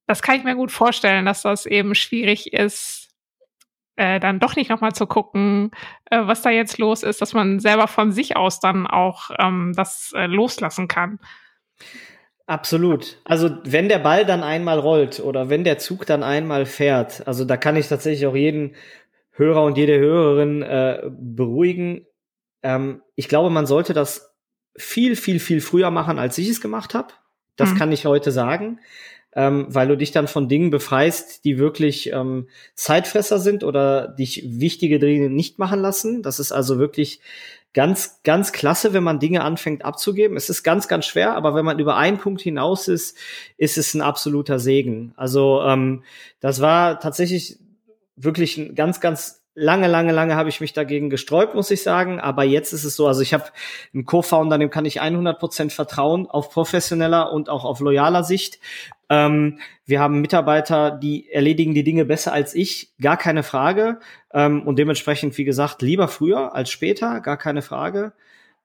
das 0.06 0.20
kann 0.20 0.34
ich 0.36 0.42
mir 0.44 0.56
gut 0.56 0.72
vorstellen, 0.72 1.26
dass 1.26 1.42
das 1.42 1.66
eben 1.66 1.94
schwierig 1.94 2.52
ist, 2.52 3.09
äh, 4.00 4.18
dann 4.18 4.40
doch 4.40 4.56
nicht 4.56 4.70
nochmal 4.70 4.92
zu 4.92 5.06
gucken, 5.06 5.72
äh, 6.06 6.20
was 6.22 6.40
da 6.40 6.48
jetzt 6.48 6.78
los 6.78 7.02
ist, 7.02 7.20
dass 7.20 7.34
man 7.34 7.60
selber 7.60 7.86
von 7.86 8.12
sich 8.12 8.34
aus 8.34 8.58
dann 8.58 8.86
auch 8.86 9.30
ähm, 9.38 9.74
das 9.76 10.12
äh, 10.16 10.24
loslassen 10.26 10.88
kann. 10.88 11.18
Absolut. 12.46 13.18
Also 13.24 13.50
wenn 13.64 13.90
der 13.90 13.98
Ball 13.98 14.24
dann 14.24 14.42
einmal 14.42 14.78
rollt 14.78 15.20
oder 15.20 15.50
wenn 15.50 15.64
der 15.64 15.76
Zug 15.76 16.06
dann 16.06 16.22
einmal 16.22 16.64
fährt, 16.64 17.28
also 17.28 17.44
da 17.44 17.58
kann 17.58 17.76
ich 17.76 17.88
tatsächlich 17.88 18.26
auch 18.26 18.34
jeden 18.34 18.74
Hörer 19.32 19.62
und 19.64 19.76
jede 19.76 19.98
Hörerin 19.98 20.62
äh, 20.62 21.02
beruhigen. 21.10 22.06
Ähm, 22.62 23.02
ich 23.16 23.28
glaube, 23.28 23.50
man 23.50 23.66
sollte 23.66 23.92
das 23.92 24.34
viel, 24.78 25.14
viel, 25.14 25.40
viel 25.40 25.60
früher 25.60 25.90
machen, 25.90 26.18
als 26.18 26.38
ich 26.38 26.48
es 26.48 26.62
gemacht 26.62 26.94
habe. 26.94 27.08
Das 27.56 27.74
mhm. 27.74 27.76
kann 27.76 27.92
ich 27.92 28.06
heute 28.06 28.32
sagen 28.32 28.80
ähm, 29.32 29.66
weil 29.68 29.88
du 29.88 29.96
dich 29.96 30.10
dann 30.10 30.28
von 30.28 30.48
Dingen 30.48 30.70
befreist, 30.70 31.44
die 31.44 31.58
wirklich 31.58 32.12
ähm, 32.12 32.48
Zeitfresser 32.74 33.38
sind 33.38 33.64
oder 33.64 34.08
dich 34.08 34.42
wichtige 34.46 34.98
Dinge 34.98 35.30
nicht 35.30 35.58
machen 35.58 35.80
lassen. 35.80 36.22
Das 36.22 36.38
ist 36.38 36.52
also 36.52 36.78
wirklich 36.78 37.20
ganz, 37.72 38.20
ganz 38.24 38.52
klasse, 38.52 38.92
wenn 38.92 39.04
man 39.04 39.20
Dinge 39.20 39.42
anfängt 39.42 39.84
abzugeben. 39.84 40.36
Es 40.36 40.50
ist 40.50 40.64
ganz, 40.64 40.88
ganz 40.88 41.06
schwer, 41.06 41.36
aber 41.36 41.54
wenn 41.54 41.64
man 41.64 41.78
über 41.78 41.96
einen 41.96 42.18
Punkt 42.18 42.40
hinaus 42.40 42.88
ist, 42.88 43.16
ist 43.56 43.78
es 43.78 43.94
ein 43.94 44.02
absoluter 44.02 44.58
Segen. 44.58 45.12
Also 45.16 45.62
ähm, 45.62 46.02
das 46.40 46.60
war 46.60 46.98
tatsächlich 46.98 47.58
wirklich 48.16 48.58
ein 48.58 48.74
ganz, 48.74 49.00
ganz 49.00 49.40
lange, 49.54 49.88
lange, 49.88 50.12
lange 50.12 50.36
habe 50.36 50.48
ich 50.48 50.60
mich 50.60 50.72
dagegen 50.72 51.10
gesträubt, 51.10 51.54
muss 51.54 51.70
ich 51.70 51.82
sagen. 51.82 52.18
Aber 52.20 52.44
jetzt 52.44 52.72
ist 52.72 52.84
es 52.84 52.96
so, 52.96 53.06
also 53.06 53.20
ich 53.20 53.34
habe 53.34 53.44
einen 53.94 54.04
Co-Founder, 54.04 54.58
dem 54.58 54.70
kann 54.70 54.84
ich 54.84 55.00
100 55.00 55.38
Prozent 55.38 55.72
vertrauen, 55.72 56.26
auf 56.26 56.50
professioneller 56.50 57.32
und 57.32 57.48
auch 57.48 57.64
auf 57.64 57.80
loyaler 57.80 58.24
Sicht. 58.24 58.58
Ähm, 59.10 59.58
wir 59.84 60.00
haben 60.00 60.20
Mitarbeiter, 60.20 60.92
die 60.92 61.28
erledigen 61.30 61.74
die 61.74 61.84
Dinge 61.84 62.04
besser 62.04 62.32
als 62.32 62.54
ich, 62.54 62.92
gar 63.00 63.16
keine 63.16 63.42
Frage. 63.42 63.98
Ähm, 64.32 64.62
und 64.62 64.78
dementsprechend, 64.78 65.36
wie 65.36 65.44
gesagt, 65.44 65.82
lieber 65.82 66.08
früher 66.08 66.54
als 66.54 66.70
später, 66.70 67.20
gar 67.20 67.36
keine 67.36 67.60
Frage. 67.60 68.12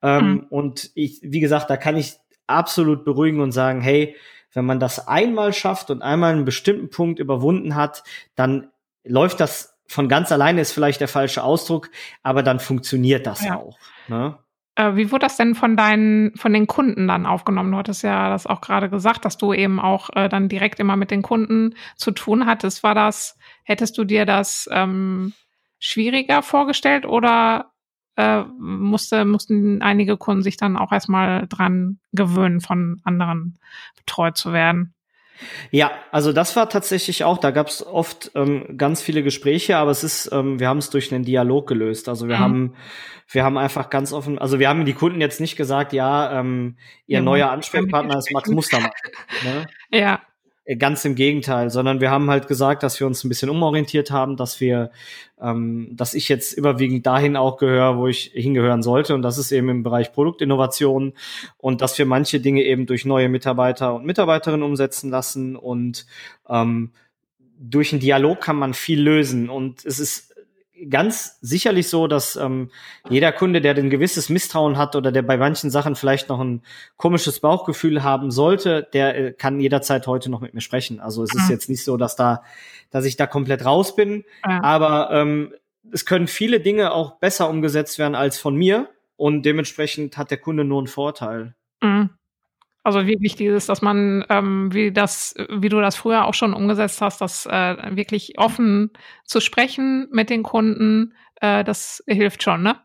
Ähm, 0.01 0.31
mhm. 0.31 0.39
Und 0.49 0.91
ich, 0.93 1.19
wie 1.23 1.39
gesagt, 1.39 1.69
da 1.69 1.77
kann 1.77 1.97
ich 1.97 2.13
absolut 2.45 3.03
beruhigen 3.03 3.41
und 3.41 3.51
sagen, 3.51 3.81
hey, 3.81 4.15
wenn 4.53 4.65
man 4.65 4.79
das 4.79 5.07
einmal 5.07 5.51
schafft 5.51 5.89
und 5.89 6.03
einmal 6.03 6.33
einen 6.33 6.45
bestimmten 6.45 6.89
Punkt 6.89 7.19
überwunden 7.19 7.75
hat, 7.75 8.03
dann 8.35 8.69
läuft 9.03 9.39
das 9.39 9.75
von 9.87 10.09
ganz 10.09 10.31
alleine 10.31 10.61
ist 10.61 10.71
vielleicht 10.71 11.01
der 11.01 11.07
falsche 11.07 11.43
Ausdruck, 11.43 11.91
aber 12.23 12.43
dann 12.43 12.59
funktioniert 12.59 13.27
das 13.27 13.43
ja. 13.43 13.57
auch. 13.57 13.77
Ne? 14.07 14.37
Äh, 14.75 14.95
wie 14.95 15.11
wurde 15.11 15.25
das 15.25 15.37
denn 15.37 15.55
von 15.55 15.77
deinen, 15.77 16.35
von 16.35 16.53
den 16.53 16.67
Kunden 16.67 17.07
dann 17.07 17.25
aufgenommen? 17.25 17.71
Du 17.71 17.77
hattest 17.77 18.03
ja 18.03 18.29
das 18.29 18.45
auch 18.47 18.61
gerade 18.61 18.89
gesagt, 18.89 19.25
dass 19.25 19.37
du 19.37 19.53
eben 19.53 19.79
auch 19.79 20.09
äh, 20.15 20.29
dann 20.29 20.49
direkt 20.49 20.79
immer 20.79 20.95
mit 20.97 21.11
den 21.11 21.21
Kunden 21.21 21.75
zu 21.95 22.11
tun 22.11 22.45
hattest. 22.45 22.83
War 22.83 22.95
das, 22.95 23.37
hättest 23.63 23.97
du 23.97 24.03
dir 24.03 24.25
das 24.25 24.69
ähm, 24.71 25.33
schwieriger 25.79 26.41
vorgestellt 26.41 27.05
oder 27.05 27.71
äh, 28.17 28.43
musste, 28.59 29.25
mussten 29.25 29.81
einige 29.81 30.17
Kunden 30.17 30.43
sich 30.43 30.57
dann 30.57 30.77
auch 30.77 30.91
erstmal 30.91 31.47
dran 31.47 31.99
gewöhnen, 32.11 32.59
von 32.61 33.01
anderen 33.05 33.59
betreut 33.95 34.37
zu 34.37 34.51
werden? 34.51 34.94
Ja, 35.71 35.91
also 36.11 36.31
das 36.31 36.55
war 36.55 36.69
tatsächlich 36.69 37.23
auch, 37.23 37.37
da 37.37 37.51
gab 37.51 37.67
es 37.67 37.85
oft 37.85 38.31
ähm, 38.35 38.77
ganz 38.77 39.01
viele 39.01 39.23
Gespräche, 39.23 39.77
aber 39.77 39.91
es 39.91 40.03
ist, 40.03 40.29
ähm, 40.31 40.59
wir 40.59 40.67
haben 40.67 40.77
es 40.77 40.89
durch 40.89 41.13
einen 41.13 41.23
Dialog 41.23 41.67
gelöst. 41.67 42.09
Also 42.09 42.27
wir 42.27 42.37
mhm. 42.37 42.41
haben, 42.41 42.75
wir 43.29 43.43
haben 43.43 43.57
einfach 43.57 43.89
ganz 43.89 44.13
offen, 44.13 44.39
also 44.39 44.59
wir 44.59 44.69
haben 44.69 44.85
die 44.85 44.93
Kunden 44.93 45.21
jetzt 45.21 45.39
nicht 45.39 45.55
gesagt, 45.55 45.93
ja, 45.93 46.39
ähm, 46.39 46.77
ihr 47.07 47.19
ja, 47.19 47.21
neuer 47.21 47.49
Ansprechpartner 47.49 48.17
ist 48.17 48.31
Max 48.31 48.49
Mustermann. 48.49 48.91
Ne? 49.43 49.67
Ja. 49.91 50.21
Äh, 50.65 50.75
ganz 50.77 51.05
im 51.05 51.15
Gegenteil, 51.15 51.69
sondern 51.69 52.01
wir 52.01 52.11
haben 52.11 52.29
halt 52.29 52.47
gesagt, 52.47 52.83
dass 52.83 52.99
wir 52.99 53.07
uns 53.07 53.23
ein 53.23 53.29
bisschen 53.29 53.49
umorientiert 53.49 54.11
haben, 54.11 54.35
dass 54.35 54.59
wir, 54.59 54.91
ähm, 55.39 55.89
dass 55.91 56.13
ich 56.13 56.27
jetzt 56.27 56.53
überwiegend 56.53 57.05
dahin 57.05 57.37
auch 57.37 57.57
gehöre, 57.57 57.97
wo 57.97 58.07
ich 58.07 58.31
hingehören 58.33 58.83
sollte. 58.83 59.13
Und 59.13 59.21
das 59.21 59.37
ist 59.37 59.51
eben 59.51 59.69
im 59.69 59.83
Bereich 59.83 60.11
Produktinnovation 60.11 61.13
und 61.57 61.81
dass 61.81 61.97
wir 61.97 62.05
manche 62.05 62.39
Dinge 62.39 62.63
eben 62.63 62.87
durch 62.87 63.05
neue 63.05 63.29
Mitarbeiter 63.29 63.93
und 63.93 64.05
Mitarbeiterinnen 64.05 64.63
umsetzen 64.63 65.11
lassen. 65.11 65.55
Und 65.55 66.07
ähm, 66.49 66.91
durch 67.59 67.93
einen 67.93 68.01
Dialog 68.01 68.41
kann 68.41 68.57
man 68.57 68.73
viel 68.73 69.01
lösen. 69.01 69.49
Und 69.49 69.85
es 69.85 69.99
ist 69.99 70.34
ganz 70.89 71.37
sicherlich 71.41 71.89
so, 71.89 72.07
dass 72.07 72.35
ähm, 72.35 72.69
jeder 73.09 73.31
Kunde, 73.31 73.61
der 73.61 73.75
ein 73.75 73.89
gewisses 73.89 74.29
Misstrauen 74.29 74.77
hat 74.77 74.95
oder 74.95 75.11
der 75.11 75.21
bei 75.21 75.37
manchen 75.37 75.69
Sachen 75.69 75.95
vielleicht 75.95 76.29
noch 76.29 76.39
ein 76.39 76.61
komisches 76.97 77.39
Bauchgefühl 77.39 78.03
haben 78.03 78.31
sollte, 78.31 78.87
der 78.93 79.17
äh, 79.17 79.33
kann 79.33 79.59
jederzeit 79.59 80.07
heute 80.07 80.29
noch 80.29 80.41
mit 80.41 80.53
mir 80.53 80.61
sprechen. 80.61 80.99
Also 80.99 81.23
es 81.23 81.33
ist 81.33 81.49
jetzt 81.49 81.69
nicht 81.69 81.83
so, 81.83 81.97
dass 81.97 82.15
da, 82.15 82.43
dass 82.89 83.05
ich 83.05 83.15
da 83.15 83.27
komplett 83.27 83.65
raus 83.65 83.95
bin, 83.95 84.23
ja. 84.45 84.61
aber 84.63 85.11
ähm, 85.11 85.53
es 85.91 86.05
können 86.05 86.27
viele 86.27 86.59
Dinge 86.59 86.91
auch 86.91 87.19
besser 87.19 87.49
umgesetzt 87.49 87.99
werden 87.99 88.15
als 88.15 88.37
von 88.37 88.55
mir 88.55 88.89
und 89.15 89.43
dementsprechend 89.43 90.17
hat 90.17 90.31
der 90.31 90.37
Kunde 90.37 90.65
nur 90.65 90.79
einen 90.79 90.87
Vorteil. 90.87 91.55
Mhm. 91.81 92.09
Also 92.85 93.07
wichtig 93.07 93.47
ist, 93.47 93.67
dass 93.67 93.81
man, 93.81 94.23
ähm, 94.29 94.71
wie 94.71 94.91
das, 94.91 95.33
wie 95.49 95.69
du 95.69 95.81
das 95.81 95.95
früher 95.95 96.25
auch 96.25 96.35
schon 96.35 96.53
umgesetzt 96.53 97.01
hast, 97.01 97.19
das 97.19 97.47
äh, 97.47 97.77
wirklich 97.95 98.37
offen 98.37 98.91
zu 99.23 99.39
sprechen 99.39 100.07
mit 100.11 100.29
den 100.29 100.43
Kunden, 100.43 101.15
äh, 101.41 101.63
das 101.63 102.03
hilft 102.05 102.43
schon, 102.43 102.61
ne? 102.61 102.75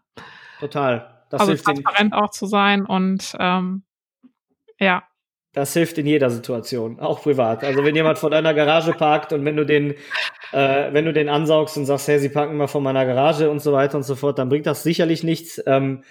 Total. 0.58 1.22
Das 1.28 1.42
also 1.42 1.52
hilft 1.52 1.66
transparent 1.66 2.14
auch 2.14 2.30
zu 2.30 2.46
sein 2.46 2.86
und 2.86 3.36
ähm, 3.38 3.82
ja. 4.78 5.02
Das 5.52 5.74
hilft 5.74 5.98
in 5.98 6.06
jeder 6.06 6.30
Situation, 6.30 6.98
auch 6.98 7.20
privat. 7.20 7.62
Also 7.62 7.84
wenn 7.84 7.94
jemand 7.94 8.18
vor 8.18 8.30
deiner 8.30 8.54
Garage 8.54 8.94
parkt 8.94 9.34
und 9.34 9.44
wenn 9.44 9.56
du 9.56 9.66
den, 9.66 9.90
äh, 10.52 10.94
wenn 10.94 11.04
du 11.04 11.12
den 11.12 11.28
ansaugst 11.28 11.76
und 11.76 11.84
sagst, 11.84 12.08
hey, 12.08 12.18
sie 12.18 12.30
parken 12.30 12.56
mal 12.56 12.68
vor 12.68 12.80
meiner 12.80 13.04
Garage 13.04 13.50
und 13.50 13.60
so 13.60 13.74
weiter 13.74 13.98
und 13.98 14.04
so 14.04 14.14
fort, 14.14 14.38
dann 14.38 14.48
bringt 14.48 14.64
das 14.64 14.82
sicherlich 14.82 15.24
nichts. 15.24 15.62
Ähm, 15.66 16.04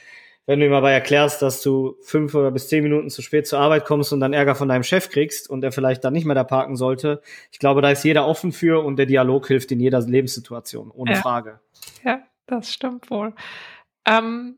wenn 0.45 0.59
du 0.59 0.65
ihm 0.65 0.73
aber 0.73 0.91
erklärst, 0.91 1.41
dass 1.41 1.61
du 1.61 1.95
fünf 2.01 2.33
oder 2.33 2.51
bis 2.51 2.69
zehn 2.69 2.83
Minuten 2.83 3.09
zu 3.09 3.21
spät 3.21 3.47
zur 3.47 3.59
Arbeit 3.59 3.85
kommst 3.85 4.11
und 4.13 4.19
dann 4.19 4.33
Ärger 4.33 4.55
von 4.55 4.67
deinem 4.67 4.83
Chef 4.83 5.09
kriegst 5.09 5.49
und 5.49 5.63
er 5.63 5.71
vielleicht 5.71 6.03
dann 6.03 6.13
nicht 6.13 6.25
mehr 6.25 6.35
da 6.35 6.43
parken 6.43 6.75
sollte, 6.75 7.21
ich 7.51 7.59
glaube, 7.59 7.81
da 7.81 7.91
ist 7.91 8.03
jeder 8.03 8.25
offen 8.25 8.51
für 8.51 8.83
und 8.83 8.97
der 8.97 9.05
Dialog 9.05 9.47
hilft 9.47 9.71
in 9.71 9.79
jeder 9.79 10.01
Lebenssituation, 10.01 10.91
ohne 10.91 11.11
ja. 11.11 11.17
Frage. 11.17 11.59
Ja, 12.03 12.21
das 12.47 12.71
stimmt 12.71 13.11
wohl. 13.11 13.33
Ähm, 14.05 14.57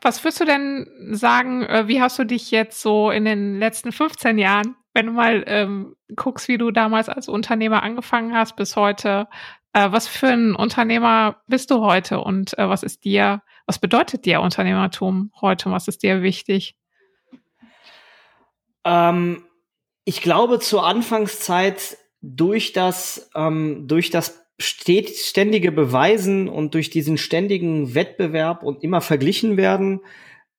was 0.00 0.22
würdest 0.22 0.40
du 0.40 0.44
denn 0.44 0.88
sagen, 1.12 1.64
äh, 1.64 1.88
wie 1.88 2.00
hast 2.00 2.18
du 2.18 2.24
dich 2.24 2.50
jetzt 2.50 2.80
so 2.80 3.10
in 3.10 3.24
den 3.24 3.58
letzten 3.58 3.92
15 3.92 4.38
Jahren, 4.38 4.76
wenn 4.94 5.06
du 5.06 5.12
mal 5.12 5.44
ähm, 5.46 5.96
guckst, 6.14 6.48
wie 6.48 6.58
du 6.58 6.70
damals 6.70 7.08
als 7.08 7.28
Unternehmer 7.28 7.82
angefangen 7.82 8.34
hast 8.34 8.56
bis 8.56 8.76
heute, 8.76 9.28
äh, 9.72 9.90
was 9.90 10.08
für 10.08 10.28
ein 10.28 10.54
Unternehmer 10.54 11.42
bist 11.46 11.70
du 11.70 11.80
heute 11.80 12.20
und 12.20 12.58
äh, 12.58 12.68
was 12.68 12.82
ist 12.82 13.04
dir 13.04 13.42
was 13.66 13.78
bedeutet 13.78 14.24
dir 14.24 14.40
Unternehmertum 14.40 15.32
heute? 15.40 15.70
Was 15.70 15.88
ist 15.88 16.02
dir 16.02 16.22
wichtig? 16.22 16.76
Ähm, 18.84 19.44
ich 20.04 20.22
glaube, 20.22 20.60
zur 20.60 20.86
Anfangszeit 20.86 21.98
durch 22.22 22.72
das, 22.72 23.30
ähm, 23.34 23.88
durch 23.88 24.10
das 24.10 24.40
ständige 24.58 25.72
Beweisen 25.72 26.48
und 26.48 26.74
durch 26.74 26.88
diesen 26.88 27.18
ständigen 27.18 27.94
Wettbewerb 27.94 28.62
und 28.62 28.82
immer 28.82 29.00
verglichen 29.00 29.56
werden, 29.56 30.00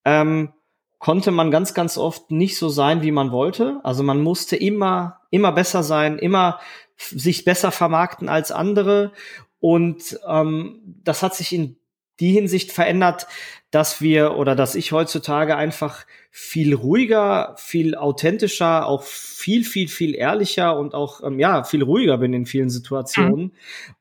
ähm, 0.05 0.53
konnte 0.99 1.31
man 1.31 1.51
ganz, 1.51 1.73
ganz 1.73 1.97
oft 1.97 2.31
nicht 2.31 2.57
so 2.57 2.69
sein, 2.69 3.01
wie 3.01 3.11
man 3.11 3.31
wollte. 3.31 3.79
Also 3.83 4.03
man 4.03 4.21
musste 4.21 4.55
immer, 4.55 5.21
immer 5.31 5.51
besser 5.51 5.83
sein, 5.83 6.19
immer 6.19 6.59
sich 6.97 7.45
besser 7.45 7.71
vermarkten 7.71 8.29
als 8.29 8.51
andere. 8.51 9.13
Und 9.59 10.19
ähm, 10.27 10.81
das 11.03 11.23
hat 11.23 11.35
sich 11.35 11.53
in 11.53 11.77
die 12.19 12.31
Hinsicht 12.31 12.71
verändert, 12.71 13.27
dass 13.71 14.01
wir 14.01 14.35
oder 14.37 14.55
dass 14.55 14.75
ich 14.75 14.91
heutzutage 14.91 15.55
einfach 15.55 16.05
viel 16.31 16.73
ruhiger, 16.73 17.55
viel 17.57 17.95
authentischer, 17.95 18.85
auch 18.87 19.03
viel, 19.03 19.63
viel, 19.63 19.87
viel 19.87 20.15
ehrlicher 20.15 20.77
und 20.77 20.93
auch 20.93 21.21
ähm, 21.23 21.39
ja 21.39 21.63
viel 21.63 21.83
ruhiger 21.83 22.17
bin 22.17 22.33
in 22.33 22.45
vielen 22.45 22.69
Situationen 22.69 23.45
mhm. 23.45 23.51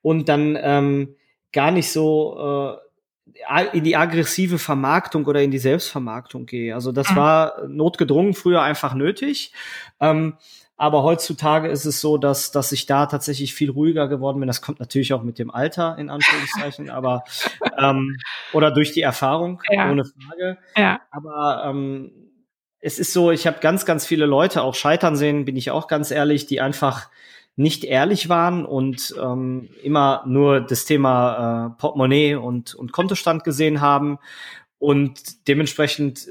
und 0.03 0.29
dann 0.29 0.59
ähm, 0.61 1.17
gar 1.53 1.71
nicht 1.71 1.91
so 1.91 2.79
äh, 2.81 3.67
in 3.73 3.85
die 3.85 3.97
aggressive 3.97 4.59
Vermarktung 4.59 5.27
oder 5.27 5.43
in 5.43 5.51
die 5.51 5.59
Selbstvermarktung 5.59 6.47
gehe. 6.47 6.75
Also 6.75 6.93
das 6.93 7.11
mhm. 7.11 7.17
war 7.17 7.69
notgedrungen 7.69 8.35
früher 8.35 8.63
einfach 8.63 8.95
nötig. 8.95 9.53
Ähm, 10.01 10.35
Aber 10.79 11.03
heutzutage 11.03 11.69
ist 11.69 11.87
es 11.87 12.01
so, 12.01 12.19
dass, 12.19 12.51
dass 12.51 12.71
ich 12.73 12.85
da 12.85 13.07
tatsächlich 13.07 13.55
viel 13.55 13.71
ruhiger 13.71 14.09
geworden 14.09 14.41
bin. 14.41 14.47
Das 14.47 14.61
kommt 14.61 14.79
natürlich 14.79 15.15
auch 15.15 15.23
mit 15.23 15.39
dem 15.39 15.51
Alter, 15.51 15.97
in 15.99 16.11
Anführungszeichen, 16.11 16.91
aber 16.91 17.25
ähm, 17.79 18.19
oder 18.53 18.71
durch 18.71 18.93
die 18.93 19.01
Erfahrung, 19.01 19.63
ja. 19.71 19.91
ohne 19.91 20.05
Frage. 20.05 20.59
Ja. 20.77 21.01
Aber 21.11 21.65
ähm, 21.67 22.13
es 22.81 22.99
ist 22.99 23.15
so, 23.15 23.31
ich 23.31 23.47
habe 23.47 23.61
ganz, 23.61 23.87
ganz 23.87 24.07
viele 24.07 24.27
Leute 24.27 24.63
auch 24.63 24.75
scheitern 24.75 25.17
sehen, 25.17 25.47
bin 25.47 25.57
ich 25.57 25.71
auch 25.71 25.89
ganz 25.89 26.11
ehrlich, 26.11 26.47
die 26.47 26.61
einfach 26.61 27.09
nicht 27.57 27.85
ehrlich 27.85 28.29
waren 28.29 28.67
und 28.67 29.15
ähm, 29.21 29.71
immer 29.83 30.23
nur 30.27 30.61
das 30.61 30.85
Thema 30.85 31.69
äh, 31.75 31.81
Portemonnaie 31.81 32.35
und, 32.35 32.75
und 32.75 32.93
Kontostand 32.93 33.45
gesehen 33.45 33.81
haben. 33.81 34.19
Und 34.79 35.49
dementsprechend 35.49 36.29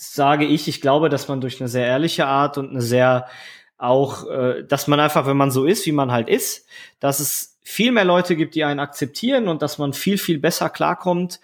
sage 0.00 0.46
ich, 0.46 0.66
ich 0.66 0.80
glaube, 0.80 1.10
dass 1.10 1.28
man 1.28 1.42
durch 1.42 1.60
eine 1.60 1.68
sehr 1.68 1.86
ehrliche 1.86 2.26
Art 2.26 2.56
und 2.56 2.70
eine 2.70 2.80
sehr 2.80 3.26
auch, 3.76 4.26
äh, 4.28 4.64
dass 4.64 4.86
man 4.86 4.98
einfach, 4.98 5.26
wenn 5.26 5.36
man 5.36 5.50
so 5.50 5.66
ist, 5.66 5.84
wie 5.84 5.92
man 5.92 6.10
halt 6.10 6.28
ist, 6.28 6.66
dass 7.00 7.20
es 7.20 7.58
viel 7.62 7.92
mehr 7.92 8.06
Leute 8.06 8.34
gibt, 8.34 8.54
die 8.54 8.64
einen 8.64 8.80
akzeptieren 8.80 9.46
und 9.46 9.60
dass 9.60 9.76
man 9.76 9.92
viel, 9.92 10.16
viel 10.16 10.38
besser 10.38 10.70
klarkommt, 10.70 11.40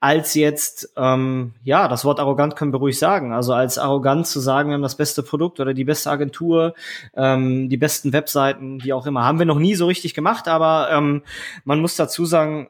als 0.00 0.34
jetzt, 0.34 0.92
ähm, 0.96 1.54
ja, 1.62 1.86
das 1.86 2.04
Wort 2.04 2.18
arrogant 2.18 2.56
können 2.56 2.72
wir 2.72 2.78
ruhig 2.78 2.98
sagen. 2.98 3.32
Also 3.32 3.54
als 3.54 3.78
arrogant 3.78 4.26
zu 4.26 4.40
sagen, 4.40 4.70
wir 4.70 4.74
haben 4.74 4.82
das 4.82 4.96
beste 4.96 5.22
Produkt 5.22 5.60
oder 5.60 5.72
die 5.72 5.84
beste 5.84 6.10
Agentur, 6.10 6.74
ähm, 7.14 7.68
die 7.68 7.76
besten 7.76 8.12
Webseiten, 8.12 8.82
wie 8.82 8.92
auch 8.92 9.06
immer, 9.06 9.24
haben 9.24 9.38
wir 9.38 9.46
noch 9.46 9.58
nie 9.58 9.76
so 9.76 9.86
richtig 9.86 10.14
gemacht, 10.14 10.48
aber 10.48 10.90
ähm, 10.90 11.22
man 11.64 11.80
muss 11.80 11.96
dazu 11.96 12.24
sagen, 12.24 12.68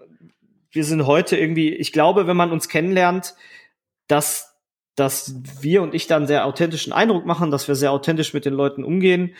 wir 0.70 0.84
sind 0.84 1.06
heute 1.06 1.36
irgendwie, 1.36 1.74
ich 1.74 1.92
glaube, 1.92 2.26
wenn 2.26 2.36
man 2.36 2.52
uns 2.52 2.68
kennenlernt, 2.68 3.34
dass 4.06 4.49
dass 4.96 5.34
wir 5.60 5.82
und 5.82 5.94
ich 5.94 6.06
dann 6.06 6.26
sehr 6.26 6.46
authentischen 6.46 6.92
Eindruck 6.92 7.26
machen, 7.26 7.50
dass 7.50 7.68
wir 7.68 7.74
sehr 7.74 7.92
authentisch 7.92 8.34
mit 8.34 8.44
den 8.44 8.54
Leuten 8.54 8.84
umgehen 8.84 9.34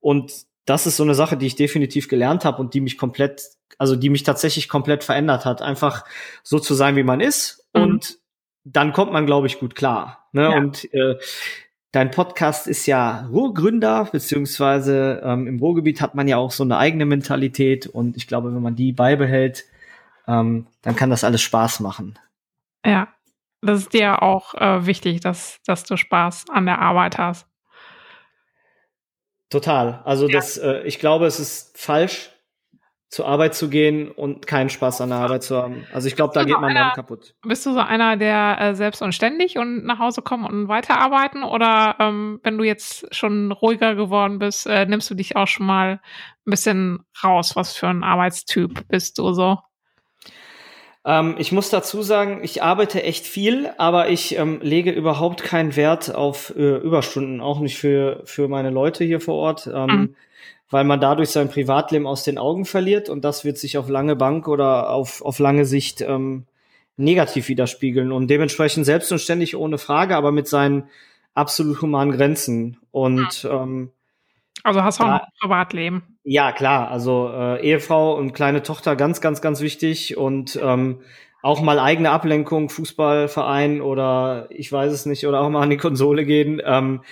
und 0.00 0.46
das 0.66 0.86
ist 0.86 0.96
so 0.96 1.02
eine 1.02 1.14
Sache, 1.14 1.36
die 1.36 1.46
ich 1.46 1.56
definitiv 1.56 2.08
gelernt 2.08 2.44
habe 2.44 2.60
und 2.60 2.74
die 2.74 2.80
mich 2.80 2.96
komplett, 2.96 3.42
also 3.78 3.96
die 3.96 4.10
mich 4.10 4.22
tatsächlich 4.22 4.68
komplett 4.68 5.04
verändert 5.04 5.44
hat. 5.44 5.62
Einfach 5.62 6.04
so 6.42 6.58
zu 6.58 6.74
sein, 6.74 6.96
wie 6.96 7.02
man 7.02 7.20
ist. 7.20 7.68
Mhm. 7.74 7.82
Und 7.82 8.18
dann 8.64 8.92
kommt 8.92 9.12
man, 9.12 9.26
glaube 9.26 9.46
ich, 9.46 9.60
gut 9.60 9.74
klar. 9.74 10.28
Ne? 10.32 10.42
Ja. 10.42 10.56
Und 10.56 10.92
äh, 10.94 11.16
dein 11.92 12.10
Podcast 12.10 12.66
ist 12.66 12.86
ja 12.86 13.26
Ruhrgründer, 13.30 14.08
beziehungsweise 14.10 15.22
ähm, 15.22 15.46
im 15.46 15.58
Ruhrgebiet 15.58 16.00
hat 16.00 16.14
man 16.14 16.28
ja 16.28 16.38
auch 16.38 16.50
so 16.50 16.64
eine 16.64 16.78
eigene 16.78 17.04
Mentalität. 17.04 17.86
Und 17.86 18.16
ich 18.16 18.26
glaube, 18.26 18.54
wenn 18.54 18.62
man 18.62 18.76
die 18.76 18.92
beibehält, 18.92 19.64
ähm, 20.26 20.66
dann 20.80 20.96
kann 20.96 21.10
das 21.10 21.24
alles 21.24 21.42
Spaß 21.42 21.80
machen. 21.80 22.18
Ja, 22.86 23.13
das 23.64 23.80
ist 23.80 23.92
dir 23.92 24.22
auch 24.22 24.54
äh, 24.54 24.86
wichtig, 24.86 25.20
dass, 25.20 25.60
dass 25.66 25.84
du 25.84 25.96
Spaß 25.96 26.46
an 26.50 26.66
der 26.66 26.80
Arbeit 26.80 27.18
hast. 27.18 27.46
Total. 29.50 30.02
Also 30.04 30.28
ja. 30.28 30.34
das, 30.34 30.56
äh, 30.58 30.82
ich 30.82 30.98
glaube, 30.98 31.26
es 31.26 31.38
ist 31.38 31.78
falsch, 31.78 32.30
zur 33.14 33.28
Arbeit 33.28 33.54
zu 33.54 33.70
gehen 33.70 34.10
und 34.10 34.48
keinen 34.48 34.68
Spaß 34.68 35.00
an 35.00 35.10
der 35.10 35.18
Arbeit 35.18 35.44
zu 35.44 35.56
haben. 35.56 35.86
Also 35.92 36.08
ich 36.08 36.16
glaube, 36.16 36.34
da 36.34 36.42
geht 36.42 36.60
man 36.60 36.70
einer, 36.70 36.86
dann 36.86 36.94
kaputt. 36.94 37.36
Bist 37.42 37.64
du 37.64 37.72
so 37.72 37.78
einer, 37.78 38.16
der 38.16 38.60
äh, 38.60 38.74
selbst 38.74 39.02
und 39.02 39.14
ständig 39.14 39.56
und 39.56 39.84
nach 39.84 40.00
Hause 40.00 40.20
kommen 40.20 40.44
und 40.44 40.66
weiterarbeiten? 40.66 41.44
Oder 41.44 41.94
ähm, 42.00 42.40
wenn 42.42 42.58
du 42.58 42.64
jetzt 42.64 43.14
schon 43.14 43.52
ruhiger 43.52 43.94
geworden 43.94 44.40
bist, 44.40 44.66
äh, 44.66 44.86
nimmst 44.86 45.08
du 45.10 45.14
dich 45.14 45.36
auch 45.36 45.46
schon 45.46 45.64
mal 45.64 46.00
ein 46.44 46.50
bisschen 46.50 47.04
raus? 47.22 47.54
Was 47.54 47.76
für 47.76 47.86
ein 47.86 48.02
Arbeitstyp 48.02 48.88
bist 48.88 49.18
du 49.18 49.32
so? 49.32 49.58
Ähm, 51.04 51.36
ich 51.38 51.52
muss 51.52 51.70
dazu 51.70 52.02
sagen, 52.02 52.40
ich 52.42 52.62
arbeite 52.62 53.02
echt 53.02 53.26
viel, 53.26 53.70
aber 53.76 54.08
ich 54.08 54.36
ähm, 54.38 54.60
lege 54.62 54.90
überhaupt 54.90 55.42
keinen 55.42 55.76
Wert 55.76 56.14
auf 56.14 56.54
äh, 56.56 56.76
Überstunden, 56.76 57.40
auch 57.40 57.60
nicht 57.60 57.78
für, 57.78 58.22
für 58.24 58.48
meine 58.48 58.70
Leute 58.70 59.04
hier 59.04 59.20
vor 59.20 59.34
Ort, 59.34 59.66
ähm, 59.72 59.86
mhm. 59.86 60.14
weil 60.70 60.84
man 60.84 61.00
dadurch 61.00 61.30
sein 61.30 61.48
Privatleben 61.48 62.06
aus 62.06 62.24
den 62.24 62.38
Augen 62.38 62.64
verliert 62.64 63.08
und 63.08 63.24
das 63.24 63.44
wird 63.44 63.58
sich 63.58 63.76
auf 63.76 63.88
lange 63.88 64.16
Bank 64.16 64.48
oder 64.48 64.90
auf, 64.90 65.22
auf 65.22 65.38
lange 65.38 65.66
Sicht 65.66 66.00
ähm, 66.00 66.46
negativ 66.96 67.48
widerspiegeln 67.48 68.12
und 68.12 68.28
dementsprechend 68.28 68.86
selbst 68.86 69.10
und 69.12 69.18
ständig 69.18 69.56
ohne 69.56 69.78
Frage, 69.78 70.16
aber 70.16 70.32
mit 70.32 70.48
seinen 70.48 70.88
absolut 71.34 71.82
humanen 71.82 72.12
Grenzen. 72.12 72.78
Und 72.92 73.46
ähm, 73.50 73.90
also 74.64 74.82
hast 74.82 74.98
du 74.98 75.04
auch 75.04 75.08
ein 75.08 75.20
Privatleben. 75.38 76.18
Ja, 76.24 76.52
klar. 76.52 76.90
Also 76.90 77.30
äh, 77.32 77.62
Ehefrau 77.62 78.16
und 78.16 78.32
kleine 78.32 78.62
Tochter 78.62 78.96
ganz, 78.96 79.20
ganz, 79.20 79.42
ganz 79.42 79.60
wichtig 79.60 80.16
und 80.16 80.58
ähm, 80.60 81.02
auch 81.42 81.60
mal 81.60 81.78
eigene 81.78 82.10
Ablenkung, 82.10 82.70
Fußballverein 82.70 83.82
oder 83.82 84.46
ich 84.48 84.72
weiß 84.72 84.90
es 84.90 85.04
nicht, 85.04 85.26
oder 85.26 85.42
auch 85.42 85.50
mal 85.50 85.62
an 85.62 85.68
die 85.68 85.76
Konsole 85.76 86.24
gehen. 86.24 86.62
Ähm, 86.64 87.02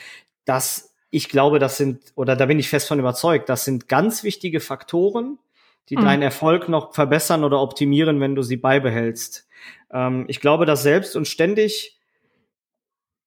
das, 0.46 0.94
ich 1.10 1.28
glaube, 1.28 1.58
das 1.58 1.76
sind, 1.76 2.00
oder 2.14 2.36
da 2.36 2.46
bin 2.46 2.58
ich 2.58 2.70
fest 2.70 2.88
von 2.88 2.98
überzeugt, 2.98 3.50
das 3.50 3.66
sind 3.66 3.86
ganz 3.86 4.24
wichtige 4.24 4.60
Faktoren, 4.60 5.38
die 5.90 5.98
mhm. 5.98 6.04
deinen 6.06 6.22
Erfolg 6.22 6.70
noch 6.70 6.94
verbessern 6.94 7.44
oder 7.44 7.60
optimieren, 7.60 8.20
wenn 8.20 8.34
du 8.34 8.42
sie 8.42 8.56
beibehältst. 8.56 9.46
Ähm, 9.92 10.24
ich 10.28 10.40
glaube, 10.40 10.64
das 10.64 10.82
selbst 10.82 11.14
und 11.14 11.28
ständig 11.28 11.98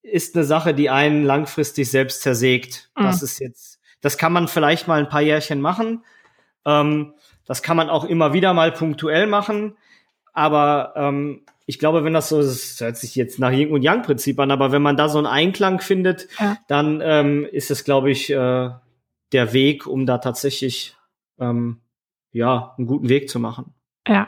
ist 0.01 0.36
eine 0.36 0.43
Sache, 0.43 0.73
die 0.73 0.89
einen 0.89 1.23
langfristig 1.23 1.91
selbst 1.91 2.21
zersägt. 2.21 2.89
Mhm. 2.97 3.03
Das 3.03 3.21
ist 3.21 3.39
jetzt 3.39 3.74
das 4.06 4.20
kann 4.20 4.32
man 4.32 4.47
vielleicht 4.47 4.88
mal 4.88 4.99
ein 4.99 5.10
paar 5.10 5.22
Jährchen 5.22 5.62
machen. 5.62 6.03
Ähm, 6.64 7.16
das 7.47 7.64
kann 7.64 7.76
man 7.76 7.89
auch 7.89 8.03
immer 8.03 8.34
wieder 8.34 8.53
mal 8.53 8.72
punktuell 8.72 9.26
machen. 9.26 9.78
Aber 10.32 10.93
ähm, 10.95 11.41
ich 11.66 11.80
glaube, 11.80 12.03
wenn 12.03 12.14
das 12.14 12.30
so 12.30 12.39
ist, 12.39 12.80
hört 12.82 12.97
sich 12.97 13.16
jetzt 13.16 13.39
nach 13.39 13.51
Yin 13.51 13.72
und 13.72 13.82
Yang 13.82 14.03
Prinzip 14.03 14.39
an, 14.39 14.51
aber 14.51 14.72
wenn 14.72 14.84
man 14.84 14.95
da 14.95 15.10
so 15.10 15.18
einen 15.18 15.26
Einklang 15.26 15.80
findet, 15.80 16.28
ja. 16.39 16.56
dann 16.68 17.01
ähm, 17.03 17.47
ist 17.51 17.72
es, 17.72 17.84
glaube 17.84 18.12
ich, 18.12 18.30
äh, 18.30 18.70
der 19.32 19.53
Weg, 19.53 19.88
um 19.88 20.06
da 20.06 20.20
tatsächlich 20.20 20.95
ähm, 21.39 21.82
ja 22.32 22.76
einen 22.78 22.86
guten 22.86 23.10
Weg 23.10 23.28
zu 23.28 23.39
machen. 23.39 23.74
Ja. 24.08 24.28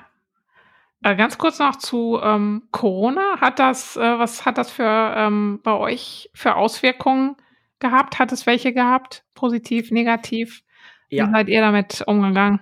Äh, 1.04 1.16
ganz 1.16 1.38
kurz 1.38 1.60
noch 1.60 1.76
zu 1.76 2.20
ähm, 2.24 2.64
Corona. 2.72 3.40
Hat 3.42 3.60
das, 3.60 3.96
äh, 3.96 4.18
was 4.18 4.44
hat 4.44 4.58
das 4.58 4.72
für 4.72 5.14
ähm, 5.16 5.60
bei 5.62 5.74
euch 5.74 6.32
für 6.34 6.56
Auswirkungen 6.56 7.36
gehabt? 7.78 8.18
Hat 8.18 8.32
es 8.32 8.48
welche 8.48 8.74
gehabt? 8.74 9.24
Positiv, 9.38 9.92
negativ? 9.92 10.64
Ja. 11.10 11.28
Wie 11.28 11.32
seid 11.32 11.48
ihr 11.48 11.62
damit 11.62 12.04
umgegangen? 12.06 12.60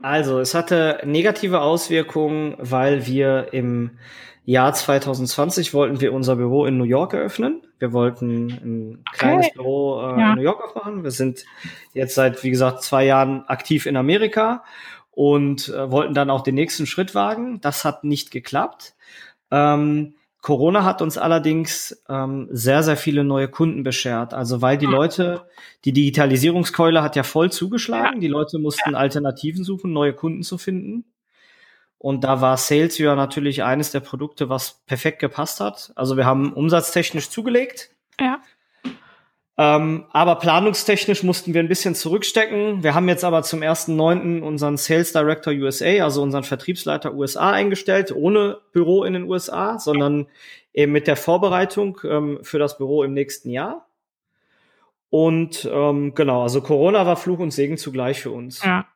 Also, 0.00 0.38
es 0.40 0.54
hatte 0.54 1.00
negative 1.04 1.60
Auswirkungen, 1.60 2.54
weil 2.58 3.06
wir 3.06 3.48
im 3.52 3.98
Jahr 4.44 4.72
2020 4.72 5.74
wollten 5.74 6.00
wir 6.00 6.12
unser 6.12 6.36
Büro 6.36 6.64
in 6.64 6.78
New 6.78 6.84
York 6.84 7.14
eröffnen. 7.14 7.62
Wir 7.78 7.92
wollten 7.92 8.46
ein 8.46 9.04
okay. 9.08 9.18
kleines 9.18 9.52
Büro 9.52 10.00
äh, 10.00 10.20
ja. 10.20 10.30
in 10.30 10.36
New 10.36 10.42
York 10.42 10.64
aufmachen. 10.64 11.04
Wir 11.04 11.10
sind 11.10 11.44
jetzt 11.92 12.14
seit, 12.14 12.42
wie 12.42 12.50
gesagt, 12.50 12.82
zwei 12.82 13.04
Jahren 13.04 13.44
aktiv 13.46 13.86
in 13.86 13.96
Amerika 13.96 14.64
und 15.10 15.68
äh, 15.68 15.90
wollten 15.90 16.14
dann 16.14 16.30
auch 16.30 16.42
den 16.42 16.54
nächsten 16.54 16.86
Schritt 16.86 17.14
wagen. 17.14 17.60
Das 17.60 17.84
hat 17.84 18.04
nicht 18.04 18.30
geklappt. 18.30 18.94
Ähm, 19.50 20.14
Corona 20.42 20.84
hat 20.84 21.00
uns 21.00 21.18
allerdings 21.18 22.02
ähm, 22.08 22.48
sehr, 22.50 22.82
sehr 22.82 22.96
viele 22.96 23.22
neue 23.22 23.46
Kunden 23.48 23.84
beschert. 23.84 24.34
Also 24.34 24.60
weil 24.60 24.76
die 24.76 24.86
Leute, 24.86 25.46
die 25.84 25.92
Digitalisierungskeule 25.92 27.00
hat 27.00 27.14
ja 27.14 27.22
voll 27.22 27.52
zugeschlagen. 27.52 28.20
Die 28.20 28.28
Leute 28.28 28.58
mussten 28.58 28.96
Alternativen 28.96 29.62
suchen, 29.62 29.92
neue 29.92 30.12
Kunden 30.12 30.42
zu 30.42 30.58
finden. 30.58 31.04
Und 31.96 32.24
da 32.24 32.40
war 32.40 32.56
Sales 32.56 32.98
ja 32.98 33.14
natürlich 33.14 33.62
eines 33.62 33.92
der 33.92 34.00
Produkte, 34.00 34.48
was 34.48 34.82
perfekt 34.84 35.20
gepasst 35.20 35.60
hat. 35.60 35.92
Also 35.94 36.16
wir 36.16 36.26
haben 36.26 36.52
umsatztechnisch 36.52 37.30
zugelegt. 37.30 37.90
Ja. 38.18 38.40
Ähm, 39.58 40.06
aber 40.12 40.36
planungstechnisch 40.36 41.22
mussten 41.22 41.52
wir 41.52 41.60
ein 41.60 41.68
bisschen 41.68 41.94
zurückstecken. 41.94 42.82
Wir 42.82 42.94
haben 42.94 43.08
jetzt 43.08 43.22
aber 43.22 43.42
zum 43.42 43.60
1.9. 43.60 44.40
unseren 44.40 44.78
Sales 44.78 45.12
Director 45.12 45.52
USA, 45.52 46.04
also 46.04 46.22
unseren 46.22 46.44
Vertriebsleiter 46.44 47.12
USA 47.14 47.50
eingestellt, 47.50 48.12
ohne 48.12 48.58
Büro 48.72 49.04
in 49.04 49.12
den 49.12 49.24
USA, 49.24 49.78
sondern 49.78 50.26
eben 50.72 50.92
mit 50.92 51.06
der 51.06 51.16
Vorbereitung 51.16 51.98
ähm, 52.04 52.38
für 52.42 52.58
das 52.58 52.78
Büro 52.78 53.02
im 53.02 53.12
nächsten 53.12 53.50
Jahr. 53.50 53.86
Und 55.10 55.68
ähm, 55.70 56.14
genau, 56.14 56.42
also 56.42 56.62
Corona 56.62 57.04
war 57.04 57.16
Fluch 57.16 57.38
und 57.38 57.50
Segen 57.50 57.76
zugleich 57.76 58.22
für 58.22 58.30
uns. 58.30 58.64
Ja. 58.64 58.86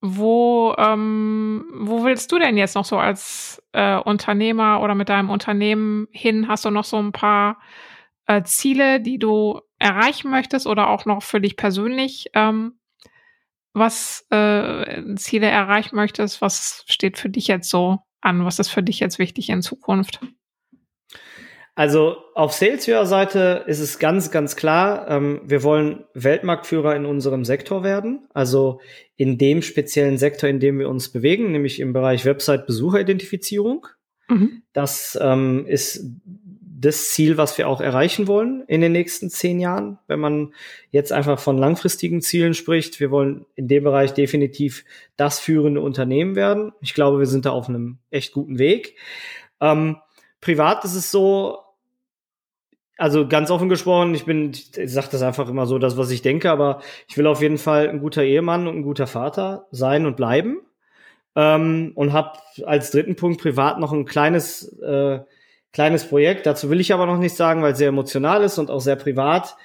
Wo, 0.00 0.74
ähm, 0.78 1.64
wo 1.74 2.04
willst 2.04 2.30
du 2.30 2.38
denn 2.38 2.56
jetzt 2.56 2.76
noch 2.76 2.84
so 2.84 2.96
als 2.96 3.60
äh, 3.72 3.96
Unternehmer 3.96 4.80
oder 4.80 4.94
mit 4.94 5.08
deinem 5.08 5.28
Unternehmen 5.28 6.06
hin? 6.12 6.46
Hast 6.46 6.64
du 6.64 6.70
noch 6.70 6.84
so 6.84 6.98
ein 6.98 7.10
paar 7.10 7.58
äh, 8.30 8.44
Ziele, 8.44 9.00
die 9.00 9.18
du 9.18 9.60
erreichen 9.78 10.30
möchtest 10.30 10.66
oder 10.66 10.88
auch 10.88 11.04
noch 11.04 11.22
für 11.22 11.40
dich 11.40 11.56
persönlich 11.56 12.26
ähm, 12.34 12.78
was 13.72 14.24
äh, 14.30 15.14
Ziele 15.16 15.46
erreichen 15.48 15.96
möchtest? 15.96 16.40
Was 16.40 16.84
steht 16.86 17.18
für 17.18 17.28
dich 17.28 17.48
jetzt 17.48 17.68
so 17.68 17.98
an? 18.20 18.44
Was 18.44 18.58
ist 18.58 18.68
für 18.68 18.82
dich 18.82 19.00
jetzt 19.00 19.18
wichtig 19.18 19.48
in 19.48 19.62
Zukunft? 19.62 20.20
Also 21.74 22.16
auf 22.34 22.52
Saleshörer-Seite 22.52 23.64
ist 23.66 23.80
es 23.80 23.98
ganz, 23.98 24.30
ganz 24.30 24.54
klar, 24.54 25.08
ähm, 25.08 25.40
wir 25.44 25.62
wollen 25.62 26.04
Weltmarktführer 26.14 26.94
in 26.94 27.06
unserem 27.06 27.44
Sektor 27.44 27.82
werden, 27.82 28.28
also 28.34 28.80
in 29.16 29.38
dem 29.38 29.62
speziellen 29.62 30.18
Sektor, 30.18 30.48
in 30.48 30.60
dem 30.60 30.78
wir 30.78 30.88
uns 30.88 31.10
bewegen, 31.10 31.52
nämlich 31.52 31.80
im 31.80 31.92
Bereich 31.92 32.24
Website-Besucheridentifizierung. 32.24 33.86
Mhm. 34.28 34.62
Das 34.72 35.18
ähm, 35.20 35.64
ist 35.66 36.04
das 36.80 37.10
Ziel, 37.10 37.36
was 37.36 37.58
wir 37.58 37.68
auch 37.68 37.80
erreichen 37.80 38.26
wollen 38.26 38.64
in 38.66 38.80
den 38.80 38.92
nächsten 38.92 39.28
zehn 39.28 39.60
Jahren. 39.60 39.98
Wenn 40.06 40.18
man 40.18 40.54
jetzt 40.90 41.12
einfach 41.12 41.38
von 41.38 41.58
langfristigen 41.58 42.22
Zielen 42.22 42.54
spricht, 42.54 43.00
wir 43.00 43.10
wollen 43.10 43.44
in 43.54 43.68
dem 43.68 43.84
Bereich 43.84 44.14
definitiv 44.14 44.84
das 45.16 45.38
führende 45.38 45.82
Unternehmen 45.82 46.36
werden. 46.36 46.72
Ich 46.80 46.94
glaube, 46.94 47.18
wir 47.18 47.26
sind 47.26 47.44
da 47.44 47.50
auf 47.50 47.68
einem 47.68 47.98
echt 48.10 48.32
guten 48.32 48.58
Weg. 48.58 48.96
Ähm, 49.60 49.98
privat 50.40 50.84
ist 50.84 50.94
es 50.94 51.10
so, 51.10 51.58
also 52.96 53.28
ganz 53.28 53.50
offen 53.50 53.68
gesprochen, 53.68 54.14
ich 54.14 54.24
bin, 54.24 54.52
ich 54.52 54.92
sage 54.92 55.08
das 55.10 55.20
einfach 55.20 55.48
immer 55.48 55.66
so, 55.66 55.78
das, 55.78 55.98
was 55.98 56.10
ich 56.10 56.22
denke, 56.22 56.50
aber 56.50 56.80
ich 57.08 57.18
will 57.18 57.26
auf 57.26 57.42
jeden 57.42 57.58
Fall 57.58 57.88
ein 57.88 58.00
guter 58.00 58.22
Ehemann 58.22 58.66
und 58.66 58.76
ein 58.76 58.82
guter 58.82 59.06
Vater 59.06 59.66
sein 59.70 60.06
und 60.06 60.16
bleiben. 60.16 60.60
Ähm, 61.36 61.92
und 61.94 62.12
habe 62.12 62.38
als 62.64 62.90
dritten 62.90 63.16
Punkt 63.16 63.40
privat 63.40 63.78
noch 63.78 63.92
ein 63.92 64.06
kleines, 64.06 64.66
äh, 64.80 65.20
kleines 65.72 66.04
Projekt. 66.04 66.46
Dazu 66.46 66.70
will 66.70 66.80
ich 66.80 66.92
aber 66.92 67.06
noch 67.06 67.18
nicht 67.18 67.36
sagen, 67.36 67.62
weil 67.62 67.72
es 67.72 67.78
sehr 67.78 67.88
emotional 67.88 68.42
ist 68.42 68.58
und 68.58 68.70
auch 68.70 68.80
sehr 68.80 68.96
privat, 68.96 69.56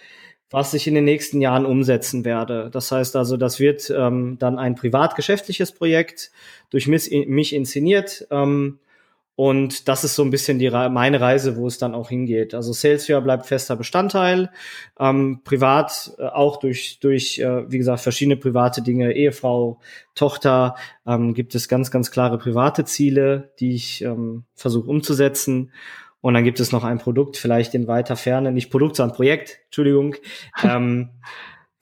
was 0.49 0.73
ich 0.73 0.87
in 0.87 0.95
den 0.95 1.05
nächsten 1.05 1.41
Jahren 1.41 1.65
umsetzen 1.65 2.23
werde. 2.23 2.69
Das 2.71 2.91
heißt 2.91 3.15
also, 3.15 3.37
das 3.37 3.59
wird 3.59 3.89
ähm, 3.89 4.37
dann 4.39 4.59
ein 4.59 4.75
privat-geschäftliches 4.75 5.71
Projekt 5.71 6.31
durch 6.69 6.87
mich, 6.87 7.09
mich 7.27 7.53
inszeniert. 7.53 8.27
Ähm, 8.31 8.79
und 9.35 9.89
das 9.89 10.05
ist 10.05 10.15
so 10.15 10.23
ein 10.23 10.29
bisschen 10.29 10.59
die 10.59 10.69
meine 10.69 11.19
Reise, 11.19 11.57
wo 11.57 11.67
es 11.67 11.77
dann 11.77 11.93
auch 11.93 12.09
hingeht. 12.09 12.53
Also 12.53 12.71
Salesforce 12.71 13.23
bleibt 13.23 13.45
fester 13.45 13.75
Bestandteil, 13.75 14.49
ähm, 14.97 15.41
privat 15.43 16.13
äh, 16.17 16.23
auch 16.23 16.57
durch 16.57 16.99
durch 17.01 17.39
äh, 17.39 17.69
wie 17.69 17.77
gesagt 17.77 17.99
verschiedene 17.99 18.37
private 18.37 18.81
Dinge, 18.81 19.13
Ehefrau, 19.13 19.79
Tochter 20.15 20.75
ähm, 21.05 21.33
gibt 21.33 21.53
es 21.53 21.67
ganz 21.67 21.91
ganz 21.91 22.11
klare 22.11 22.37
private 22.37 22.85
Ziele, 22.85 23.51
die 23.59 23.75
ich 23.75 24.01
ähm, 24.01 24.45
versuche 24.55 24.89
umzusetzen. 24.89 25.71
Und 26.21 26.33
dann 26.33 26.43
gibt 26.43 26.59
es 26.59 26.71
noch 26.71 26.83
ein 26.83 26.97
Produkt, 26.97 27.37
vielleicht 27.37 27.75
in 27.75 27.87
weiter 27.87 28.15
Ferne, 28.15 28.51
nicht 28.51 28.71
Produkt, 28.71 28.95
sondern 28.95 29.15
Projekt, 29.15 29.59
Entschuldigung. 29.65 30.15
ähm, 30.63 31.09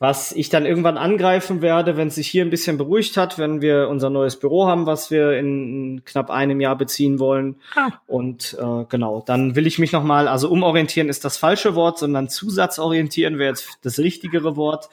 was 0.04 0.34
ich 0.34 0.50
dann 0.50 0.66
irgendwann 0.66 0.98
angreifen 0.98 1.62
werde, 1.62 1.96
wenn 1.96 2.10
es 2.10 2.16
sich 2.16 2.28
hier 2.28 2.44
ein 2.44 2.50
bisschen 2.50 2.78
beruhigt 2.78 3.16
hat, 3.16 3.40
wenn 3.40 3.62
wir 3.62 3.88
unser 3.88 4.10
neues 4.10 4.38
Büro 4.38 4.68
haben, 4.68 4.86
was 4.86 5.12
wir 5.12 5.40
in 5.40 6.02
knapp 6.04 6.30
einem 6.30 6.60
Jahr 6.60 6.78
beziehen 6.78 7.20
wollen. 7.20 7.56
Ah. 7.74 7.88
Und 8.06 8.58
äh, 8.60 8.84
genau, 8.90 9.24
dann 9.26 9.56
will 9.56 9.66
ich 9.66 9.80
mich 9.80 9.94
nochmal, 9.94 10.28
also 10.28 10.50
umorientieren 10.50 11.08
ist 11.08 11.24
das 11.24 11.38
falsche 11.38 11.76
Wort, 11.76 12.00
sondern 12.00 12.28
zusatzorientieren 12.28 13.40
wäre 13.40 13.52
jetzt 13.52 13.80
das 13.84 13.98
richtigere 13.98 14.58
Wort. 14.58 14.90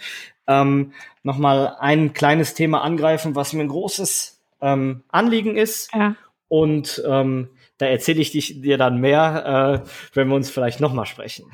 Ähm, 0.46 0.92
nochmal 1.24 1.74
ein 1.80 2.12
kleines 2.12 2.54
Thema 2.54 2.82
angreifen, 2.82 3.34
was 3.34 3.52
mir 3.52 3.62
ein 3.62 3.68
großes 3.68 4.40
ähm, 4.60 5.02
Anliegen 5.08 5.56
ist. 5.56 5.92
Ja. 5.92 6.14
Und 6.46 7.02
ähm, 7.04 7.48
da 7.78 7.86
erzähle 7.86 8.20
ich 8.20 8.30
dir 8.30 8.78
dann 8.78 9.00
mehr, 9.00 9.82
äh, 9.84 9.90
wenn 10.14 10.28
wir 10.28 10.36
uns 10.36 10.50
vielleicht 10.50 10.78
nochmal 10.78 11.06
sprechen. 11.06 11.50